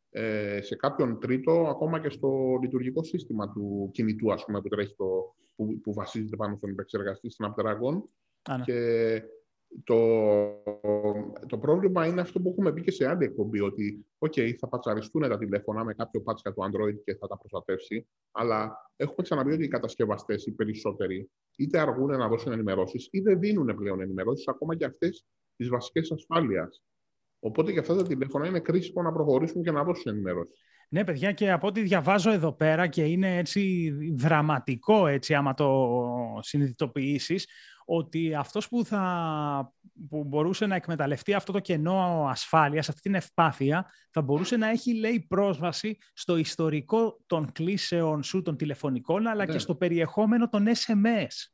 σε 0.61 0.75
κάποιον 0.75 1.19
τρίτο, 1.19 1.51
ακόμα 1.69 1.99
και 1.99 2.09
στο 2.09 2.57
λειτουργικό 2.61 3.03
σύστημα 3.03 3.51
του 3.51 3.89
κινητού, 3.93 4.31
ας 4.31 4.45
πούμε, 4.45 4.61
που, 4.61 4.67
τρέχει 4.67 4.95
το, 4.95 5.35
που, 5.55 5.79
που 5.83 5.93
βασίζεται 5.93 6.35
πάνω 6.35 6.55
στον 6.55 6.69
επεξεργαστή 6.69 7.29
Snapdragon. 7.37 8.01
ναι. 8.57 8.63
Και 8.63 9.21
το, 9.83 9.97
το 11.47 11.57
πρόβλημα 11.57 12.05
είναι 12.05 12.21
αυτό 12.21 12.39
που 12.41 12.49
έχουμε 12.49 12.73
πει 12.73 12.81
και 12.81 12.91
σε 12.91 13.07
άλλη 13.07 13.23
εκπομπή, 13.23 13.61
ότι 13.61 14.05
okay, 14.19 14.53
θα 14.59 14.67
πατσαριστούν 14.67 15.21
τα 15.21 15.37
τηλέφωνα 15.37 15.83
με 15.83 15.93
κάποιο 15.93 16.21
πάτσκα 16.21 16.53
του 16.53 16.61
Android 16.63 17.03
και 17.03 17.15
θα 17.15 17.27
τα 17.27 17.37
προστατεύσει, 17.37 18.07
αλλά 18.31 18.91
έχουμε 18.95 19.21
ξαναπεί 19.21 19.51
ότι 19.51 19.63
οι 19.63 19.67
κατασκευαστές, 19.67 20.45
οι 20.45 20.51
περισσότεροι, 20.51 21.29
είτε 21.57 21.79
αργούν 21.79 22.17
να 22.17 22.27
δώσουν 22.27 22.51
ενημερώσεις 22.51 23.07
ή 23.11 23.19
δεν 23.19 23.39
δίνουν 23.39 23.75
πλέον 23.75 24.01
ενημερώσεις, 24.01 24.47
ακόμα 24.47 24.75
και 24.75 24.85
αυτές 24.85 25.25
τις 25.55 25.69
βασικές 25.69 26.11
ασφάλειας. 26.11 26.83
Οπότε 27.43 27.71
για 27.71 27.81
αυτά 27.81 27.95
τα 27.95 28.03
τηλέφωνα 28.03 28.47
είναι 28.47 28.59
κρίσιμο 28.59 29.01
να 29.01 29.11
προχωρήσουν 29.11 29.63
και 29.63 29.71
να 29.71 29.83
δώσουν 29.83 30.11
ενημερώσει. 30.13 30.53
Ναι, 30.89 31.03
παιδιά, 31.03 31.31
και 31.31 31.51
από 31.51 31.67
ό,τι 31.67 31.81
διαβάζω 31.81 32.31
εδώ 32.31 32.53
πέρα 32.53 32.87
και 32.87 33.03
είναι 33.03 33.37
έτσι 33.37 33.91
δραματικό, 34.15 35.07
έτσι, 35.07 35.33
άμα 35.33 35.53
το 35.53 35.97
συνειδητοποιήσεις, 36.39 37.47
ότι 37.85 38.35
αυτός 38.35 38.67
που, 38.67 38.85
θα, 38.85 39.73
που 40.09 40.23
μπορούσε 40.23 40.65
να 40.65 40.75
εκμεταλλευτεί 40.75 41.33
αυτό 41.33 41.51
το 41.51 41.59
κενό 41.59 42.27
ασφάλειας, 42.29 42.89
αυτή 42.89 43.01
την 43.01 43.15
ευπάθεια, 43.15 43.91
θα 44.09 44.21
μπορούσε 44.21 44.57
να 44.57 44.69
έχει, 44.69 44.93
λέει, 44.99 45.25
πρόσβαση 45.29 45.97
στο 46.13 46.37
ιστορικό 46.37 47.19
των 47.25 47.51
κλήσεων 47.51 48.23
σου, 48.23 48.41
των 48.41 48.57
τηλεφωνικών, 48.57 49.27
αλλά 49.27 49.45
Ναι. 49.45 49.51
και 49.51 49.59
στο 49.59 49.75
περιεχόμενο 49.75 50.49
των 50.49 50.65
SMS. 50.67 51.51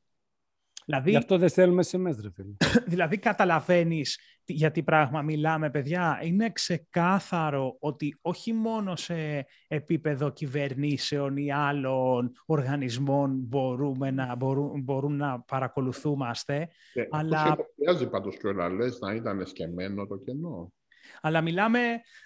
Δηλαδή, 0.89 1.09
Γι' 1.09 1.15
αυτό 1.17 1.37
δεν 1.37 1.49
στέλνουμε 1.49 1.83
SMS, 1.91 2.15
ρε 2.21 2.29
φίλε. 2.31 2.53
δηλαδή 2.93 3.17
καταλαβαίνεις 3.17 4.19
τι- 4.45 4.53
για 4.53 4.71
τι 4.71 4.83
πράγμα 4.83 5.21
μιλάμε, 5.21 5.69
παιδιά. 5.69 6.19
Είναι 6.23 6.49
ξεκάθαρο 6.51 7.75
ότι 7.79 8.17
όχι 8.21 8.53
μόνο 8.53 8.95
σε 8.95 9.45
επίπεδο 9.67 10.29
κυβερνήσεων 10.29 11.37
ή 11.37 11.51
άλλων 11.51 12.31
οργανισμών 12.45 13.35
μπορούμε 13.37 14.11
να, 14.11 14.35
μπορούν, 14.35 14.81
μπορούν 14.81 15.15
να 15.15 15.39
παρακολουθούμαστε, 15.41 16.67
Και 16.93 17.07
Αλλά- 17.11 17.41
Αυτό 17.41 17.53
υποψιάζει 17.75 18.09
πάντως 18.09 18.37
κιόλα, 18.37 18.69
λες, 18.69 18.99
να 18.99 19.13
ήταν 19.13 19.45
σκεμμένο 19.45 20.05
το 20.07 20.17
κενό. 20.17 20.73
αλλά 21.21 21.41
μιλάμε, 21.41 21.79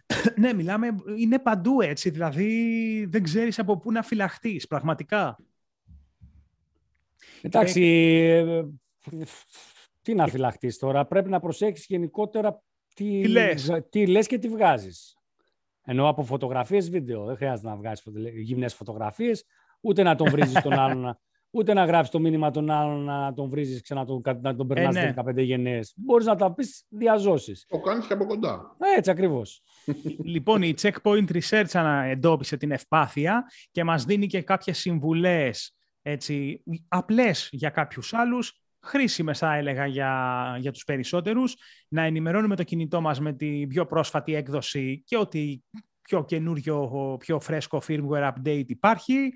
ναι, 0.40 0.54
μιλάμε, 0.54 0.88
είναι 1.18 1.40
παντού 1.40 1.82
έτσι, 1.82 2.10
δηλαδή 2.10 3.06
δεν 3.10 3.24
ξέρεις 3.24 3.60
από 3.60 3.78
πού 3.78 3.92
να 3.92 4.02
φυλαχτείς, 4.02 4.68
πραγματικά. 4.68 5.38
Εντάξει, 7.42 7.82
ε, 8.32 8.64
τι 10.02 10.14
να 10.14 10.28
φυλαχτείς 10.28 10.78
τώρα. 10.78 11.06
Πρέπει 11.06 11.30
να 11.30 11.40
προσέξεις 11.40 11.86
γενικότερα 11.86 12.62
τι, 12.94 13.22
Τι 13.22 13.28
λες. 13.28 13.66
βγα- 13.66 13.84
τι 13.90 14.08
λες 14.08 14.28
και 14.28 14.38
τι 14.38 14.48
βγάζεις. 14.50 15.16
Ενώ 15.84 16.08
από 16.08 16.24
φωτογραφίες 16.24 16.90
βίντεο. 16.90 17.26
Δεν 17.26 17.36
χρειάζεται 17.36 17.68
να 17.68 17.76
βγάζεις 17.76 18.02
φωτο... 18.02 18.20
γυμνές 18.20 18.74
φωτογραφίες, 18.74 19.46
ούτε 19.82 20.04
να 20.04 20.16
τον 20.16 20.30
βρίζεις 20.30 20.62
τον 20.62 20.74
άλλον, 20.74 20.98
να- 21.00 21.20
ούτε 21.54 21.74
να 21.74 21.86
γράψεις 21.86 22.12
το 22.12 22.20
μήνυμα 22.20 22.52
τον 22.52 22.70
άλλον 22.70 23.04
να 23.04 23.34
τον 23.34 23.50
βρίζεις 23.50 23.82
και 23.82 23.94
να 23.94 24.06
τον, 24.06 24.22
να 24.42 24.56
τον 24.56 24.68
περνάς 24.68 24.96
ναι. 24.96 25.14
15 25.18 25.44
γενναίες. 25.44 25.94
Μπορείς 25.96 26.26
να 26.26 26.36
τα 26.36 26.54
πεις 26.54 26.86
διαζώσεις. 26.90 27.66
Το 27.70 27.80
κάνεις 27.80 28.06
και 28.08 28.14
από 28.14 28.26
κοντά. 28.26 28.76
Έτσι 28.98 29.12
ακριβώς. 29.12 29.62
Λοιπόν, 30.24 30.62
η 30.62 30.74
Checkpoint 30.82 31.26
Research 31.32 31.70
ανα- 31.74 32.04
εντόπισε 32.04 32.58
την 32.58 32.72
ευπάθεια 32.72 33.44
και 33.72 33.84
μας 33.84 34.06
δίνει 34.06 34.28
και 34.28 34.42
κάποιες 34.42 34.78
συμβουλές 34.78 35.76
έτσι, 36.02 36.64
απλές 36.88 37.50
για 37.52 37.70
κάποιους 37.70 38.14
άλλους, 38.14 38.62
χρήσιμες 38.82 39.38
θα 39.38 39.56
έλεγα 39.56 39.86
για, 39.86 40.56
για 40.60 40.72
τους 40.72 40.84
περισσότερους, 40.84 41.56
να 41.88 42.02
ενημερώνουμε 42.02 42.56
το 42.56 42.64
κινητό 42.64 43.02
μας 43.02 43.20
με 43.20 43.34
την 43.34 43.68
πιο 43.68 43.86
πρόσφατη 43.86 44.34
έκδοση 44.34 45.04
και 45.06 45.18
ότι 45.18 45.64
πιο 46.02 46.26
καινούριο, 46.26 47.16
πιο 47.20 47.40
φρέσκο 47.40 47.82
firmware 47.88 48.32
update 48.34 48.66
υπάρχει, 48.68 49.34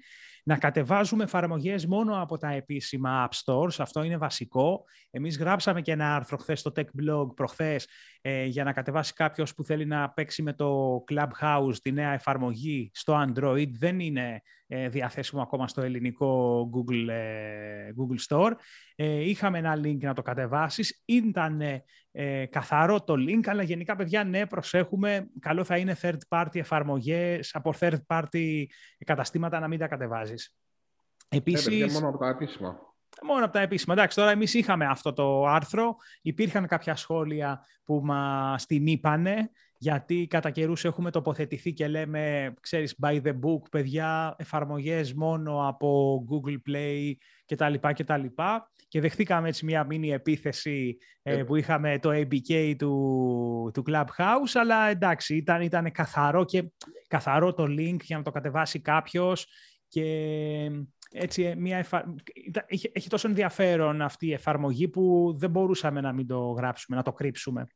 να 0.47 0.57
κατεβάζουμε 0.57 1.23
εφαρμογές 1.23 1.85
μόνο 1.85 2.21
από 2.21 2.37
τα 2.37 2.51
επίσημα 2.51 3.29
App 3.29 3.33
Stores, 3.43 3.75
αυτό 3.77 4.03
είναι 4.03 4.17
βασικό. 4.17 4.83
Εμείς 5.11 5.37
γράψαμε 5.37 5.81
και 5.81 5.91
ένα 5.91 6.15
άρθρο 6.15 6.37
χθες 6.37 6.59
στο 6.59 6.71
Tech 6.75 6.81
Blog 6.81 7.35
προχθές 7.35 7.87
ε, 8.21 8.45
για 8.45 8.63
να 8.63 8.73
κατεβάσει 8.73 9.13
κάποιος 9.13 9.53
που 9.53 9.63
θέλει 9.63 9.85
να 9.85 10.09
παίξει 10.09 10.41
με 10.41 10.53
το 10.53 11.03
Clubhouse 11.11 11.75
τη 11.81 11.91
νέα 11.91 12.13
εφαρμογή 12.13 12.91
στο 12.93 13.25
Android. 13.27 13.69
Δεν 13.71 13.99
είναι 13.99 14.41
ε, 14.67 14.89
διαθέσιμο 14.89 15.41
ακόμα 15.41 15.67
στο 15.67 15.81
ελληνικό 15.81 16.61
Google, 16.73 17.07
ε, 17.09 17.89
Google 17.97 18.35
Store. 18.35 18.51
Ε, 18.95 19.29
είχαμε 19.29 19.57
ένα 19.57 19.79
link 19.83 19.97
να 19.99 20.13
το 20.13 20.21
κατεβάσεις. 20.21 21.01
Ήταν 21.05 21.61
ε, 22.17 22.45
καθαρό 22.45 23.03
το 23.03 23.13
link, 23.13 23.47
αλλά 23.47 23.63
γενικά, 23.63 23.95
παιδιά, 23.95 24.23
ναι, 24.23 24.45
προσέχουμε. 24.45 25.27
Καλό 25.39 25.63
θα 25.63 25.77
είναι 25.77 25.97
third 26.01 26.17
party 26.27 26.55
εφαρμογές, 26.55 27.55
από 27.55 27.73
third 27.79 27.97
party 28.07 28.63
καταστήματα 29.05 29.59
να 29.59 29.67
μην 29.67 29.79
τα 29.79 29.87
κατεβάζεις. 29.87 30.55
Ε, 31.29 31.37
Επίσης, 31.37 31.63
παιδιά, 31.63 31.91
μόνο 31.91 32.07
από 32.09 32.17
τα 32.17 32.27
επίσημα. 32.27 32.79
Μόνο 33.23 33.43
από 33.43 33.53
τα 33.53 33.61
επίσημα. 33.61 33.93
Εντάξει, 33.93 34.17
τώρα 34.17 34.31
εμείς 34.31 34.53
είχαμε 34.53 34.85
αυτό 34.85 35.13
το 35.13 35.45
άρθρο. 35.45 35.95
Υπήρχαν 36.21 36.67
κάποια 36.67 36.95
σχόλια 36.95 37.65
που 37.83 38.01
μας 38.03 38.65
την 38.65 38.87
είπανε, 38.87 39.49
γιατί 39.77 40.27
κατά 40.27 40.49
καιρούς 40.49 40.85
έχουμε 40.85 41.11
τοποθετηθεί 41.11 41.73
και 41.73 41.87
λέμε, 41.87 42.53
ξέρεις, 42.61 42.95
by 43.01 43.21
the 43.21 43.31
book, 43.31 43.69
παιδιά, 43.71 44.35
εφαρμογές 44.37 45.13
μόνο 45.13 45.67
από 45.67 46.19
Google 46.29 46.71
Play 46.71 47.11
κτλ. 47.45 47.73
κτλ. 47.93 48.25
Και 48.87 49.01
δεχτήκαμε 49.01 49.47
έτσι 49.47 49.65
μια 49.65 49.83
μίνι 49.83 50.09
επίθεση 50.09 50.97
ε, 51.21 51.37
Ε. 51.37 51.43
που 51.43 51.55
είχαμε 51.55 51.99
το 51.99 52.09
ABK 52.13 52.75
του, 52.77 53.71
του 53.73 53.83
Clubhouse, 53.87 54.51
αλλά 54.53 54.89
εντάξει, 54.89 55.35
ήταν, 55.35 55.61
ήταν 55.61 55.91
καθαρό 55.91 56.45
και 56.45 56.71
καθαρό 57.07 57.53
το 57.53 57.63
link 57.63 57.97
για 58.01 58.17
να 58.17 58.23
το 58.23 58.31
κατεβάσει 58.31 58.79
κάποιος 58.81 59.47
και 59.87 60.05
έτσι 61.17 61.43
ε, 61.43 61.55
μια 61.55 61.77
εφα... 61.77 62.15
ήταν- 62.33 62.65
είχε, 62.67 62.91
έχει 62.93 63.09
τόσο 63.09 63.27
ενδιαφέρον 63.27 64.01
αυτή 64.01 64.27
η 64.27 64.33
εφαρμογή 64.33 64.87
που 64.87 65.33
δεν 65.37 65.49
μπορούσαμε 65.49 66.01
να 66.01 66.13
μην 66.13 66.27
το 66.27 66.39
γράψουμε, 66.49 66.97
να 66.97 67.03
το 67.03 67.13
κρύψουμε. 67.13 67.67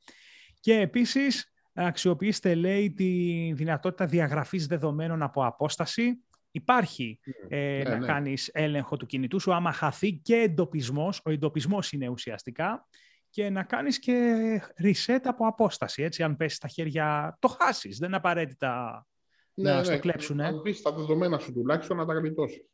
Και 0.60 0.80
επίσης 0.80 1.54
αξιοποιήστε, 1.73 2.56
λέει, 2.56 2.93
τη 2.93 3.52
δυνατότητα 3.54 4.06
διαγραφής 4.06 4.67
δεδομένων 4.67 5.21
από 5.21 5.45
απόσταση. 5.45 6.23
Υπάρχει 6.52 7.19
ε, 7.47 7.82
Ναι, 7.84 7.89
να 7.89 7.97
ναι. 7.97 8.06
κάνεις 8.06 8.49
έλεγχο 8.54 8.97
του 8.97 9.06
κινητού 9.06 9.39
σου, 9.39 9.54
άμα 9.54 9.71
χαθεί 9.71 10.13
και 10.13 10.36
εντοπισμός, 10.36 11.21
ο 11.25 11.32
εντοπισμός 11.32 11.91
είναι 11.91 12.08
ουσιαστικά, 12.08 12.88
και 13.30 13.49
να 13.49 13.63
κάνεις 13.63 13.99
και 13.99 14.36
reset 14.84 15.19
από 15.23 15.47
απόσταση, 15.47 16.04
έτσι, 16.04 16.23
αν 16.23 16.36
πέσει 16.36 16.56
στα 16.56 16.67
χέρια, 16.67 17.38
το 17.39 17.47
χάσεις, 17.47 17.97
δεν 17.97 18.08
είναι 18.08 18.17
απαραίτητα 18.17 19.06
να 19.54 19.84
στο 19.84 19.99
κλέψουνε. 19.99 20.45
Αν 20.45 20.62
πεις 20.62 20.82
τα 20.82 20.91
δεδομένα 20.91 21.38
σου 21.38 21.54
τουλάχιστον 21.54 21.97
να 21.97 22.06
τα 22.06 22.13
γλιτώσεις. 22.13 22.65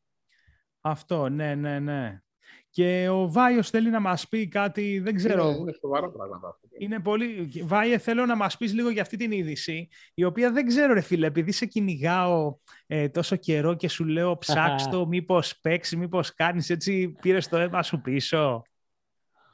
Αυτό, 0.88 1.30
ναι, 1.30 1.56
ναι, 1.56 1.80
ναι. 1.80 2.20
Και 2.70 3.10
ο 3.10 3.32
Βάιος 3.32 3.70
θέλει 3.70 3.90
να 3.90 4.00
μας 4.00 4.28
πει 4.28 4.48
κάτι, 4.48 5.00
δεν 5.00 5.16
ξέρω. 5.16 5.48
Είναι, 5.48 5.58
είναι 5.58 5.74
σοβαρά 5.80 6.10
πράγματα. 6.10 6.48
αυτά. 6.48 6.68
Είναι 6.80 7.00
πολύ... 7.00 7.52
Βάιε, 7.64 7.98
θέλω 7.98 8.26
να 8.26 8.36
μας 8.36 8.58
πεις 8.58 8.74
λίγο 8.74 8.90
για 8.90 9.02
αυτή 9.02 9.18
την 9.18 9.32
είδηση, 9.32 9.88
η 10.14 10.24
οποία 10.24 10.52
δεν 10.52 10.66
ξέρω 10.66 10.94
ρε 10.94 11.02
φίλε, 11.02 11.28
επειδή 11.28 11.52
σε 11.52 11.66
κυνηγάω 11.66 12.58
ε, 12.88 13.10
τόσο 13.10 13.36
καιρό 13.36 13.74
και 13.74 13.90
σου 13.90 14.06
λέω 14.06 14.38
ψάξ' 14.38 14.88
το, 14.92 15.08
μήπως 15.08 15.60
παίξει, 15.60 15.98
μήπως 15.98 16.34
κάνεις 16.34 16.70
έτσι, 16.70 17.16
πήρες 17.22 17.48
το 17.48 17.58
αίμα 17.58 17.84
σου 17.84 18.02
πίσω. 18.02 18.62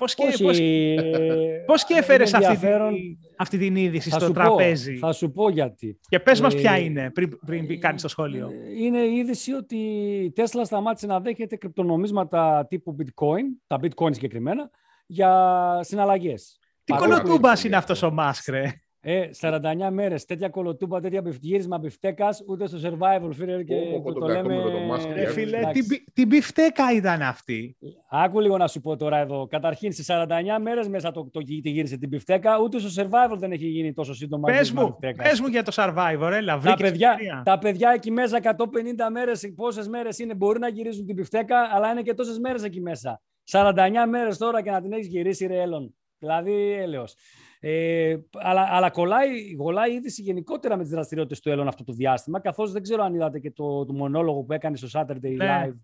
Πώς 0.02 0.14
και, 0.16 0.24
Όχι, 0.26 0.44
πώς, 0.44 0.60
ε, 0.60 1.64
πώς 1.66 1.84
και 1.86 1.94
είναι 1.94 2.02
έφερες 2.02 2.34
αυτή, 2.34 2.46
ενδιαφέρον. 2.46 2.94
τη- 2.94 3.18
αυτή 3.38 3.58
την 3.58 3.76
είδηση 3.76 4.10
Θα 4.10 4.16
στο 4.18 4.26
σου 4.26 4.32
πω, 4.32 4.40
τραπέζι; 4.40 4.98
θα 4.98 5.12
σου 5.12 5.32
πω 5.32 5.50
γιατί. 5.50 6.00
Και 6.10 6.20
πες 6.20 6.42
μας 6.42 6.54
Ε, 6.54 6.58
ποια 6.58 6.78
είναι, 6.78 7.10
πριν, 7.12 7.40
πριν 7.46 7.68
πει- 7.68 7.78
κάνεις 7.78 8.02
το 8.02 8.08
σχόλιο. 8.08 8.48
Ε, 8.48 8.84
Είναι 8.84 8.98
η 9.00 9.16
είδηση 9.16 9.52
ότι 9.54 9.76
η 9.76 10.34
Tesla 10.36 10.62
σταμάτησε 10.64 11.06
να 11.08 11.20
δέχεται 11.20 11.56
κρυπτονομίσματα 11.56 12.66
τύπου 12.70 12.96
bitcoin, 13.00 13.44
τα 13.68 13.80
bitcoin 13.82 14.14
συγκεκριμένα, 14.14 14.70
για 15.06 15.80
συναλλαγές. 15.82 16.60
Τι 16.84 16.94
παρόλο 16.94 17.16
που- 17.16 17.22
κολοτούμπας 17.22 17.64
είναι 17.64 17.76
αυτός 17.76 18.02
ο 18.02 18.12
Μάσκ, 18.12 18.48
ρε; 18.50 18.64
Ε, 19.04 19.30
49 19.42 19.90
μέρες, 19.92 20.26
τέτοια 20.26 20.50
κολοτούμπα, 20.50 21.00
τέτοια 21.00 21.22
μπιφ- 21.22 21.42
γύρισμα 21.44 21.78
μπιφτέκας, 21.78 22.44
ούτε 22.48 22.68
στο 22.68 22.78
Survivor, 22.84 23.30
φίλε, 23.34 23.64
και 23.64 23.76
Πω, 23.76 24.02
πω, 24.02 24.14
το, 24.14 24.20
τον 24.20 24.28
το 24.28 24.34
κακούμε 24.34 24.56
λέμε... 24.56 24.64
με 24.66 24.72
τον 24.72 24.90
Musk, 24.92 25.14
Ρε 25.14 25.22
Ε, 25.22 25.26
φίλε, 25.28 25.58
εντάξει. 25.58 25.82
τι, 25.82 25.88
μπι- 25.88 26.14
τι 26.14 26.26
μπιφτέκα 26.26 26.84
ήταν 26.96 27.22
αυτή; 27.22 27.78
Άκου 28.10 28.40
λίγο 28.40 28.58
να 28.58 28.68
σου 28.68 28.82
πω 28.82 28.96
τώρα 28.98 29.18
εδώ. 29.18 29.48
Καταρχήν, 29.48 29.92
σε 29.92 30.04
49 30.08 30.28
μέρες 30.62 30.88
μέσα 30.88 31.12
το, 31.12 31.30
το, 31.32 31.40
τη 31.40 31.70
γύρισε 31.70 31.98
την 31.98 32.10
μπιφτέκα, 32.10 32.60
ούτε 32.60 32.80
στο 32.80 33.04
Survivor 33.04 33.36
δεν 33.38 33.52
έχει 33.52 33.66
γίνει 33.68 33.94
τόσο 33.94 34.14
σύντομα 34.14 34.44
Πες 34.46 34.56
γύρισμα 34.56 34.82
μου, 34.82 34.88
μπιφτέκας. 35.00 35.30
πες 35.30 35.40
μου 35.40 35.48
για 35.48 35.64
το 35.64 35.72
Survivor, 35.76 36.32
έλα, 36.34 36.54
Τα 36.54 36.58
βρήκες 36.60 36.90
παιδιά, 36.92 37.10
ευκαιρία. 37.12 37.42
τα 37.46 37.58
παιδιά 37.58 37.92
εκεί 37.96 38.12
μέσα 38.12 38.38
150 38.38 39.10
μέρες, 39.12 39.54
πόσες 39.56 39.88
μέρες 39.88 40.20
είναι, 40.20 40.36
μπορεί 40.36 40.60
να 40.60 40.68
γυρίζουν 40.68 41.06
την 41.06 41.16
μπιφτέκα, 41.16 41.58
αλλά 41.74 41.92
είναι 41.92 42.02
και 42.02 42.14
τόσες 42.14 42.40
μέρες 42.40 42.64
εκεί 42.64 42.82
μέσα. 42.82 43.22
49 43.52 44.06
μέρες 44.10 44.38
τώρα 44.38 44.62
και 44.62 44.72
να 44.72 44.82
την 44.82 44.92
έχεις 44.92 45.08
γυρίσει 45.08 45.46
ρε 45.46 45.62
Έλλον. 45.62 45.96
Δηλαδή 46.20 46.72
έλεος. 46.72 47.16
Ε, 47.64 48.18
αλλά 48.32 48.68
αλλά 48.70 48.90
κολλάει, 48.90 49.56
κολλάει 49.56 49.92
η 49.92 49.96
είδηση 49.96 50.22
γενικότερα 50.22 50.78
με 50.78 50.84
τις 50.84 50.92
δραστηριότητες 50.92 51.40
του 51.40 51.50
Έλλον 51.50 51.68
αυτό 51.68 51.84
το 51.84 51.94
διάστημα, 51.94 52.40
καθώς 52.40 52.72
δεν 52.72 52.82
ξέρω 52.82 53.04
αν 53.04 53.14
είδατε 53.14 53.40
και 53.40 53.52
το, 53.52 53.86
το 53.86 53.94
μονόλογο 53.94 54.42
που 54.44 54.54
έκανε 54.54 54.78
στο 54.78 54.88
Saturday 55.00 55.36
Ναι. 55.36 55.66
Live, 55.66 55.76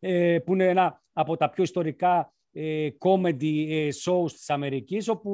ε, 0.00 0.38
που 0.38 0.52
είναι 0.52 0.68
ένα 0.68 1.02
από 1.12 1.36
τα 1.36 1.50
πιο 1.50 1.62
ιστορικά 1.62 2.32
ε, 2.52 2.88
comedy 2.98 3.66
ε, 3.70 3.88
shows 4.04 4.32
της 4.32 4.50
Αμερικής, 4.50 5.08
όπου 5.08 5.32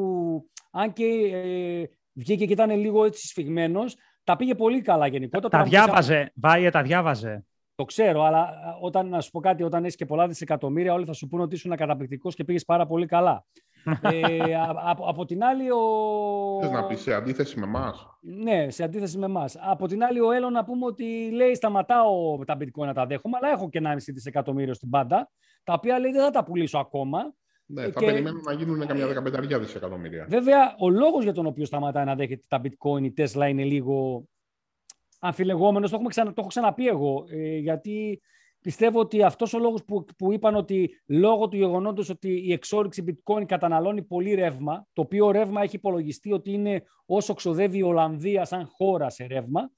αν 0.71 0.93
και 0.93 1.05
ε, 1.05 1.85
βγήκε 2.13 2.47
και 2.47 2.53
ήταν 2.53 2.71
λίγο 2.71 3.05
έτσι 3.05 3.27
σφιγμένος, 3.27 3.97
τα 4.25 4.37
πήγε 4.37 4.55
πολύ 4.55 4.81
καλά 4.81 5.07
γενικότερα. 5.07 5.63
Τα 5.63 5.69
διάβαζε, 5.69 6.33
Βάιε, 6.35 6.71
τα 6.71 6.83
διάβαζε. 6.83 7.45
Το 7.75 7.85
ξέρω, 7.85 8.23
αλλά 8.23 8.55
όταν, 8.81 9.09
να 9.09 9.21
σου 9.21 9.31
πω 9.31 9.41
κάτι, 9.41 9.63
όταν 9.63 9.83
έχεις 9.83 9.97
και 9.97 10.07
πολλά 10.07 10.27
δισεκατομμύρια, 10.29 10.93
όλοι 10.93 11.05
θα 11.05 11.13
σου 11.13 11.29
πούνε 11.29 11.43
ότι 11.43 11.55
ήσουν 11.55 11.77
καταπληκτικός 11.77 12.35
και 12.35 12.45
πήγες 12.45 12.65
πάρα 12.65 12.87
πολύ 12.87 13.07
καλά. 13.07 13.45
Ε, 14.03 14.55
από, 14.85 15.05
από 15.05 15.25
την 15.25 15.45
άλλη, 15.45 15.71
ο. 15.71 15.79
Θες 16.61 16.71
να 16.71 16.87
πεις 16.87 17.01
σε 17.01 17.15
αντίθεση 17.15 17.59
με 17.59 17.67
εμάς; 17.67 18.07
Ναι, 18.21 18.71
σε 18.71 18.85
αντίθεση 18.85 19.19
με 19.19 19.25
εμάς. 19.25 19.57
Από 19.61 19.87
την 19.87 20.05
άλλη, 20.05 20.21
ο 20.21 20.31
Έλλον 20.31 20.53
να 20.53 20.65
πούμε 20.65 20.87
ότι 20.87 21.31
λέει: 21.33 21.55
Σταματάω 21.55 22.45
τα 22.45 22.57
bitcoin 22.61 22.87
να 22.87 22.95
τα 22.95 23.07
δέχομαι, 23.07 23.39
αλλά 23.41 23.53
έχω 23.53 23.69
και 23.69 23.81
1,5 23.85 23.97
δισεκατομμύριο 23.97 24.75
στην 24.75 24.91
πάντα, 24.91 25.31
τα 25.65 25.73
οποία 25.73 25.99
λέει 25.99 26.11
δεν 26.13 26.23
θα 26.23 26.31
τα 26.31 26.45
πουλήσω 26.45 26.79
ακόμα. 26.79 27.35
Ναι, 27.67 27.83
θα 27.83 28.01
και... 28.01 28.07
περιμένουν 28.07 28.43
να 28.45 28.53
γίνουν 28.53 28.87
καμιά 28.87 29.07
δεκαπενταριά 29.07 29.59
δισεκατομμύρια. 29.59 30.27
Βέβαια, 30.29 30.75
ο 30.79 30.91
λόγος 30.91 31.23
για 31.23 31.33
τον 31.33 31.47
οποίο 31.47 31.65
σταματάει 31.65 32.05
να 32.05 32.15
δέχεται 32.15 32.45
τα 32.49 32.61
bitcoin 32.63 33.03
η 33.03 33.13
Tesla 33.17 33.49
είναι 33.49 33.65
λίγο 33.65 34.29
αμφιλεγόμενος, 35.21 35.91
το, 35.91 35.99
ξανα, 35.99 36.29
το 36.29 36.35
έχω 36.39 36.49
ξαναπεί 36.49 36.87
εγώ, 36.87 37.25
ε, 37.31 37.57
γιατί 37.57 38.21
πιστεύω 38.61 39.01
ότι 39.01 39.23
αυτός 39.23 39.55
ο 39.55 39.59
λόγος 39.59 39.85
που, 39.85 40.05
που 40.19 40.33
είπαν 40.33 40.55
ότι 40.55 41.01
λόγω 41.07 41.49
του 41.49 41.57
γεγονότος 41.57 42.09
ότι 42.09 42.47
η 42.47 42.53
εξόριξη 42.53 43.05
bitcoin 43.07 43.45
καταναλώνει 43.47 44.03
πολύ 44.03 44.35
ρεύμα, 44.35 44.87
το 44.93 45.03
οποίο 45.03 45.31
ρεύμα 45.31 45.63
έχει 45.63 45.77
υπολογιστεί 45.77 46.33
ότι 46.33 46.53
είναι 46.53 46.83
όσο 47.07 47.35
ξοδεύει 47.35 47.79
η 47.79 47.83
Ολλανδία 47.83 48.45
σαν 48.45 48.67
χώρα 48.67 49.11
σε 49.11 49.25
ρεύμα, 49.25 49.71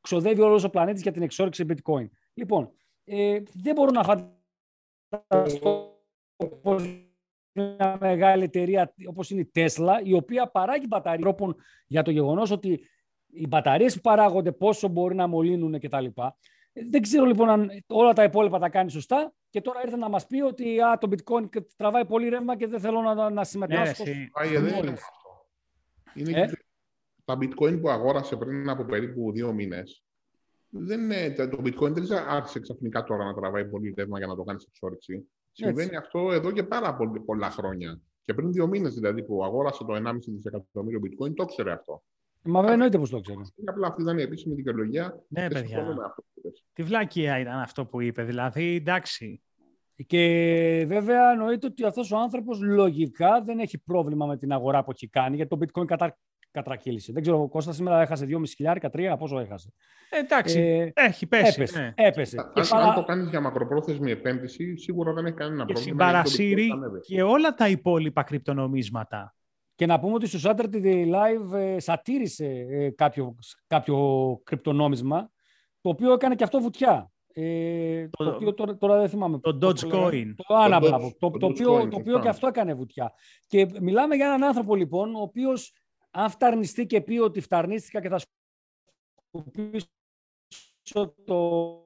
ξοδεύει 0.00 0.40
όλος 0.40 0.64
ο 0.64 0.70
πλανήτης 0.70 1.02
για 1.02 1.12
την 1.12 1.22
εξόριξη 1.22 1.66
bitcoin. 1.68 2.08
Λοιπόν, 2.34 2.70
ε, 3.04 3.42
δεν 3.54 3.74
μπορώ 3.74 3.90
να 3.90 4.02
φανταστώ 5.28 5.98
πως 6.62 7.08
μια 7.52 7.98
μεγάλη 8.00 8.44
εταιρεία 8.44 8.94
όπως 9.08 9.30
είναι 9.30 9.40
η 9.40 9.50
Tesla, 9.54 10.00
η 10.02 10.14
οποία 10.14 10.48
παράγει 10.48 10.86
μπαταρία 10.88 11.36
για 11.86 12.02
το 12.02 12.10
γεγονός 12.10 12.50
ότι 12.50 12.80
οι 13.26 13.46
μπαταρίες 13.46 13.94
που 13.94 14.00
παράγονται, 14.00 14.52
πόσο 14.52 14.88
μπορεί 14.88 15.14
να 15.14 15.26
μολύνουν 15.26 15.80
κτλ. 15.80 16.06
Δεν 16.90 17.02
ξέρω 17.02 17.24
λοιπόν 17.24 17.48
αν 17.48 17.70
όλα 17.86 18.12
τα 18.12 18.22
υπόλοιπα 18.22 18.58
τα 18.58 18.68
κάνει 18.68 18.90
σωστά 18.90 19.32
και 19.50 19.60
τώρα 19.60 19.80
ήρθε 19.84 19.96
να 19.96 20.08
μας 20.08 20.26
πει 20.26 20.40
ότι 20.40 20.80
α, 20.80 20.98
το 20.98 21.08
bitcoin 21.10 21.48
τραβάει 21.76 22.04
πολύ 22.04 22.28
ρεύμα 22.28 22.56
και 22.56 22.66
δεν 22.66 22.80
θέλω 22.80 23.00
να, 23.00 23.30
να 23.30 23.44
συμμετάσχω. 23.44 24.04
Ναι, 24.04 24.60
δεν 24.60 24.76
είναι 24.76 24.90
αυτό. 24.90 25.46
Είναι 26.14 26.40
ε; 26.40 26.50
τα 27.24 27.38
bitcoin 27.40 27.80
που 27.80 27.88
αγόρασε 27.88 28.36
πριν 28.36 28.68
από 28.68 28.84
περίπου 28.84 29.32
δύο 29.32 29.52
μήνες. 29.52 30.04
Δεν 30.68 31.00
είναι, 31.00 31.30
το 31.30 31.62
bitcoin 31.64 31.92
δεν 31.92 32.18
άρχισε 32.28 32.60
ξαφνικά 32.60 33.04
τώρα 33.04 33.24
να 33.24 33.34
τραβάει 33.34 33.64
πολύ 33.64 33.94
ρεύμα 33.96 34.18
για 34.18 34.26
να 34.26 34.36
το 34.36 34.42
κάνει 34.42 34.62
εξόρυξη. 34.68 35.28
Συμβαίνει 35.52 35.96
αυτό 35.96 36.32
εδώ 36.32 36.50
και 36.50 36.62
πάρα 36.62 36.94
πολύ, 36.94 37.20
πολλά 37.20 37.50
χρόνια. 37.50 38.00
Και 38.24 38.34
πριν 38.34 38.52
δύο 38.52 38.66
μήνες 38.66 38.94
δηλαδή 38.94 39.22
που 39.22 39.44
αγόρασε 39.44 39.84
το 39.84 39.94
1,5 39.94 40.18
δισεκατομμύριο 40.26 41.00
bitcoin, 41.02 41.34
το 41.34 41.44
ξέρει 41.44 41.70
αυτό. 41.70 42.02
Μα 42.44 42.62
δεν 42.62 42.72
εννοείται 42.72 42.98
πώ 42.98 43.08
το 43.08 43.20
ξέρω. 43.20 43.40
Απλά 43.64 43.86
αυτή 43.86 44.02
ήταν 44.02 44.18
η 44.18 44.22
επίσημη 44.22 44.54
δικαιολογία. 44.54 45.24
Ναι, 45.28 45.48
παιδιά. 45.48 45.86
Τι 46.72 46.82
βλακία 46.82 47.38
ήταν 47.38 47.60
αυτό 47.60 47.86
που 47.86 48.00
είπε, 48.00 48.22
δηλαδή 48.22 48.74
εντάξει. 48.74 49.42
Και 50.06 50.84
βέβαια 50.88 51.30
εννοείται 51.30 51.66
ότι 51.66 51.84
αυτός 51.84 52.12
ο 52.12 52.18
άνθρωπος 52.18 52.60
λογικά 52.60 53.42
δεν 53.42 53.58
έχει 53.58 53.78
πρόβλημα 53.78 54.26
με 54.26 54.36
την 54.36 54.52
αγορά 54.52 54.84
που 54.84 54.90
έχει 54.90 55.08
κάνει, 55.08 55.36
γιατί 55.36 55.58
το 55.58 55.58
bitcoin 55.64 55.86
κατα... 55.86 56.18
κατρακύλησε. 56.50 57.12
Δεν 57.12 57.22
ξέρω, 57.22 57.42
ο 57.42 57.48
Κώστα 57.48 57.72
σήμερα 57.72 58.00
έχασε 58.00 58.26
2,5 58.28 58.42
χιλιάρικα, 58.56 58.90
3, 58.92 59.14
πόσο 59.18 59.38
έχασε. 59.38 59.72
Ε, 60.10 60.18
εντάξει, 60.18 60.60
ε, 60.60 60.90
έχει 60.94 61.26
πέσει. 61.26 61.60
Έπεσε. 61.60 61.78
Ναι. 61.78 61.92
έπεσε. 62.06 62.50
Αν, 62.70 62.80
αν 62.80 62.94
το 62.94 63.04
κάνεις 63.04 63.28
για 63.28 63.40
μακροπρόθεσμη 63.40 64.10
επένδυση, 64.10 64.76
σίγουρα 64.76 65.12
δεν 65.12 65.26
έχει 65.26 65.36
κανένα 65.36 65.64
πρόβλημα. 65.64 65.80
Και 65.80 65.90
συμπαρασύρει 65.90 66.70
και 67.00 67.22
όλα 67.22 67.54
τα 67.54 67.68
υπόλοιπα 67.68 68.22
κρυπτονομίσματα. 68.22 69.34
Και 69.74 69.86
να 69.86 70.00
πούμε 70.00 70.14
ότι 70.14 70.26
στο 70.26 70.50
Saturday 70.50 71.14
Live 71.14 71.52
ε, 71.52 71.78
σατήρησε 71.80 72.46
ε, 72.46 72.90
κάποιο, 72.90 73.34
κάποιο 73.66 74.40
κρυπτονόμισμα, 74.44 75.30
το 75.80 75.88
οποίο 75.88 76.12
έκανε 76.12 76.34
και 76.34 76.44
αυτό 76.44 76.60
βουτιά. 76.60 77.12
Ε, 77.36 78.08
το, 78.08 78.24
το 78.24 78.30
οποίο 78.30 78.54
τώρα, 78.54 78.76
τώρα 78.76 78.98
δεν 78.98 79.08
θυμάμαι. 79.08 79.38
Το 79.38 79.58
Dogecoin. 79.62 80.34
Το, 80.36 80.44
το, 81.18 81.30
το, 81.30 81.38
το, 81.38 81.46
οποίο, 81.46 81.88
το 81.88 81.96
οποίο 81.96 82.20
και 82.20 82.28
αυτό 82.28 82.46
έκανε 82.46 82.74
βουτιά. 82.74 83.12
Και 83.46 83.66
μιλάμε 83.80 84.14
για 84.14 84.26
έναν 84.26 84.44
άνθρωπο 84.44 84.74
λοιπόν, 84.74 85.14
ο 85.14 85.20
οποίος 85.20 85.72
αν 86.10 86.30
φταρνιστεί 86.30 86.86
και 86.86 87.00
πει 87.00 87.18
ότι 87.18 87.40
φταρνίστηκα 87.40 88.00
και 88.00 88.08
θα 88.08 88.20
σκουπίσω 89.30 89.88
το, 91.24 91.78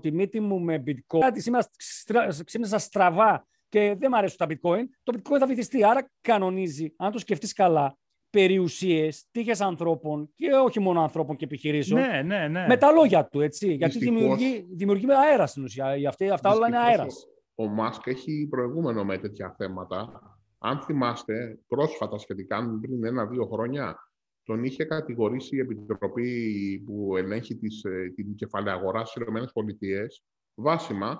τη 0.00 0.12
μύτη 0.12 0.40
μου 0.40 0.60
με 0.60 0.82
bitcoin. 0.86 1.18
Κάτι 1.18 1.40
σήμερα 1.40 2.78
στραβά 2.78 3.46
και 3.68 3.96
δεν 3.98 4.08
μου 4.10 4.16
αρέσουν 4.16 4.36
τα 4.36 4.46
bitcoin, 4.46 4.82
το 5.02 5.12
bitcoin 5.16 5.38
θα 5.38 5.46
βυθιστεί. 5.46 5.84
Άρα 5.84 6.10
κανονίζει, 6.20 6.94
αν 6.96 7.12
το 7.12 7.18
σκεφτείς 7.18 7.52
καλά, 7.52 7.98
περιουσίες, 8.30 9.26
τύχες 9.30 9.60
ανθρώπων 9.60 10.30
και 10.34 10.50
όχι 10.52 10.80
μόνο 10.80 11.00
ανθρώπων 11.02 11.36
και 11.36 11.44
επιχειρήσεων. 11.44 12.00
Ναι, 12.00 12.22
ναι, 12.22 12.48
ναι. 12.48 12.66
Με 12.66 12.76
τα 12.76 12.90
λόγια 12.90 13.26
του, 13.26 13.40
έτσι. 13.40 13.72
Γιατί 13.72 13.98
δημιουργεί, 13.98 14.66
δημιουργεί 14.70 15.06
με 15.06 15.14
αέρας 15.14 15.50
στην 15.50 15.64
ουσία. 15.64 16.08
Αυτά, 16.08 16.34
αυτά 16.34 16.50
όλα 16.50 16.66
είναι 16.66 16.78
αέρας. 16.78 17.26
Ο, 17.54 17.64
ο 17.64 17.66
Μάσκ 17.66 18.06
έχει 18.06 18.46
προηγούμενο 18.50 19.04
με 19.04 19.18
τέτοια 19.18 19.54
θέματα. 19.58 20.22
Αν 20.58 20.80
θυμάστε, 20.80 21.58
πρόσφατα 21.66 22.18
σχετικά, 22.18 22.78
πριν 22.80 23.04
ένα-δύο 23.04 23.46
χρόνια, 23.46 23.96
τον 24.42 24.64
είχε 24.64 24.84
κατηγορήσει 24.84 25.56
η 25.56 25.58
Επιτροπή 25.58 26.82
που 26.86 27.16
ελέγχει 27.16 27.56
τις, 27.56 27.84
ε, 27.84 28.12
την 28.14 28.34
κεφαλαία 28.34 28.74
αγοράς 28.74 29.08
στις 29.08 29.22
ΗΠΑ 29.22 30.06
βάσιμα 30.54 31.18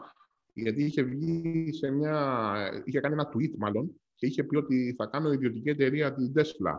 γιατί 0.63 0.85
είχε 0.85 1.03
βγει 1.03 1.73
σε 1.73 1.91
μια... 1.91 2.83
είχε 2.85 3.01
κάνει 3.01 3.15
ένα 3.15 3.29
tweet 3.35 3.55
μάλλον 3.59 4.01
και 4.15 4.27
είχε 4.27 4.45
πει 4.45 4.57
ότι 4.57 4.95
θα 4.99 5.07
κάνω 5.07 5.33
ιδιωτική 5.33 5.69
εταιρεία 5.69 6.15
την 6.15 6.33
Tesla 6.37 6.75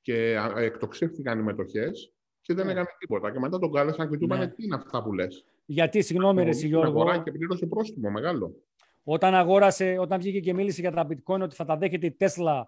και 0.00 0.36
εκτοξεύτηκαν 0.56 1.38
οι 1.38 1.42
μετοχές 1.42 2.12
και 2.40 2.54
δεν 2.54 2.66
ναι. 2.66 2.72
έκανε 2.72 2.86
τίποτα. 2.98 3.32
Και 3.32 3.38
μετά 3.38 3.58
τον 3.58 3.72
κάλεσαν 3.72 4.10
και 4.10 4.16
του 4.16 4.24
είπαν 4.24 4.38
ναι. 4.38 4.48
τι 4.48 4.64
είναι 4.64 4.74
αυτά 4.74 5.02
που 5.02 5.12
λες; 5.12 5.44
Γιατί, 5.66 6.02
συγγνώμη, 6.02 6.42
Ρε 6.44 6.50
Γιώργο. 6.50 7.22
και 7.22 7.32
πλήρωσε 7.32 7.66
πρόστιμο 7.66 8.10
μεγάλο. 8.10 8.54
Όταν, 9.02 9.34
αγόρασε, 9.34 9.96
όταν 9.98 10.20
βγήκε 10.20 10.40
και 10.40 10.54
μίλησε 10.54 10.80
για 10.80 10.90
τα 10.90 11.06
bitcoin 11.06 11.40
ότι 11.40 11.54
θα 11.54 11.64
τα 11.64 11.76
δέχεται 11.76 12.06
η 12.06 12.16
Tesla 12.18 12.62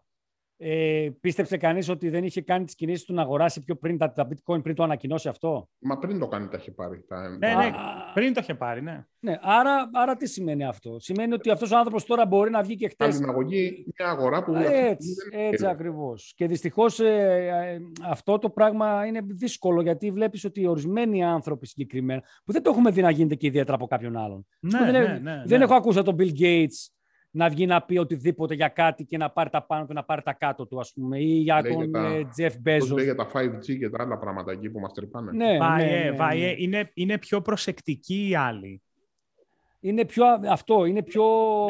ε, 0.65 1.11
πίστεψε 1.21 1.57
κανείς 1.57 1.89
ότι 1.89 2.09
δεν 2.09 2.25
είχε 2.25 2.41
κάνει 2.41 2.65
τις 2.65 2.75
κινήσεις 2.75 3.05
του 3.05 3.15
να 3.15 3.23
αγοράσει 3.23 3.63
πιο 3.63 3.77
πριν 3.77 3.99
τα, 3.99 4.13
τα 4.13 4.29
bitcoin 4.29 4.63
πριν 4.63 4.75
το 4.75 4.83
ανακοινώσει 4.83 5.29
αυτό; 5.29 5.69
Μα 5.79 5.99
πριν 5.99 6.19
το 6.19 6.29
κάνει 6.29 6.49
τα 6.49 6.57
είχε 6.61 6.71
πάρει. 6.71 7.05
Τα... 7.09 7.29
Ναι, 7.29 7.55
ναι, 7.55 7.71
πριν 8.15 8.33
το 8.33 8.41
είχε 8.43 8.55
πάρει, 8.55 8.83
ναι. 8.83 9.05
ναι 9.19 9.39
άρα, 9.41 9.91
άρα 9.93 10.17
τι 10.17 10.29
σημαίνει 10.29 10.65
αυτό; 10.65 10.99
Σημαίνει 10.99 11.33
ότι 11.33 11.51
αυτός 11.51 11.71
ο 11.71 11.77
άνθρωπος 11.77 12.05
τώρα 12.05 12.27
μπορεί 12.27 12.51
να 12.51 12.63
βγει 12.63 12.77
και 12.77 12.89
χτε. 12.89 13.05
αγωγή 13.29 13.85
μια 13.99 14.09
αγορά 14.09 14.45
που. 14.45 14.55
Έτσι, 14.57 15.15
έτσι 15.31 15.67
ακριβώς. 15.67 16.33
Και 16.37 16.47
δυστυχώς 16.47 17.01
ε, 17.01 17.07
ε, 17.07 17.79
αυτό 18.09 18.39
το 18.39 18.51
πράγμα 18.51 19.07
είναι 19.07 19.21
δύσκολο 19.25 19.83
γιατί 19.83 20.11
βλέπεις 20.11 20.45
ότι 20.45 20.67
ορισμένοι 20.67 21.25
άνθρωποι 21.25 21.67
συγκεκριμένα 21.67 22.23
που 22.45 22.53
δεν 22.53 22.63
το 22.63 22.71
έχουμε 22.71 22.91
δει 22.91 23.03
να 23.03 23.11
γίνεται 23.11 23.35
και 23.35 23.47
ιδιαίτερα 23.47 23.75
από 23.75 23.87
κάποιον 23.87 24.17
άλλον. 24.17 24.47
Ναι, 24.61 24.81
ναι, 24.81 24.91
ναι, 24.91 25.19
ναι, 25.23 25.43
δεν 25.47 25.63
έχω 25.63 25.75
ακούσει 25.75 26.03
τον 26.03 26.17
Bill 26.19 26.41
Gates 26.41 26.93
να 27.35 27.49
βγει 27.49 27.67
να 27.67 27.83
πει 27.83 27.99
οτιδήποτε 27.99 28.55
για 28.55 28.69
κάτι 28.69 29.05
και 29.05 29.17
να 29.17 29.31
πάρει 29.31 29.51
τα 29.51 29.63
πάνω 29.63 29.87
του, 29.87 29.93
να 29.93 30.05
πάρει 30.05 30.23
τα 30.23 30.33
κάτω 30.33 30.67
του, 30.67 30.81
ας 30.81 30.93
πούμε, 30.93 31.19
ή 31.19 31.25
για 31.25 31.61
λέει 31.63 31.73
τον 31.73 31.83
για 31.83 31.91
τα, 31.91 32.31
Jeff 32.37 32.69
Bezos. 32.69 32.95
Λέει 32.95 33.05
για 33.05 33.15
τα 33.15 33.31
5G 33.35 33.79
και 33.79 33.89
τα 33.91 34.03
άλλα 34.03 34.19
πράγματα 34.19 34.53
εκεί 34.53 34.71
που 34.71 34.81
μας 34.81 34.93
τρυπάνε. 34.93 35.33
Ναι, 35.33 35.59
βάιε, 35.59 35.87
ναι, 35.87 36.11
ναι, 36.11 36.17
βάιε, 36.17 36.47
ναι. 36.47 36.55
Είναι, 36.59 36.91
είναι 36.95 37.19
πιο 37.19 37.43
προσεκτικοί 37.43 38.29
οι 38.29 38.35
άλλοι. 38.35 38.83
Είναι 39.85 40.05
πιο 40.05 40.25
αυτό, 40.51 40.85
είναι 40.85 41.03
πιο... 41.03 41.25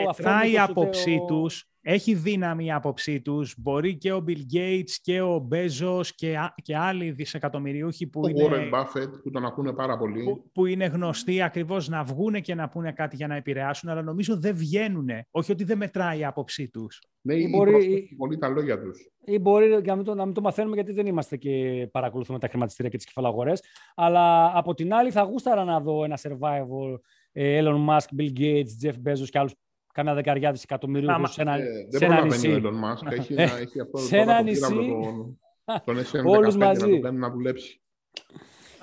Μετράει 0.06 0.52
η 0.52 0.58
άποψή 0.58 1.24
τους 1.26 1.66
έχει 1.82 2.14
δύναμη 2.14 2.64
η 2.64 2.72
άποψή 2.72 3.20
τους. 3.20 3.54
Μπορεί 3.58 3.96
και 3.96 4.12
ο 4.12 4.24
Bill 4.26 4.56
Gates 4.56 4.90
και 5.02 5.20
ο 5.20 5.48
Bezos 5.52 6.06
και, 6.14 6.36
και 6.62 6.76
άλλοι 6.76 7.10
δισεκατομμυριούχοι 7.10 8.06
που 8.06 8.20
ο 8.24 8.28
είναι. 8.28 8.42
Ο 8.42 8.48
Warren 8.50 8.74
Buffett 8.74 9.10
που 9.22 9.30
τον 9.30 9.44
ακούνε 9.44 9.72
πάρα 9.72 9.98
πολύ. 9.98 10.24
Που, 10.24 10.50
που 10.52 10.66
είναι 10.66 10.84
γνωστοί 10.84 11.42
ακριβώς 11.42 11.88
να 11.88 12.04
βγούνε 12.04 12.40
και 12.40 12.54
να 12.54 12.68
πούνε 12.68 12.92
κάτι 12.92 13.16
για 13.16 13.26
να 13.26 13.36
επηρεάσουν, 13.36 13.88
αλλά 13.88 14.02
νομίζω 14.02 14.40
δεν 14.40 14.54
βγαίνουν. 14.54 15.08
Όχι 15.30 15.52
ότι 15.52 15.64
δεν 15.64 15.76
μετράει 15.76 16.18
η 16.18 16.24
άποψή 16.24 16.68
τους. 16.68 17.02
Ναι, 17.20 17.34
ή 17.34 17.48
μπορεί, 17.56 18.14
πολύ 18.16 18.38
τα 18.38 18.48
λόγια 18.48 18.80
τους. 18.80 19.10
Ή 19.24 19.38
μπορεί 19.38 19.82
να 19.84 19.96
μην, 19.96 20.04
το, 20.04 20.14
να 20.14 20.24
μην 20.24 20.34
το 20.34 20.40
μαθαίνουμε 20.40 20.74
γιατί 20.74 20.92
δεν 20.92 21.06
είμαστε 21.06 21.36
και 21.36 21.88
παρακολουθούμε 21.92 22.38
τα 22.38 22.48
χρηματιστήρια 22.48 22.90
και 22.90 22.96
τις 22.96 23.06
κεφαλαγορές. 23.06 23.62
Αλλά 23.94 24.52
από 24.58 24.74
την 24.74 24.94
άλλη 24.94 25.10
θα 25.10 25.22
γούσταρα 25.22 25.64
να 25.64 25.80
δω 25.80 26.04
ένα 26.04 26.18
survival 26.22 26.98
ε, 27.21 27.21
Elon 27.34 27.88
Musk, 27.88 28.08
Bill 28.18 28.32
Gates, 28.38 28.70
Jeff 28.82 28.94
Bezos 29.04 29.28
και 29.30 29.38
άλλους 29.38 29.52
κάνα 29.92 30.14
δεκαριά 30.14 30.52
δισεκατομμύριου 30.52 31.08
σε 31.26 31.40
ένα, 31.40 31.54
ε, 31.54 31.86
σε 31.98 32.04
ένα 32.04 32.24
νησί. 32.24 32.48
Δεν 32.48 32.64
ο 32.64 32.96
Elon 33.02 33.12
Έχει, 33.12 33.34
ε, 33.34 33.42
έχει 33.42 33.80
αυτό 33.80 33.98
σε 33.98 34.16
ένα 34.16 34.42
νησί. 34.42 34.60
Τον, 34.60 35.38
τον 36.12 36.26
Όλους 36.26 36.56
μαζί. 36.56 36.98
Να, 36.98 37.00
το 37.00 37.12
να 37.12 37.30
δουλέψει. 37.30 37.82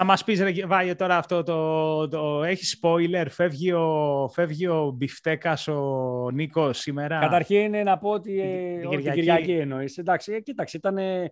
Θα 0.02 0.08
μας 0.08 0.24
πεις, 0.24 0.42
ρε 0.42 0.66
Βάγε, 0.66 0.96
τώρα 0.96 1.18
αυτό 1.18 1.44
το, 1.44 2.08
το, 2.08 2.44
έχει 2.44 2.78
spoiler, 2.82 3.26
φεύγει 3.30 3.72
ο, 3.72 4.30
φεύγει 4.34 4.68
ο 4.68 4.94
Μπιφτέκας 4.96 5.68
ο 5.68 6.30
Νίκος 6.34 6.80
σήμερα; 6.80 7.20
Καταρχήν 7.20 7.84
να 7.84 7.98
πω 7.98 8.10
ότι 8.10 8.42
ε, 8.42 8.80
την 8.80 8.90
Κυριακή, 8.90 9.20
Κυριακή 9.20 9.52
εννοείς. 9.52 9.98
Εντάξει, 9.98 10.34
ε, 10.34 10.40
κοίταξε, 10.40 10.78
ήταν 10.78 10.98
ε, 10.98 11.30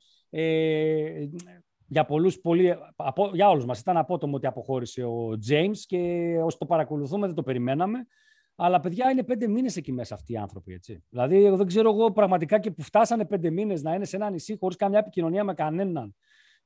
για 1.87 2.05
πολλούς, 2.05 2.39
πολύ, 2.39 2.75
απο, 2.95 3.29
για 3.33 3.49
όλους 3.49 3.65
μας 3.65 3.79
ήταν 3.79 3.97
απότομο 3.97 4.35
ότι 4.35 4.47
αποχώρησε 4.47 5.03
ο 5.03 5.29
James 5.49 5.77
και 5.85 6.33
όσο 6.43 6.57
το 6.57 6.65
παρακολουθούμε 6.65 7.25
δεν 7.25 7.35
το 7.35 7.43
περιμέναμε. 7.43 8.07
Αλλά 8.55 8.79
παιδιά 8.79 9.09
είναι 9.09 9.23
πέντε 9.23 9.47
μήνες 9.47 9.75
εκεί 9.75 9.91
μέσα 9.91 10.13
αυτοί 10.13 10.33
οι 10.33 10.37
άνθρωποι. 10.37 10.73
Έτσι. 10.73 11.03
Δηλαδή, 11.09 11.49
δεν 11.49 11.65
ξέρω 11.65 11.93
εγώ 11.93 12.11
πραγματικά 12.11 12.59
και 12.59 12.71
που 12.71 12.81
φτάσανε 12.81 13.25
πέντε 13.25 13.49
μήνες 13.49 13.83
να 13.83 13.93
είναι 13.93 14.05
σε 14.05 14.15
ένα 14.15 14.29
νησί 14.29 14.57
χωρίς 14.59 14.75
καμιά 14.75 14.99
επικοινωνία 14.99 15.43
με 15.43 15.53
κανέναν 15.53 16.15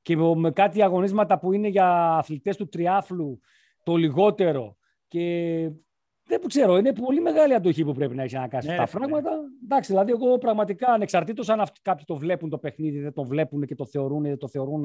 και 0.02 0.16
με 0.16 0.50
κάτι 0.50 0.82
αγωνίσματα 0.82 1.38
που 1.38 1.52
είναι 1.52 1.68
για 1.68 2.16
αθλητές 2.16 2.56
του 2.56 2.68
τριάφλου 2.68 3.40
το 3.82 3.96
λιγότερο. 3.96 4.76
Και 5.08 5.70
δεν 6.24 6.40
ξέρω, 6.46 6.76
είναι 6.76 6.92
πολύ 6.92 7.20
μεγάλη 7.20 7.54
αντοχή 7.54 7.84
που 7.84 7.92
πρέπει 7.92 8.14
να 8.14 8.22
έχει 8.22 8.34
να 8.34 8.48
κάνει 8.48 8.66
ναι, 8.66 8.76
αυτά 8.76 8.84
τα 8.84 8.98
πράγματα. 8.98 9.30
Εντάξει, 9.64 9.90
δηλαδή, 9.92 10.10
εγώ 10.10 10.38
πραγματικά 10.38 10.92
ανεξαρτήτως 10.92 11.48
αν 11.48 11.62
κάποιοι 11.82 12.04
το 12.06 12.16
βλέπουν 12.16 12.50
το 12.50 12.58
παιχνίδι, 12.58 13.00
δεν 13.00 13.12
το 13.12 13.24
βλέπουν 13.24 13.66
και 13.66 13.74
το 13.74 13.86
θεωρούν, 13.86 14.22
δεν 14.22 14.38
το 14.38 14.48
θεωρούν 14.48 14.84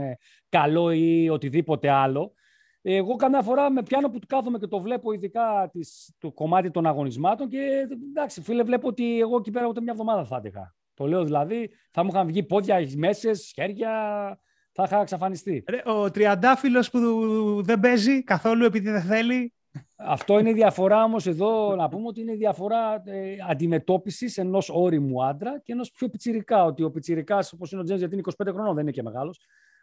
καλό 0.50 0.92
ή 0.92 1.30
οτιδήποτε 1.30 1.90
άλλο. 1.90 2.34
Εγώ 2.82 3.16
καμιά 3.16 3.42
φορά 3.42 3.72
με 3.72 3.84
πιάνω 3.84 4.10
που 4.10 4.20
κάθομαι 4.28 4.58
και 4.58 4.68
το 4.68 4.82
βλέπω 4.82 5.12
ειδικά 5.12 5.70
της, 5.72 6.16
το 6.20 6.32
κομμάτι 6.32 6.72
των 6.72 6.86
αγωνισμάτων 6.86 7.50
και 7.50 7.88
εντάξει 8.10 8.42
φίλε 8.42 8.64
βλέπω 8.64 8.88
ότι 8.88 9.20
εγώ 9.20 9.38
εκεί 9.38 9.52
πέρα 9.52 9.68
ούτε 9.68 9.82
μια 9.82 9.92
εβδομάδα 9.92 10.26
θα 10.26 10.36
έτυχα. 10.36 10.76
Το 10.94 11.06
λέω 11.06 11.24
δηλαδή, 11.24 11.70
θα 11.92 12.04
μου 12.04 12.10
είχαν 12.14 12.28
βγει 12.28 12.44
πόδια, 12.44 12.88
μέσες, 12.96 13.52
χέρια, 13.54 13.92
θα 14.72 14.84
είχα 14.84 15.02
εξαφανιστεί. 15.02 15.64
Ο 15.86 16.12
τριαντάφυλλος 16.12 16.90
που 16.90 17.00
δεν 17.64 17.80
παίζει 17.80 18.24
καθόλου 18.24 18.66
επειδή 18.66 18.90
δεν 18.90 19.02
θέλει. 19.02 19.54
Αυτό 19.96 20.40
είναι 20.40 20.50
η 20.50 20.54
διαφορά 20.54 21.04
όμως 21.04 21.28
εδώ, 21.28 21.76
να 21.76 21.90
πούμε 21.90 22.08
ότι 22.08 22.22
είναι 22.22 22.32
η 22.32 22.36
διαφορά 22.36 23.02
ε, 23.06 23.36
αντιμετώπισης 23.50 24.38
ενός 24.38 24.70
ώριμου 24.70 25.24
άντρα 25.24 25.60
και 25.64 25.72
ενός 25.72 25.92
πιο 25.92 26.10
πιτσιρικά. 26.10 26.64
Ότι 26.64 26.84
ο 26.84 26.92
πιτσιρικάς, 26.92 27.54
όπως 27.54 27.72
είναι 27.72 27.82
ο 27.82 27.84
Τζέμς, 27.84 28.00
γιατί 28.00 28.16
είναι 28.16 28.24
25 28.46 28.54
χρονών, 28.54 28.74
δεν 28.74 28.84
είναι 28.84 28.92
και 28.92 29.04
μεγάλος, 29.04 29.40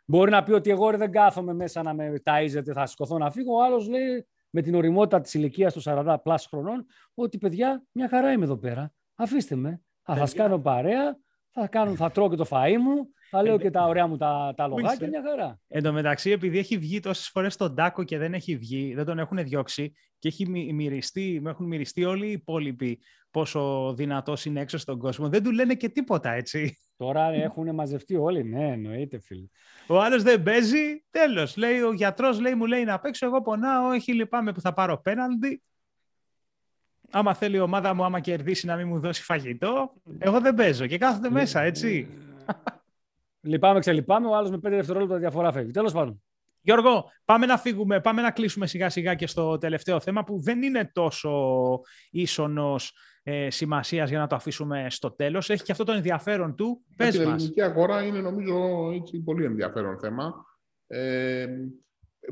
Μπορεί 0.07 0.30
να 0.30 0.42
πει 0.42 0.53
ότι 0.53 0.70
εγώ 0.70 0.97
δεν 0.97 1.11
κάθομαι 1.11 1.53
μέσα 1.55 1.82
να 1.82 1.95
με 1.95 2.22
ταΐζετε, 2.24 2.72
θα 2.72 2.86
σηκωθώ 2.86 3.18
να 3.18 3.30
φύγω. 3.30 3.57
Ο 3.57 3.62
άλλος 3.62 3.88
λέει 3.88 4.26
με 4.51 4.62
την 4.62 4.74
ωριμότητα 4.74 5.20
της 5.20 5.34
ηλικίας 5.34 5.72
του 5.72 5.82
40 5.84 6.16
plus 6.22 6.47
χρονών 6.47 6.86
ότι 7.14 7.38
παιδιά, 7.38 7.84
μια 7.92 8.09
χαρά 8.09 8.32
είμαι 8.32 8.45
εδώ 8.45 8.57
πέρα. 8.57 8.92
Αφήστε 9.14 9.55
με. 9.55 9.82
Θα 10.03 10.16
σας 10.16 10.34
κάνω 10.34 10.59
παρέα, 10.59 11.18
θα, 11.55 11.66
κάνω, 11.66 11.94
θα 11.94 12.11
τρώω 12.11 12.30
και 12.30 12.36
το 12.36 12.46
φαΐ 12.50 12.76
μου, 12.76 13.09
θα 13.30 13.42
λέω 13.42 13.59
και 13.59 13.70
τα 13.70 13.84
ωραία 13.84 14.07
μου 14.07 14.16
τα, 14.16 14.52
τα 14.57 14.66
λογάκια, 14.66 15.09
μια 15.09 15.22
χαρά. 15.28 15.59
Εν 15.68 15.82
τω 15.82 15.92
μεταξύ, 15.92 16.30
επειδή 16.30 16.59
έχει 16.59 16.78
βγει 16.78 17.00
τόσες 17.00 17.28
φορές 17.28 17.52
στον 17.55 17.74
Τάκο 17.74 18.02
και 18.02 18.18
δεν 18.18 18.34
έχει 18.34 18.57
βγει, 18.57 18.94
δεν 18.94 19.05
τον 19.05 19.18
έχουν 19.18 19.44
διώξει 19.44 19.92
και 20.18 20.28
έχει 20.28 20.72
μυριστεί, 20.72 21.42
έχουν 21.46 21.66
μυριστεί 21.66 22.05
όλοι 22.05 22.26
οι 22.26 22.32
υπόλοιποι 22.32 23.00
πόσο 23.30 23.92
δυνατός 23.96 24.44
είναι 24.44 24.61
έξω 24.61 24.78
στον 24.78 24.98
κόσμο. 24.98 25.28
Δεν 25.28 25.42
του 25.42 25.52
λένε 25.52 25.74
και 25.74 25.88
τίποτα, 25.88 26.30
έτσι. 26.30 26.78
Τώρα 26.96 27.32
έχουν 27.32 27.74
μαζευτεί 27.74 28.16
όλοι, 28.16 28.44
ναι, 28.44 28.68
εννοείται, 28.68 29.20
φίλε. 29.20 29.46
Ο 29.86 30.00
άλλος 30.00 30.22
δεν 30.22 30.42
παίζει, 30.42 31.05
τέλος. 31.11 31.57
Λέει 31.57 31.80
ο 31.80 31.92
γιατρός, 31.92 32.40
λέει, 32.40 32.55
μου 32.55 32.66
λέει 32.66 32.84
να 32.84 32.98
παίξω. 32.98 33.26
Εγώ 33.26 33.42
πονάω, 33.42 33.88
όχι 33.88 34.12
λυπάμαι 34.12 34.52
που 34.52 34.61
θα 34.61 34.72
πάρω 34.72 35.00
πέναλτι. 35.00 35.62
Άμα 37.17 37.35
θέλει 37.35 37.57
η 37.57 37.61
ομάδα 37.61 37.95
μου, 37.95 38.05
άμα 38.05 38.21
κερδίσει, 38.21 38.67
να 38.67 38.77
μην 38.77 38.89
μου 38.89 39.01
δώσει 39.01 39.23
φαγητό. 39.23 39.93
Εγώ 40.19 40.41
δεν 40.41 40.55
παίζω 40.55 40.87
και 40.87 40.99
κάθονται 40.99 41.31
μέσα, 41.31 41.61
έτσι. 41.61 42.09
Λυπάμαι, 43.41 43.79
ξελυπάμαι. 43.79 44.27
Ο 44.27 44.37
άλλος 44.37 44.51
με 44.51 44.59
πέντε 44.59 44.77
δευτερόλεπτα 44.77 45.19
διαφορά 45.19 45.53
φεύγει. 45.53 45.71
Τέλος 45.71 45.93
πάντων. 45.93 46.23
Γιώργο, 46.61 47.11
πάμε 47.25 47.47
να 47.47 47.59
φύγουμε, 47.59 48.01
πάμε 48.01 48.23
να 48.23 48.31
κλείσουμε 48.31 48.67
σιγά 48.67 48.89
σιγά 48.89 49.15
και 49.15 49.27
στο 49.27 49.59
τελευταίο 49.59 50.01
θέμα 50.01 50.25
που 50.25 50.41
δεν 50.41 50.62
είναι 50.62 50.91
τόσο 50.93 51.81
ίσονος 52.11 52.93
ε, 53.23 53.51
σημασίας 53.51 54.11
για 54.11 54.19
να 54.19 54.27
το 54.27 54.35
αφήσουμε 54.35 54.87
στο 54.91 55.11
τέλος. 55.11 55.51
Έχει 55.51 55.62
και 55.62 55.73
αυτό 55.73 55.85
το 55.85 55.93
ενδιαφέρον 55.93 56.55
του. 56.55 56.85
Πες 56.97 57.17
μας. 57.17 57.27
Η 57.27 57.29
ελληνική 57.29 57.62
αγορά 57.62 58.03
είναι 58.03 58.21
νομίζω 58.21 58.91
έτσι, 58.95 59.19
πολύ 59.19 59.45
ενδιαφέρον 59.45 59.99
θέμα. 59.99 60.35
Ε, 60.87 61.47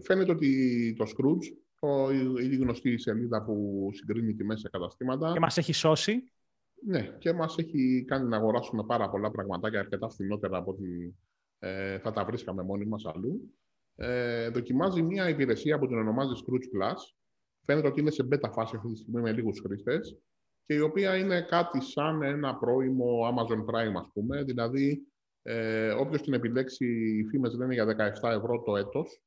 φαίνεται 0.03 0.33
ότι 0.33 0.95
το 0.99 1.05
Scrooge, 1.05 1.62
το, 1.83 2.11
η 2.41 2.57
γνωστή 2.57 2.99
σελίδα 2.99 3.45
που 3.45 3.89
συγκρίνει 3.93 4.35
τιμές 4.35 4.61
σε 4.61 4.69
καταστήματα... 4.69 5.33
Και 5.33 5.41
μας 5.41 5.57
έχει 5.57 5.73
σώσει. 5.73 6.25
Ναι, 6.87 7.17
και 7.19 7.33
μας 7.33 7.59
έχει 7.59 8.05
κάνει 8.07 8.29
να 8.29 8.37
αγοράσουμε 8.37 8.85
πάρα 8.85 9.11
πολλά 9.11 9.31
πραγματάκια 9.31 9.81
αρκετά 9.81 10.09
φθηνότερα 10.09 10.57
από 10.57 10.71
ότι 10.71 11.17
ε, 11.59 11.99
θα 11.99 12.13
τα 12.13 12.25
βρίσκαμε 12.25 12.63
μόνοι 12.63 12.85
μας 12.85 13.05
αλλού. 13.07 13.55
Ε, 13.97 14.49
δοκιμάζει 14.49 15.03
μια 15.03 15.29
υπηρεσία 15.29 15.79
που 15.79 15.87
την 15.87 15.99
ονομάζει 15.99 16.33
Scrooge 16.37 16.83
Plus. 16.83 16.97
Φαίνεται 17.65 17.89
ότι 17.89 18.01
είναι 18.01 18.11
σε 18.11 18.29
beta 18.33 18.51
φάση 18.53 18.77
αυτή 18.77 18.89
τη 18.93 18.99
στιγμή 18.99 19.21
με 19.21 19.33
λίγους 19.33 19.61
χρήστες 19.61 20.19
και 20.67 20.75
η 20.75 20.81
οποία 20.81 21.17
είναι 21.17 21.43
κάτι 21.43 21.81
σαν 21.83 22.23
ένα 22.23 22.57
πρώιμο 22.57 23.21
Amazon 23.33 23.59
Prime, 23.59 23.95
ας 24.01 24.11
πούμε. 24.13 24.43
Δηλαδή, 24.43 25.07
ε, 25.43 25.91
όποιος 25.91 26.23
την 26.23 26.33
επιλέξει, 26.33 26.87
οι 27.19 27.25
φήμες 27.25 27.55
λένε 27.55 27.75
για 27.75 27.85
17 27.85 28.31
ευρώ 28.31 28.63
το 28.63 28.77
έτος, 28.77 29.21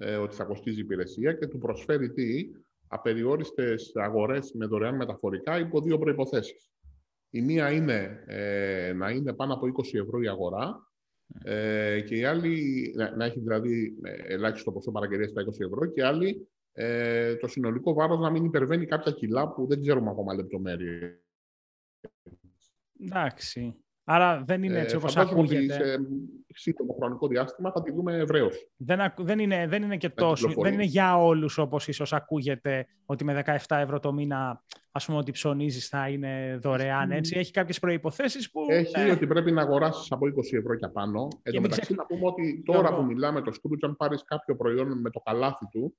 ε, 0.00 0.16
ότι 0.16 0.34
θα 0.34 0.44
κοστίζει 0.44 0.78
η 0.78 0.82
υπηρεσία 0.82 1.32
και 1.32 1.46
του 1.46 1.58
προσφέρει 1.58 2.12
τι, 2.12 2.50
απεριόριστες 2.88 3.92
αγορές 3.94 4.52
με 4.52 4.66
δωρεάν 4.66 4.96
μεταφορικά 4.96 5.58
υπό 5.58 5.80
δύο 5.80 5.98
προϋποθέσεις. 5.98 6.70
Η 7.30 7.40
μία 7.40 7.72
είναι 7.72 8.24
ε, 8.26 8.92
να 8.92 9.10
είναι 9.10 9.32
πάνω 9.32 9.54
από 9.54 9.66
20 9.66 10.00
ευρώ 10.00 10.20
η 10.20 10.28
αγορά 10.28 10.88
ε, 11.44 12.00
και 12.00 12.16
η 12.16 12.24
άλλη, 12.24 12.92
να, 12.96 13.16
να 13.16 13.24
έχει 13.24 13.40
δηλαδή 13.40 13.98
ε, 14.02 14.34
ελάχιστο 14.34 14.72
ποσό 14.72 14.90
παραγγελίας 14.90 15.30
στα 15.30 15.42
20 15.42 15.60
ευρώ 15.60 15.86
και 15.86 16.00
η 16.00 16.04
άλλη 16.04 16.48
ε, 16.72 17.36
το 17.36 17.46
συνολικό 17.46 17.92
βάρος 17.92 18.18
να 18.18 18.30
μην 18.30 18.44
υπερβαίνει 18.44 18.86
κάποια 18.86 19.12
κιλά 19.12 19.48
που 19.48 19.66
δεν 19.66 19.80
ξέρουμε 19.80 20.10
ακόμα 20.10 20.34
λεπτομέρειες. 20.34 21.22
Εντάξει. 23.00 23.76
Άρα 24.10 24.42
δεν 24.46 24.62
είναι 24.62 24.78
έτσι 24.78 24.94
ε, 24.94 24.98
όπως 24.98 25.16
ακούγεται. 25.16 25.62
Ότι 25.62 25.72
σε 25.72 26.00
σύντομο 26.54 26.92
χρονικό 26.98 27.26
διάστημα 27.26 27.72
θα 27.72 27.82
τη 27.82 27.92
δούμε 27.92 28.16
ευρέως. 28.16 28.68
Δεν, 28.76 29.12
δεν, 29.16 29.38
είναι, 29.38 29.66
δεν 29.68 29.82
είναι 29.82 29.96
και 29.96 30.08
τόσο. 30.08 30.52
Δεν 30.62 30.72
είναι 30.72 30.84
για 30.84 31.18
όλους 31.22 31.58
όπως 31.58 31.88
ίσως 31.88 32.12
ακούγεται 32.12 32.86
ότι 33.06 33.24
με 33.24 33.42
17 33.46 33.76
ευρώ 33.76 34.00
το 34.00 34.12
μήνα 34.12 34.62
ας 34.92 35.06
πούμε 35.06 35.18
ότι 35.18 35.30
ψωνίζεις 35.30 35.88
θα 35.88 36.08
είναι 36.08 36.58
δωρεάν. 36.62 37.10
Έτσι. 37.10 37.38
Έχει 37.38 37.50
κάποιες 37.50 37.78
προϋποθέσεις 37.78 38.50
που... 38.50 38.60
Έχει 38.68 39.00
ε, 39.00 39.10
ότι 39.10 39.26
πρέπει 39.26 39.52
να 39.52 39.62
αγοράσεις 39.62 40.12
από 40.12 40.26
20 40.26 40.58
ευρώ 40.58 40.74
και 40.74 40.88
πάνω. 40.88 41.28
Εν 41.42 41.54
τω 41.54 41.60
μεταξύ 41.60 41.94
να 41.94 42.06
πούμε 42.06 42.26
ότι 42.26 42.62
τώρα 42.64 42.94
που 42.94 43.04
μιλάμε 43.04 43.40
το 43.40 43.52
Scrooge 43.54 43.78
αν 43.80 43.96
πάρεις 43.96 44.24
κάποιο 44.24 44.56
προϊόν 44.56 45.00
με 45.00 45.10
το 45.10 45.20
καλάθι 45.20 45.66
του 45.70 45.96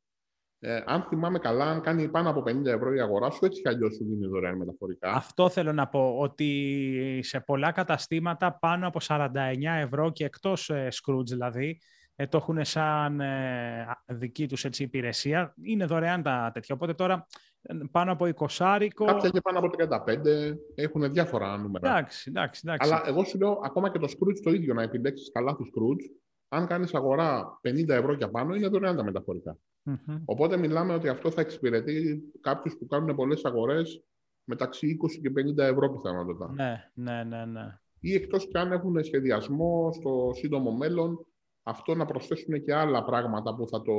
ε, 0.60 0.82
αν 0.86 1.06
θυμάμαι 1.10 1.40
καλά, 1.40 1.66
αν 1.66 1.82
κάνει 1.82 2.08
πάνω 2.08 2.30
από 2.30 2.44
50 2.48 2.66
ευρώ 2.66 2.94
η 2.94 3.00
αγορά 3.00 3.30
σου, 3.30 3.46
έτσι 3.46 3.62
κι 3.62 3.68
αλλιώς 3.68 3.96
σου 3.96 4.06
δίνει 4.06 4.28
δωρεάν 4.28 4.58
μεταφορικά. 4.58 5.12
Αυτό 5.12 5.50
θέλω 5.50 5.74
να 5.74 5.88
πω, 5.88 6.18
ότι 6.18 7.20
σε 7.24 7.40
πολλά 7.40 7.72
καταστήματα 7.72 8.58
πάνω 8.60 8.88
από 8.88 9.00
49 9.08 9.28
ευρώ 9.64 10.12
και 10.12 10.26
εκτός 10.26 10.70
ε, 10.70 10.88
Scrooge 10.92 11.26
δηλαδή, 11.26 11.80
ε, 12.22 12.28
το 12.28 12.38
έχουν 12.38 12.66
σαν 12.66 13.20
ε, 13.20 13.86
δική 14.06 14.48
τους 14.48 14.66
έτσι, 14.66 14.84
υπηρεσία. 14.84 15.54
Είναι 15.64 15.86
δωρεάν 15.86 16.24
τα 16.24 16.52
τέτοια. 16.54 16.76
Οπότε 16.76 16.94
τώρα 16.94 17.28
ε, 17.62 17.74
πάνω 17.92 18.12
από 18.12 18.26
20 18.58 18.88
Κάποια 19.06 19.30
και 19.30 19.42
πάνω 19.42 19.60
από 19.60 19.70
35 20.06 20.56
έχουν 20.76 21.12
διάφορα 21.12 21.58
νούμερα. 21.58 21.90
Εντάξει, 21.90 22.26
εντάξει, 22.30 22.62
εντάξει. 22.66 22.90
Αλλά 22.90 23.04
εγώ 23.08 23.24
σου 23.24 23.38
λέω 23.38 23.62
ακόμα 23.64 23.92
και 23.92 24.00
το 24.00 24.08
Scrooge 24.10 24.40
το 24.44 24.52
ίδιο 24.52 24.74
να 24.74 24.82
επιλέξεις 24.82 25.32
καλά 25.32 25.56
του 25.56 25.66
Scrooge. 25.66 26.29
Αν 26.50 26.68
κάνεις 26.68 26.94
αγορά 26.94 27.60
50 27.64 27.90
ευρώ 27.90 28.16
και 28.16 28.28
πάνω, 28.28 28.56
είναι 28.56 28.68
δωρεάν 28.68 28.96
τα 28.96 29.04
μεταφορικά. 29.04 29.58
Mm-hmm. 29.86 30.22
Οπότε 30.26 30.58
μιλάμε 30.58 30.94
ότι 30.94 31.08
αυτό 31.08 31.32
θα 31.32 31.42
εξυπηρετεί 31.42 32.24
κάποιους 32.42 32.78
που 32.78 32.88
κάνουν 32.88 33.16
πολλές 33.16 33.46
αγορές 33.46 34.04
μεταξύ 34.44 34.98
20 35.04 35.22
και 35.22 35.32
50 35.56 35.58
ευρώ 35.58 35.90
πιθανότατα. 35.90 36.52
Ναι, 36.54 36.92
ναι, 36.94 37.24
ναι, 37.24 37.46
ναι. 37.46 37.80
Ή 38.00 38.14
εκτός 38.14 38.48
κι 38.48 38.58
αν 38.58 38.72
έχουν 38.72 39.04
σχεδιασμό 39.04 39.92
στο 39.94 40.32
σύντομο 40.34 40.72
μέλλον 40.72 41.26
αυτό 41.64 41.96
να 41.96 42.06
προσθέσουν 42.06 42.64
και 42.64 42.74
άλλα 42.74 43.04
πράγματα 43.04 43.56
που 43.56 43.68
θα 43.68 43.82
το, 43.82 43.94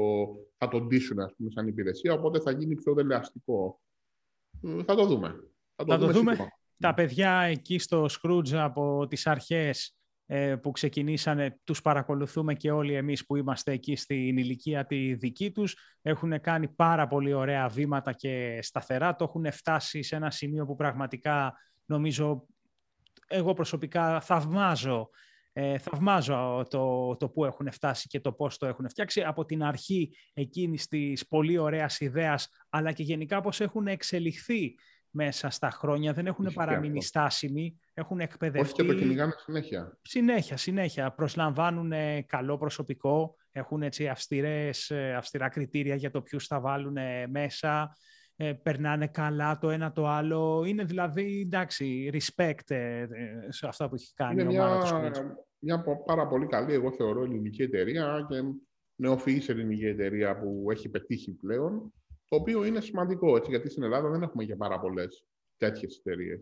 θα 0.57 0.69
το 0.69 0.81
ντύσουν 0.81 1.21
ας 1.21 1.35
πούμε, 1.37 1.51
σαν 1.51 1.67
υπηρεσία, 1.67 2.13
οπότε 2.13 2.41
θα 2.41 2.51
γίνει 2.51 2.75
πιο 2.75 2.95
δελεαστικό. 2.95 3.81
Θα 4.85 4.95
το 4.95 5.07
δούμε. 5.07 5.29
Θα 5.77 5.85
το, 5.85 5.93
θα 5.93 5.99
δούμε. 5.99 6.13
Το 6.13 6.19
δούμε. 6.19 6.37
Τα 6.79 6.95
παιδιά 6.95 7.41
εκεί 7.41 7.79
στο 7.79 8.07
Scrooge 8.11 8.53
από 8.53 9.07
τις 9.09 9.27
αρχές 9.27 9.89
ε, 9.89 10.00
που 10.63 10.71
ξεκινήσανε, 10.71 11.59
τους 11.65 11.83
παρακολουθούμε 11.83 12.55
και 12.55 12.71
όλοι 12.71 12.95
εμείς 12.95 13.27
που 13.27 13.37
είμαστε 13.37 13.73
εκεί 13.73 13.97
στην 13.97 14.37
ηλικία 14.37 14.87
τη 14.87 15.15
δική 15.15 15.51
τους. 15.51 15.77
Έχουν 16.03 16.41
κάνει 16.41 16.69
πάρα 16.69 17.07
πολύ 17.07 17.33
ωραία 17.33 17.69
βήματα 17.69 18.13
και 18.13 18.59
σταθερά. 18.63 19.17
Το 19.17 19.25
έχουν 19.25 19.53
φτάσει 19.53 20.03
σε 20.03 20.17
ένα 20.17 20.31
σημείο 20.31 20.67
που 20.67 20.75
πραγματικά 20.75 21.55
νομίζω 21.85 22.47
εγώ 23.27 23.55
προσωπικά 23.55 24.21
θαυμάζω 24.21 25.11
ε, 25.53 25.79
θαυμάζω 25.79 26.67
το, 26.71 27.17
το 27.17 27.29
που 27.29 27.45
έχουν 27.45 27.73
φτάσει 27.73 28.09
και 28.09 28.21
το 28.21 28.33
πώς 28.33 28.59
το 28.59 28.67
έχουν 28.67 28.89
φτιάξει 28.89 29.23
από 29.23 29.45
την 29.45 29.63
αρχή 29.63 30.17
εκείνης 30.33 30.87
της 30.87 31.27
πολύ 31.27 31.59
ωραίας 31.59 32.01
ιδέας 32.01 32.49
αλλά 32.69 32.93
και 32.93 33.03
γενικά 33.03 33.41
πώς 33.41 33.61
έχουν 33.61 33.87
εξελιχθεί 33.87 34.75
μέσα 35.11 35.51
στα 35.51 35.71
χρόνια, 35.71 36.13
δεν 36.13 36.27
έχουν 36.27 36.53
παραμείνει 36.55 37.03
στάσιμοι, 37.03 37.81
έχουν 38.01 38.21
εκπαιδευτεί. 38.21 38.67
Όχι 38.67 38.75
και 38.75 38.85
το 38.85 38.95
κυνηγάνε 38.95 39.33
συνέχεια. 39.37 39.99
Συνέχεια, 40.03 40.57
συνέχεια. 40.57 41.13
Προσλαμβάνουν 41.13 41.93
καλό 42.27 42.59
προσωπικό, 42.59 43.37
έχουν 43.53 43.83
έτσι 43.83 44.09
αυστηρές, 44.09 44.91
ε, 44.91 45.15
αυστηρά 45.15 45.49
κριτήρια 45.49 45.95
για 45.95 46.11
το 46.11 46.23
ποιους 46.23 46.47
θα 46.47 46.61
βάλουν 46.61 46.97
μέσα, 47.29 47.97
ε, 48.37 48.53
περνάνε 48.53 49.07
καλά 49.07 49.59
το 49.59 49.71
ένα 49.71 49.93
το 49.93 50.07
άλλο. 50.09 50.65
Είναι 50.67 50.85
δηλαδή, 50.85 51.41
εντάξει, 51.41 52.11
respect 52.13 52.71
ε, 52.71 53.07
σε 53.49 53.67
αυτά 53.67 53.89
που 53.89 53.95
έχει 53.95 54.13
κάνει 54.15 54.43
Είναι 54.43 54.51
μια, 54.51 54.81
μια 55.59 55.85
πάρα 56.07 56.27
πολύ 56.27 56.47
καλή, 56.47 56.73
εγώ 56.73 56.93
θεωρώ, 56.93 57.23
ελληνική 57.23 57.63
εταιρεία 57.63 58.27
και 58.29 58.37
νεοφυής 58.95 59.49
ελληνική 59.49 59.87
εταιρεία 59.87 60.39
που 60.39 60.71
έχει 60.71 60.89
πετύχει 60.89 61.33
πλέον 61.33 61.93
το 62.31 62.37
οποίο 62.37 62.65
είναι 62.65 62.81
σημαντικό, 62.81 63.37
έτσι, 63.37 63.51
γιατί 63.51 63.71
στην 63.71 63.83
Ελλάδα 63.83 64.11
δεν 64.11 64.23
έχουμε 64.23 64.45
και 64.45 64.57
πάρα 64.57 64.81
πολλές 64.81 65.25
τέτοιες 65.57 65.97
εταιρείες. 65.97 66.41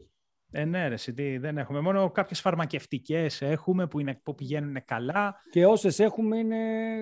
Ε, 0.51 0.65
ναι, 0.65 0.89
ρε, 0.89 0.95
τι, 0.95 1.39
δεν 1.39 1.59
έχουμε. 1.59 1.81
Μόνο 1.81 2.11
κάποιες 2.11 2.41
φαρμακευτικές 2.41 3.43
έχουμε 3.43 3.87
που, 3.87 4.01
είναι, 4.01 4.21
που 4.23 4.35
πηγαίνουν 4.35 4.85
καλά. 4.85 5.41
Και 5.51 5.67
όσες 5.67 5.99
έχουμε 5.99 6.39
είναι 6.39 6.57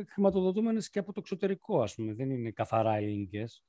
χρηματοδοτούμενες 0.08 0.90
και 0.90 0.98
από 0.98 1.12
το 1.12 1.20
εξωτερικό, 1.20 1.82
ας 1.82 1.94
πούμε. 1.94 2.14
Δεν 2.14 2.30
είναι 2.30 2.50
καθαρά 2.50 2.96
ελληνικές. 2.96 3.64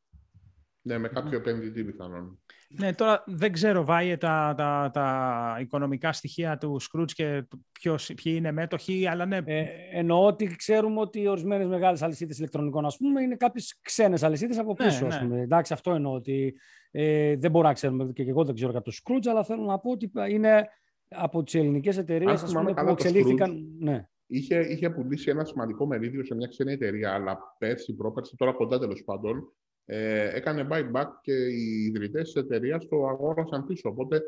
Ναι, 0.88 0.98
με 0.98 1.08
κάποιο 1.08 1.38
επενδυτή 1.38 1.84
πιθανόν. 1.84 2.40
Ναι, 2.70 2.94
τώρα 2.94 3.24
δεν 3.26 3.52
ξέρω, 3.52 3.86
Βάιε, 3.86 4.18
τα, 4.18 4.54
τα, 4.58 4.90
τα 4.94 5.58
οικονομικά 5.62 6.14
στοιχεία 6.14 6.58
του 6.58 6.80
Σκρούτς 6.80 7.14
και 7.14 7.48
ποιος, 7.72 8.12
ποιοι 8.24 8.34
είναι 8.36 8.52
μέτοχοι, 8.52 9.08
αλλά 9.08 9.26
ναι. 9.26 9.38
Ε, 9.46 9.66
εννοώ 9.92 10.26
ότι 10.26 10.56
ξέρουμε 10.56 11.00
ότι 11.00 11.28
ορισμένες 11.28 11.68
μεγάλες 11.68 12.02
αλυσίδες 12.02 12.38
ηλεκτρονικών, 12.38 12.86
ας 12.86 12.98
πούμε, 12.98 13.22
είναι 13.22 13.36
κάποιες 13.36 13.80
ξένες 13.82 14.24
αλυσίδες 14.24 14.58
από 14.58 14.76
ναι, 14.80 14.86
πίσω. 14.86 15.08
Ναι, 15.08 15.20
ναι. 15.20 15.42
Εντάξει, 15.42 15.74
αυτό 15.74 15.92
εννοώ 15.92 16.14
ότι 16.14 16.56
ε, 16.92 17.36
δεν 17.36 17.52
μπορούμε 17.52 17.70
να 17.70 17.74
ξέρουμε 17.74 18.12
και 18.14 18.24
εγώ 18.24 18.46
δεν 18.46 18.56
ξέρω 18.56 18.72
για 18.72 18.82
το 18.82 18.92
Σκρούτς, 18.92 19.28
αλλά 19.28 19.44
θέλω 19.44 19.64
να 19.64 19.80
πω 19.80 19.92
ότι 19.92 20.12
είναι 20.30 20.68
από 21.10 21.44
τις 21.44 21.56
ελληνικές 21.56 21.98
εταιρείες 21.98 22.44
που 22.44 22.90
εξελίχθηκαν. 22.90 23.68
Ναι. 23.80 24.08
Είχε, 24.28 24.60
είχε 24.60 24.90
πουλήσει 24.90 25.30
ένα 25.30 25.46
σημαντικό 25.46 25.86
μερίδιο 25.86 26.24
σε 26.24 26.36
μια 26.36 26.48
ξένη 26.48 26.72
εταιρεία, 26.72 27.14
αλλά 27.14 27.38
πέρσι, 27.58 27.96
πρόπερσι, 27.96 28.36
τώρα 28.36 28.54
κοντά 28.54 28.80
τέλος 28.80 29.04
πάντων, 29.04 29.54
ε, 29.90 30.36
έκανε 30.36 30.68
buyback 30.72 31.08
και 31.22 31.34
οι 31.34 31.84
ιδρυτές 31.86 32.24
της 32.24 32.42
εταιρείας 32.42 32.88
το 32.88 33.08
αγόρασαν 33.08 33.66
πίσω. 33.66 33.90
Οπότε 33.90 34.22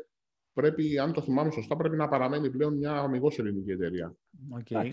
πρέπει, 0.52 0.98
αν 0.98 1.12
το 1.12 1.22
θυμάμαι 1.22 1.50
σωστά, 1.50 1.76
πρέπει 1.76 1.96
να 1.96 2.08
παραμένει 2.08 2.50
πλέον 2.50 2.76
μια 2.76 2.92
αμυγός 2.92 3.38
ελληνική 3.38 3.70
εταιρεία. 3.70 4.14
Okay. 4.60 4.88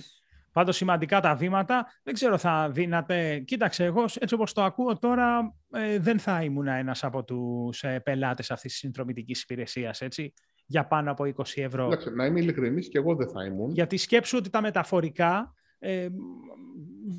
Πάντως 0.52 0.76
σημαντικά 0.76 1.20
τα 1.20 1.36
βήματα. 1.36 1.88
Δεν 2.04 2.14
ξέρω, 2.14 2.38
θα 2.38 2.70
δίνατε. 2.70 3.40
Κοίταξε, 3.40 3.84
εγώ 3.84 4.06
έτσι 4.20 4.34
όπως 4.34 4.54
το 4.54 4.64
ακούω 4.64 4.98
τώρα, 4.98 5.56
ε, 5.72 6.00
δεν 6.00 6.20
θα 6.20 6.44
ήμουν 6.44 6.68
ένας 6.68 7.04
από 7.04 7.24
τους 7.24 7.84
ε, 7.84 8.00
πελάτες 8.00 8.52
αυτής 8.52 8.72
της 8.72 8.80
συνδρομητικής 8.80 9.42
υπηρεσίας, 9.42 10.02
έτσι. 10.02 10.34
Για 10.66 10.88
πάνω 10.88 11.12
από 11.12 11.24
20 11.24 11.42
ευρώ. 11.56 11.84
Κοίταξε, 11.84 12.10
να 12.10 12.26
είμαι 12.26 12.40
ειλικρινής 12.40 12.90
και 12.90 12.98
εγώ 12.98 13.16
δεν 13.16 13.30
θα 13.30 13.46
ήμουν. 13.46 13.72
Γιατί 13.72 13.98
σκέψου 13.98 14.38
ότι 14.38 14.50
τα 14.50 14.62
μεταφορικά 14.62 15.54
ε, 15.80 16.08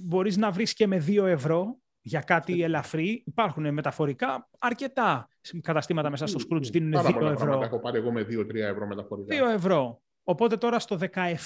μπορείς 0.07 0.37
να 0.37 0.51
βρεις 0.51 0.73
και 0.75 0.87
με 0.87 1.05
2 1.07 1.25
ευρώ 1.27 1.79
για 2.09 2.21
κάτι 2.21 2.63
ελαφρύ. 2.63 3.23
Υπάρχουν 3.27 3.73
μεταφορικά 3.73 4.49
αρκετά 4.59 5.29
καταστήματα 5.63 6.11
μέσα 6.11 6.27
στο 6.27 6.39
Scrooge 6.49 6.71
δίνουν 6.71 7.01
2 7.07 7.23
ευρώ. 7.23 7.63
Έχω 7.63 7.81
πάρει 7.81 7.99
εγώ 7.99 8.13
με 8.13 8.21
2-3 8.21 8.55
ευρώ 8.55 8.87
μεταφορικά. 8.87 9.51
2 9.51 9.55
ευρώ. 9.55 10.01
Οπότε 10.23 10.57
τώρα 10.57 10.79
στο 10.79 10.99
17, 11.01 11.37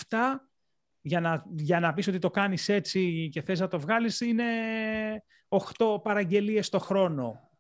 για 1.00 1.20
να, 1.20 1.44
για 1.54 1.80
να 1.80 1.92
πεις 1.92 2.08
ότι 2.08 2.18
το 2.18 2.30
κάνεις 2.30 2.68
έτσι 2.68 3.28
και 3.32 3.42
θες 3.42 3.60
να 3.60 3.68
το 3.68 3.80
βγάλεις, 3.80 4.20
είναι 4.20 4.44
8 5.48 6.02
παραγγελίες 6.02 6.68
το 6.68 6.78
χρόνο. 6.78 7.50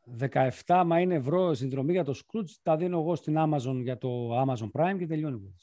17, 0.66 0.82
μα 0.86 1.00
είναι 1.00 1.14
ευρώ 1.14 1.54
συνδρομή 1.54 1.92
για 1.92 2.04
το 2.04 2.14
Scrooge, 2.16 2.50
τα 2.62 2.76
δίνω 2.76 2.98
εγώ 2.98 3.14
στην 3.14 3.36
Amazon 3.38 3.80
για 3.82 3.98
το 3.98 4.40
Amazon 4.42 4.70
Prime 4.72 4.96
και 4.98 5.06
τελειώνει. 5.06 5.54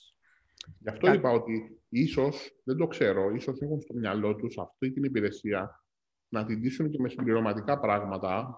Γι' 0.79 0.89
αυτό 0.89 1.13
είπα 1.13 1.29
ότι 1.29 1.81
ίσως, 1.89 2.51
δεν 2.63 2.77
το 2.77 2.87
ξέρω, 2.87 3.29
ίσως 3.29 3.61
έχουν 3.61 3.81
στο 3.81 3.93
μυαλό 3.93 4.35
τους 4.35 4.57
αυτή 4.57 4.91
την 4.91 5.03
υπηρεσία 5.03 5.83
να 6.29 6.45
την 6.45 6.59
ντύσουν 6.59 6.89
και 6.89 6.97
με 7.01 7.09
συμπληρωματικά 7.09 7.79
πράγματα. 7.79 8.57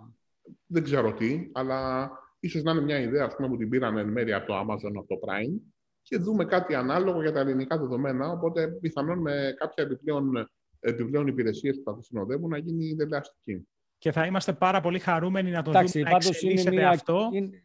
Δεν 0.66 0.84
ξέρω 0.84 1.14
τι, 1.14 1.50
αλλά 1.54 2.12
ίσως 2.40 2.64
να 2.64 2.72
είναι 2.72 2.82
μια 2.82 3.00
ιδέα 3.00 3.26
ας 3.26 3.36
πούμε, 3.36 3.48
που 3.48 3.58
την 3.58 3.70
πήραν 3.70 3.98
εν 3.98 4.10
μέρει 4.10 4.34
από 4.34 4.48
το 4.48 4.60
Amazon, 4.60 4.92
από 4.98 5.08
το 5.08 5.20
Prime 5.28 5.62
και 6.02 6.18
δούμε 6.18 6.46
κάτι 6.46 6.76
ανάλογο 6.76 7.22
για 7.22 7.32
τα 7.32 7.40
ελληνικά 7.40 7.78
δεδομένα. 7.78 8.32
Οπότε 8.32 8.68
πιθανόν 8.68 9.20
με 9.20 9.54
κάποια 9.58 9.84
επιπλέον, 9.84 10.50
επιπλέον 10.80 11.28
υπηρεσίες 11.28 11.78
που 11.78 11.92
θα 11.92 11.98
τη 11.98 12.04
συνοδεύουν 12.04 12.50
να 12.50 12.58
γίνει 12.58 12.94
δελεαστική. 12.94 13.68
Και 13.98 14.12
θα 14.12 14.26
είμαστε 14.26 14.54
πάρα 14.54 14.82
πολύ 14.82 15.00
χαρούμενοι 15.00 15.52
να 15.52 15.62
το 15.62 15.70
Εντάξει, 15.70 16.00
δούμε 16.00 16.10
να 16.10 16.16
εξελίσσεται 16.16 16.70
είναι 16.70 16.82
μια, 16.82 16.90
αυτό. 16.90 17.30
Είναι, 17.32 17.64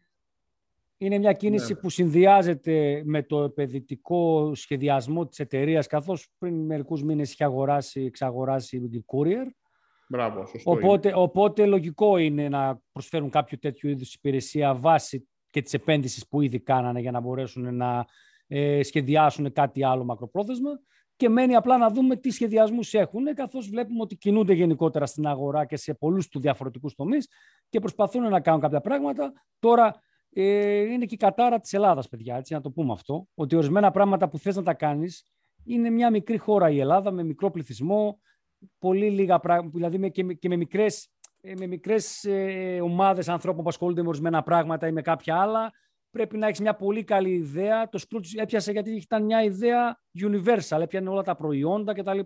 είναι 0.97 1.17
μια 1.17 1.33
κίνηση 1.33 1.73
ναι. 1.73 1.79
που 1.79 1.89
συνδυάζεται 1.89 3.01
με 3.05 3.23
το 3.23 3.43
επενδυτικό 3.43 4.51
σχεδιασμό 4.55 5.27
της 5.27 5.39
εταιρείας, 5.39 5.87
καθώς 5.87 6.29
πριν 6.37 6.65
μερικούς 6.65 7.03
μήνες 7.03 7.31
είχε 7.31 7.43
αγοράσει, 7.43 8.01
εξαγοράσει 8.01 8.87
την 8.87 9.05
Courier 9.05 9.47
Μπράβο, 10.09 10.45
σωστό 10.45 10.71
οπότε, 10.71 11.11
οπότε 11.15 11.65
λογικό 11.65 12.17
είναι 12.17 12.49
να 12.49 12.81
προσφέρουν 12.91 13.29
κάποιο 13.29 13.59
τέτοιο 13.59 13.89
είδους 13.89 14.13
υπηρεσία 14.13 14.75
βάση 14.75 15.27
και 15.49 15.61
τις 15.61 15.73
επένδυσεις 15.73 16.27
που 16.27 16.41
ήδη 16.41 16.59
κάνανε 16.59 16.99
για 16.99 17.11
να 17.11 17.19
μπορέσουν 17.19 17.75
να 17.75 18.05
ε, 18.47 18.83
σχεδιάσουν 18.83 19.51
κάτι 19.51 19.83
άλλο 19.83 20.03
μακροπρόθεσμα 20.03 20.69
και 21.15 21.29
μένει 21.29 21.55
απλά 21.55 21.77
να 21.77 21.89
δούμε 21.89 22.15
τι 22.15 22.29
σχεδιασμούς 22.29 22.93
έχουν 22.93 23.33
καθώς 23.33 23.69
βλέπουμε 23.69 24.01
ότι 24.01 24.15
κινούνται 24.15 24.53
γενικότερα 24.53 25.05
στην 25.05 25.27
αγορά 25.27 25.65
και 25.65 25.77
σε 25.77 25.93
πολλούς 25.93 26.27
του 26.27 26.39
διαφορετικούς 26.39 26.95
τομείς 26.95 27.27
και 27.69 27.79
προσπαθούν 27.79 28.29
να 28.29 28.39
κάνουν 28.39 28.61
κάποια 28.61 28.81
πράγματα. 28.81 29.33
Τώρα 29.59 30.01
ε, 30.33 30.79
είναι 30.79 31.05
και 31.05 31.13
η 31.13 31.17
κατάρα 31.17 31.59
της 31.59 31.73
Ελλάδας, 31.73 32.07
παιδιά, 32.07 32.35
έτσι, 32.35 32.53
να 32.53 32.61
το 32.61 32.71
πούμε 32.71 32.93
αυτό, 32.93 33.27
ότι 33.33 33.55
ορισμένα 33.55 33.91
πράγματα 33.91 34.29
που 34.29 34.37
θες 34.37 34.55
να 34.55 34.63
τα 34.63 34.73
κάνεις 34.73 35.31
είναι 35.63 35.89
μια 35.89 36.09
μικρή 36.09 36.37
χώρα 36.37 36.69
η 36.69 36.79
Ελλάδα 36.79 37.11
με 37.11 37.23
μικρό 37.23 37.51
πληθυσμό, 37.51 38.19
πολύ 38.79 39.09
λίγα 39.09 39.39
πράγματα, 39.39 39.71
δηλαδή 39.73 40.11
και, 40.11 40.23
και 40.23 40.49
με 40.49 40.55
μικρές, 40.55 41.09
ε, 41.41 41.53
με 41.57 41.67
μικρές 41.67 42.23
ε, 42.23 42.79
ομάδες 42.81 43.29
ανθρώπων 43.29 43.63
που 43.63 43.69
ασχολούνται 43.69 44.01
με 44.01 44.07
ορισμένα 44.07 44.43
πράγματα 44.43 44.87
ή 44.87 44.91
με 44.91 45.01
κάποια 45.01 45.35
άλλα, 45.41 45.71
πρέπει 46.09 46.37
να 46.37 46.47
έχεις 46.47 46.59
μια 46.59 46.75
πολύ 46.75 47.03
καλή 47.03 47.29
ιδέα. 47.29 47.89
Το 47.89 47.99
Scrooge 48.07 48.41
έπιασε 48.41 48.71
γιατί 48.71 48.91
ήταν 48.91 49.23
μια 49.23 49.43
ιδέα 49.43 49.99
universal, 50.23 50.81
έπιανε 50.81 51.09
όλα 51.09 51.21
τα 51.21 51.35
προϊόντα 51.35 51.93
κτλ. 51.93 52.19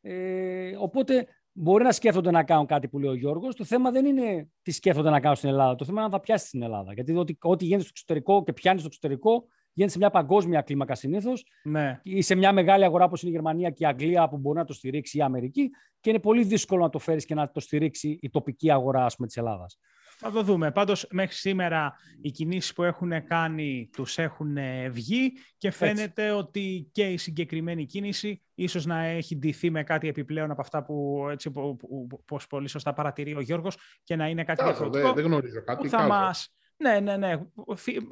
Ε, 0.00 0.76
οπότε 0.78 1.26
μπορεί 1.52 1.84
να 1.84 1.92
σκέφτονται 1.92 2.30
να 2.30 2.44
κάνουν 2.44 2.66
κάτι 2.66 2.88
που 2.88 2.98
λέει 2.98 3.10
ο 3.10 3.14
Γιώργος. 3.14 3.54
Το 3.54 3.64
θέμα 3.64 3.90
δεν 3.90 4.04
είναι 4.04 4.48
τι 4.62 4.70
σκέφτονται 4.70 5.10
να 5.10 5.20
κάνουν 5.20 5.36
στην 5.36 5.48
Ελλάδα. 5.48 5.74
Το 5.74 5.84
θέμα 5.84 5.96
είναι 5.96 6.04
αν 6.04 6.10
θα 6.10 6.20
πιάσει 6.20 6.46
στην 6.46 6.62
Ελλάδα. 6.62 6.92
Γιατί 6.92 7.16
ό,τι, 7.16 7.36
ό,τι 7.40 7.64
γίνεται 7.64 7.82
στο 7.82 7.92
εξωτερικό 7.94 8.42
και 8.42 8.52
πιάνει 8.52 8.78
στο 8.78 8.86
εξωτερικό 8.86 9.46
γίνεται 9.74 9.92
σε 9.92 9.98
μια 9.98 10.10
παγκόσμια 10.10 10.60
κλίμακα 10.60 10.94
συνήθως 10.94 11.46
ναι. 11.62 12.00
ή 12.02 12.22
σε 12.22 12.34
μια 12.34 12.52
μεγάλη 12.52 12.84
αγορά 12.84 13.04
όπως 13.04 13.22
είναι 13.22 13.30
η 13.30 13.34
Γερμανία 13.34 13.70
και 13.70 13.84
η 13.84 13.86
Αγγλία 13.86 14.28
που 14.28 14.38
μπορεί 14.38 14.58
να 14.58 14.64
το 14.64 14.72
στηρίξει 14.72 15.18
η 15.18 15.22
Αμερική 15.22 15.70
και 16.00 16.10
είναι 16.10 16.18
πολύ 16.18 16.44
δύσκολο 16.44 16.82
να 16.82 16.90
το 16.90 16.98
φέρεις 16.98 17.24
και 17.24 17.34
να 17.34 17.50
το 17.50 17.60
στηρίξει 17.60 18.18
η 18.22 18.30
τοπική 18.30 18.70
αγορά 18.70 19.06
της 19.06 19.36
Ελλάδας. 19.36 19.78
Θα 20.16 20.30
το 20.30 20.42
δούμε. 20.42 20.70
Πάντως 20.70 21.06
μέχρι 21.10 21.34
σήμερα 21.34 21.92
οι 22.20 22.30
κινήσεις 22.30 22.72
που 22.72 22.82
έχουν 22.82 23.26
κάνει 23.26 23.88
τους 23.92 24.18
έχουν 24.18 24.56
βγει 24.90 25.32
και 25.58 25.70
φαίνεται 25.70 26.30
ότι 26.30 26.88
και 26.92 27.02
η 27.02 27.16
συγκεκριμένη 27.16 27.86
κίνηση 27.86 28.42
ίσως 28.54 28.86
να 28.86 29.04
έχει 29.04 29.36
ντυθεί 29.36 29.70
με 29.70 29.82
κάτι 29.82 30.08
επιπλέον 30.08 30.50
από 30.50 30.60
αυτά 30.60 30.84
που, 30.84 31.26
έτσι, 31.30 31.50
που, 31.50 31.76
που, 31.76 32.06
που 32.24 32.36
πολύ 32.48 32.68
σωστά 32.68 32.92
παρατηρεί 32.92 33.34
ο 33.34 33.40
Γιώργος 33.40 33.76
και 34.02 34.16
να 34.16 34.28
είναι 34.28 34.44
κάτι 34.44 34.64
διαφορετικό. 34.64 35.12
Δεν, 35.12 35.24
γνωρίζω 35.24 35.62
κάτι. 35.62 35.82
Που 35.82 35.88
θα 35.88 36.06
μας, 36.06 36.54
ναι, 36.84 37.00
ναι, 37.00 37.16
ναι. 37.16 37.38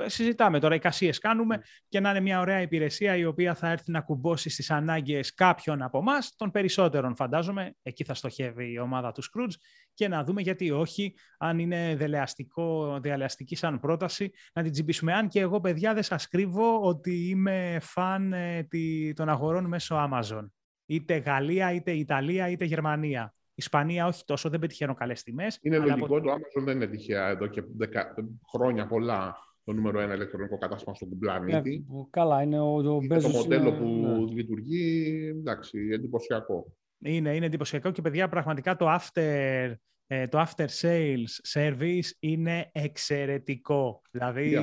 Συζητάμε 0.06 0.58
τώρα, 0.58 0.74
εικασίες 0.74 1.18
κάνουμε 1.18 1.62
και 1.88 2.00
να 2.00 2.10
είναι 2.10 2.20
μια 2.20 2.40
ωραία 2.40 2.60
υπηρεσία 2.60 3.16
η 3.16 3.24
οποία 3.24 3.54
θα 3.54 3.70
έρθει 3.70 3.90
να 3.90 4.00
κουμπώσει 4.00 4.50
στις 4.50 4.70
ανάγκες 4.70 5.34
κάποιων 5.34 5.82
από 5.82 5.98
εμά, 5.98 6.18
των 6.36 6.50
περισσότερων 6.50 7.16
φαντάζομαι. 7.16 7.74
Εκεί 7.82 8.04
θα 8.04 8.14
στοχεύει 8.14 8.72
η 8.72 8.78
ομάδα 8.78 9.12
του 9.12 9.22
Scrooge 9.22 9.54
και 9.94 10.08
να 10.08 10.24
δούμε 10.24 10.40
γιατί 10.40 10.70
όχι, 10.70 11.14
αν 11.38 11.58
είναι 11.58 11.94
δελεαστικό, 11.96 12.98
δελεαστική 13.00 13.56
σαν 13.56 13.80
πρόταση, 13.80 14.30
να 14.52 14.62
την 14.62 14.72
τσιμπήσουμε. 14.72 15.12
Αν 15.12 15.28
και 15.28 15.40
εγώ, 15.40 15.60
παιδιά, 15.60 15.94
δεν 15.94 16.02
σας 16.02 16.28
κρύβω 16.28 16.80
ότι 16.80 17.28
είμαι 17.28 17.78
φαν 17.80 18.32
ε, 18.32 18.68
των 19.14 19.28
αγορών 19.28 19.64
μέσω 19.64 20.10
Amazon. 20.10 20.50
Είτε 20.86 21.16
Γαλλία, 21.16 21.72
είτε 21.72 21.90
Ιταλία, 21.90 22.48
είτε 22.48 22.64
Γερμανία. 22.64 23.34
Ισπανία 23.54 24.06
όχι 24.06 24.24
τόσο, 24.24 24.48
δεν 24.48 24.60
πετυχαίνω 24.60 24.94
καλές 24.94 25.22
τιμές. 25.22 25.58
Είναι 25.62 25.78
λογικό, 25.78 26.20
το 26.20 26.32
Amazon 26.32 26.64
δεν 26.64 26.76
είναι 26.76 26.86
τυχαία 26.86 27.28
εδώ 27.28 27.46
και 27.46 27.62
δεκα... 27.76 28.14
χρόνια 28.52 28.86
πολλά 28.86 29.36
το 29.64 29.72
νούμερο 29.72 30.00
ένα 30.00 30.14
ηλεκτρονικό 30.14 30.58
κατάστημα 30.58 30.94
στον 30.94 31.18
πλανήτη. 31.18 31.84
Ναι, 31.88 32.04
καλά, 32.10 32.42
είναι 32.42 32.60
ο, 32.60 32.74
ο 32.74 32.98
είναι 33.02 33.20
Το 33.20 33.28
μοντέλο 33.28 33.72
που 33.72 33.84
ναι. 33.84 34.32
λειτουργεί, 34.32 35.28
εντάξει, 35.28 35.88
εντυπωσιακό. 35.92 36.76
Είναι, 36.98 37.34
είναι 37.34 37.46
εντυπωσιακό 37.46 37.90
και 37.90 38.02
παιδιά 38.02 38.28
πραγματικά 38.28 38.76
το 38.76 38.86
after, 38.88 39.74
ε, 40.06 40.28
το 40.28 40.46
after 40.46 40.66
sales 40.80 41.58
service 41.58 42.10
είναι 42.18 42.70
εξαιρετικό. 42.72 44.02
Δηλαδή, 44.10 44.56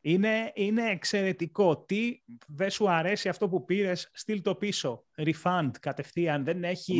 είναι, 0.00 0.52
είναι 0.54 0.90
εξαιρετικό. 0.90 1.84
Τι 1.84 2.22
δεν 2.46 2.70
σου 2.70 2.90
αρέσει 2.90 3.28
αυτό 3.28 3.48
που 3.48 3.64
πήρες, 3.64 4.10
στείλ 4.12 4.42
το 4.42 4.54
πίσω. 4.54 5.04
Refund 5.16 5.70
κατευθείαν. 5.80 6.44
Δεν 6.44 6.64
έχει. 6.64 6.96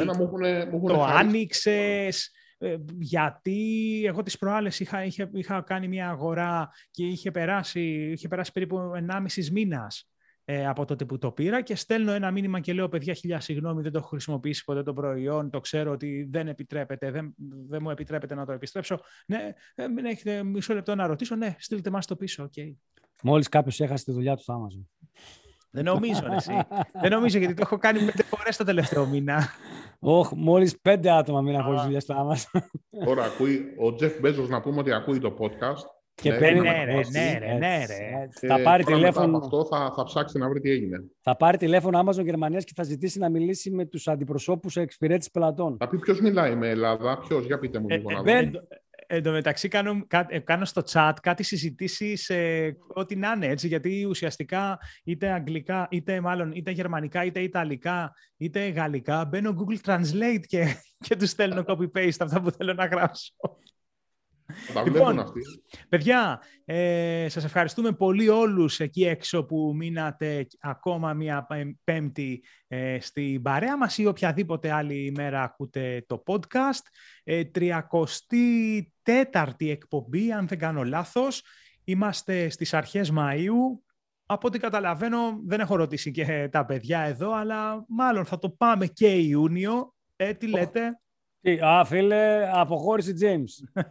το 0.86 1.04
άνοιξες. 1.04 2.30
Ε, 2.60 2.76
γιατί 2.98 4.02
εγώ 4.06 4.22
τις 4.22 4.38
προάλλες 4.38 4.80
είχα, 4.80 5.04
είχα, 5.04 5.30
είχα 5.32 5.60
κάνει 5.60 5.88
μια 5.88 6.08
αγορά 6.08 6.70
και 6.90 7.06
είχε 7.06 7.30
περάσει, 7.30 8.10
είχε 8.12 8.28
περάσει 8.28 8.52
περίπου 8.52 8.78
1,5 9.10 9.48
μήνας 9.52 10.08
ε, 10.50 10.66
από 10.66 10.84
τότε 10.84 11.04
που 11.04 11.18
το 11.18 11.32
πήρα 11.32 11.62
και 11.62 11.76
στέλνω 11.76 12.12
ένα 12.12 12.30
μήνυμα 12.30 12.60
και 12.60 12.72
λέω 12.72 12.88
παιδιά 12.88 13.14
χιλιά 13.14 13.40
συγγνώμη 13.40 13.82
δεν 13.82 13.92
το 13.92 13.98
έχω 13.98 14.08
χρησιμοποιήσει 14.08 14.64
ποτέ 14.64 14.82
το 14.82 14.92
προϊόν, 14.92 15.50
το 15.50 15.60
ξέρω 15.60 15.90
ότι 15.90 16.28
δεν 16.30 16.48
επιτρέπεται, 16.48 17.10
δεν, 17.10 17.34
δεν 17.68 17.80
μου 17.82 17.90
επιτρέπεται 17.90 18.34
να 18.34 18.46
το 18.46 18.52
επιστρέψω. 18.52 19.00
Ναι, 19.26 19.52
ε, 19.74 19.88
μην 19.88 20.04
έχετε 20.04 20.42
μισό 20.42 20.74
λεπτό 20.74 20.94
να 20.94 21.06
ρωτήσω, 21.06 21.36
ναι, 21.36 21.56
στείλτε 21.58 21.90
μας 21.90 22.06
το 22.06 22.16
πίσω, 22.16 22.50
okay. 22.54 22.72
Μόλις 23.22 23.48
κάποιος 23.48 23.80
έχασε 23.80 24.04
τη 24.04 24.12
δουλειά 24.12 24.36
του 24.36 24.42
στο 24.42 24.54
Amazon. 24.54 25.10
Δεν 25.70 25.84
νομίζω, 25.84 26.22
εσύ. 26.30 26.52
δεν 27.00 27.10
νομίζω, 27.10 27.38
γιατί 27.38 27.54
το 27.54 27.62
έχω 27.64 27.78
κάνει 27.78 27.98
πέντε 27.98 28.22
φορές 28.22 28.56
το 28.56 28.64
τελευταίο 28.64 29.06
μήνα. 29.06 29.48
Όχι, 29.98 30.36
μόλις 30.36 30.80
πέντε 30.80 31.10
άτομα 31.10 31.40
μείναν 31.40 31.62
χωρίς 31.62 31.82
δουλειά 31.82 32.00
στο 32.00 32.14
Amazon. 32.14 32.60
Τώρα 33.04 33.24
ακούει 33.24 33.74
ο 33.78 33.94
Τζεφ 33.94 34.20
Μπέζος 34.20 34.48
να 34.48 34.60
πούμε 34.60 34.78
ότι 34.78 34.92
ακούει 34.92 35.18
το 35.18 35.36
podcast. 35.38 35.97
Και 36.22 36.30
Ναι, 36.30 36.38
παίρνει... 36.38 36.60
ναι, 36.60 36.84
ρε, 36.84 36.94
έτσι, 36.98 37.12
ναι, 37.12 37.38
ρε, 37.38 37.46
έτσι, 37.46 37.58
ναι, 37.58 37.84
ρε. 37.86 38.22
έτσι. 38.22 38.40
Και 38.40 38.46
Θα 38.46 38.60
πάρει 38.62 38.84
τώρα 38.84 38.96
μετά 38.96 39.08
από 39.08 39.18
τηλέφωνο, 39.20 39.36
αυτό 39.36 39.64
θα, 39.64 39.92
θα 39.96 40.04
ψάξει 40.04 40.38
να 40.38 40.48
βρει 40.48 40.60
τι 40.60 40.70
έγινε. 40.70 41.04
θα 41.20 41.36
πάρει 41.36 41.56
τηλέφωνο 41.56 42.00
Amazon 42.06 42.24
Γερμανίας 42.24 42.64
και 42.64 42.72
θα 42.76 42.82
ζητήσει 42.82 43.18
να 43.18 43.28
μιλήσει 43.28 43.70
με 43.70 43.84
τους 43.84 44.08
αντιπροσώπους 44.08 44.76
εξυπηρέτηση 44.76 45.30
πελατών. 45.30 45.76
Θα 45.78 45.88
πει 45.88 45.98
ποιος 45.98 46.20
μιλάει 46.20 46.54
με 46.54 46.68
Ελλάδα, 46.68 47.18
ποιος, 47.18 47.44
για 47.46 47.58
πείτε 47.58 47.78
μου 47.78 47.86
Ε, 47.88 47.96
λίγο 47.96 48.10
ε, 48.10 48.14
να 48.14 48.22
μπεν- 48.22 48.52
δω. 48.52 48.58
Εν 48.58 48.68
τω- 48.68 48.76
Εν 49.10 49.22
τω 49.22 49.30
μεταξύ 49.30 49.68
κάνω, 49.68 50.04
κα- 50.06 50.26
ε, 50.28 50.38
κάνω 50.38 50.64
στο 50.64 50.82
chat 50.92 51.12
κάτι 51.22 51.42
συζητήσεις 51.42 52.28
ε, 52.28 52.76
ό,τι 52.94 53.16
να 53.16 53.32
είναι 53.36 53.46
έτσι 53.46 53.66
γιατί 53.68 54.04
ουσιαστικά 54.08 54.78
είτε 55.04 55.28
αγγλικά 55.30 55.88
είτε 55.90 56.20
μάλλον 56.20 56.52
είτε 56.52 56.70
γερμανικά 56.70 57.24
είτε 57.24 57.40
ιταλικά 57.40 58.12
είτε 58.36 58.68
γαλλικά 58.68 59.24
μπαίνω 59.24 59.54
Google 59.58 59.90
Translate 59.90 60.40
και, 60.46 60.64
και 61.06 61.16
τους 61.16 61.30
στέλνω 61.30 61.62
copy-paste 61.66 62.16
αυτά 62.20 62.40
που 62.40 62.50
θέλω 62.50 62.72
να 62.72 62.86
γράψω. 62.86 63.32
Θα 64.52 64.72
τα 64.72 64.82
Λοιπόν, 64.82 65.02
βλέπουν 65.02 65.18
αυτοί. 65.18 65.40
Παιδιά, 65.88 66.42
ε, 66.64 67.26
σας 67.28 67.44
ευχαριστούμε 67.44 67.92
πολύ 67.92 68.28
όλους 68.28 68.80
εκεί 68.80 69.04
έξω 69.04 69.44
που 69.44 69.72
μείνατε 69.76 70.46
ακόμα 70.60 71.12
μία 71.12 71.46
πέμ- 71.46 71.76
πέμπτη 71.84 72.44
ε, 72.68 73.00
στην 73.00 73.42
παρέα 73.42 73.76
μας 73.76 73.98
ή 73.98 74.06
οποιαδήποτε 74.06 74.70
άλλη 74.70 75.04
ημέρα 75.04 75.42
ακούτε 75.42 76.04
το 76.06 76.22
podcast. 76.26 76.82
Ε, 77.24 77.42
34η 77.54 79.70
εκπομπή, 79.70 80.32
αν 80.32 80.46
δεν 80.46 80.58
κάνω 80.58 80.84
λάθος. 80.84 81.42
Είμαστε 81.84 82.48
στις 82.48 82.74
αρχές 82.74 83.12
Μαΐου. 83.16 83.80
Από 84.26 84.46
ό,τι 84.46 84.58
καταλαβαίνω, 84.58 85.40
δεν 85.46 85.60
έχω 85.60 85.76
ρωτήσει 85.76 86.10
και 86.10 86.48
τα 86.52 86.64
παιδιά 86.64 87.00
εδώ, 87.00 87.32
αλλά 87.32 87.84
μάλλον 87.88 88.24
θα 88.24 88.38
το 88.38 88.50
πάμε 88.50 88.86
και 88.86 89.08
Ιούνιο. 89.08 89.94
Ε, 90.16 90.34
τι 90.34 90.46
λέτε; 90.46 91.00
Τι, 91.40 91.58
Α, 91.60 91.84
φίλε, 91.84 92.50
αποχώρηση 92.54 93.14
James. 93.22 93.82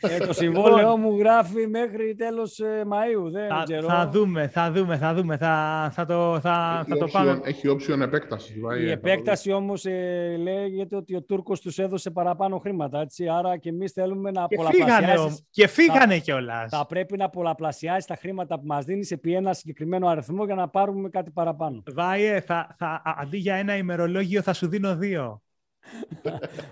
ε, 0.00 0.18
το 0.26 0.32
συμβόλαιό 0.32 0.96
μου 0.96 1.18
γράφει 1.18 1.66
μέχρι 1.66 2.14
τέλος 2.14 2.58
ε, 2.58 2.82
Μαΐου. 2.84 3.30
Δεν 3.32 3.48
θα, 3.48 3.62
ξέρω. 3.64 3.88
θα 3.88 4.08
δούμε, 4.08 4.48
θα 4.48 4.72
δούμε, 4.72 4.96
θα 4.96 5.14
δούμε. 5.14 5.36
Θα, 5.36 5.88
θα 5.92 6.04
το, 6.06 6.40
θα, 6.40 6.40
θα 6.40 6.84
Έχει 6.90 6.98
το 6.98 7.06
πάμε. 7.12 7.32
option- 7.32 7.46
Έχει 7.46 7.68
option 7.68 8.00
επέκταση. 8.00 8.60
Η 8.80 8.90
επέκταση 8.90 9.52
όμως 9.52 9.84
ε, 9.84 10.36
λέγεται 10.38 10.96
ότι 10.96 11.14
ο 11.16 11.22
Τούρκος 11.22 11.60
τους 11.60 11.78
έδωσε 11.78 12.10
παραπάνω 12.10 12.58
χρήματα. 12.58 13.00
Έτσι, 13.00 13.28
άρα 13.28 13.56
και 13.56 13.68
εμείς 13.68 13.92
θέλουμε 13.92 14.30
να 14.30 14.46
Και 14.46 14.56
φύγανε, 14.56 14.72
πολλαπλασιάσεις. 14.82 15.20
όμως. 15.20 15.44
και 15.50 15.66
φύγανε 15.66 16.18
κιόλας. 16.18 16.70
Θα 16.70 16.86
πρέπει 16.86 17.16
να 17.16 17.28
πολλαπλασιάσεις 17.28 18.04
τα 18.04 18.16
χρήματα 18.16 18.58
που 18.58 18.66
μας 18.66 18.84
δίνεις 18.84 19.10
επί 19.10 19.34
ένα 19.34 19.52
συγκεκριμένο 19.52 20.08
αριθμό 20.08 20.44
για 20.44 20.54
να 20.54 20.68
πάρουμε 20.68 21.08
κάτι 21.08 21.30
παραπάνω. 21.30 21.82
Βάιε, 21.94 22.40
θα, 22.40 22.74
θα, 22.78 22.86
α- 23.04 23.14
αντί 23.20 23.36
για 23.36 23.54
ένα 23.54 23.76
ημερολόγιο 23.76 24.42
θα 24.42 24.52
σου 24.52 24.68
δίνω 24.68 24.96
δύο. 24.96 25.42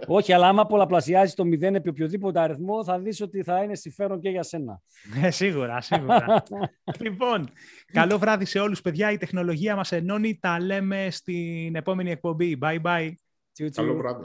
Όχι, 0.07 0.33
αλλά 0.33 0.49
άμα 0.49 0.67
πολλαπλασιάζει 0.67 1.35
το 1.35 1.45
μηδέν 1.45 1.75
επί 1.75 1.89
οποιοδήποτε 1.89 2.41
αριθμό, 2.41 2.85
θα 2.85 2.99
δεις 2.99 3.21
ότι 3.21 3.43
θα 3.43 3.63
είναι 3.63 3.75
συμφέρον 3.75 4.21
και 4.21 4.29
για 4.29 4.43
σένα. 4.43 4.81
Ε, 5.23 5.31
σίγουρα, 5.31 5.81
σίγουρα. 5.81 6.43
λοιπόν, 7.05 7.49
καλό 7.93 8.19
βράδυ 8.19 8.45
σε 8.45 8.59
όλους, 8.59 8.81
παιδιά. 8.81 9.13
Η 9.13 9.17
τεχνολογία 9.17 9.77
μας 9.77 9.93
ενώνει. 9.93 10.39
Τα 10.39 10.61
λέμε 10.61 11.09
στην 11.11 11.75
επόμενη 11.75 12.11
εκπομπή. 12.11 12.59
Bye 12.61 12.83
bye. 12.83 13.11
Τσιου, 13.53 13.71
τσιου. 13.71 13.85
Καλό 13.85 13.97
βράδυ. 13.97 14.25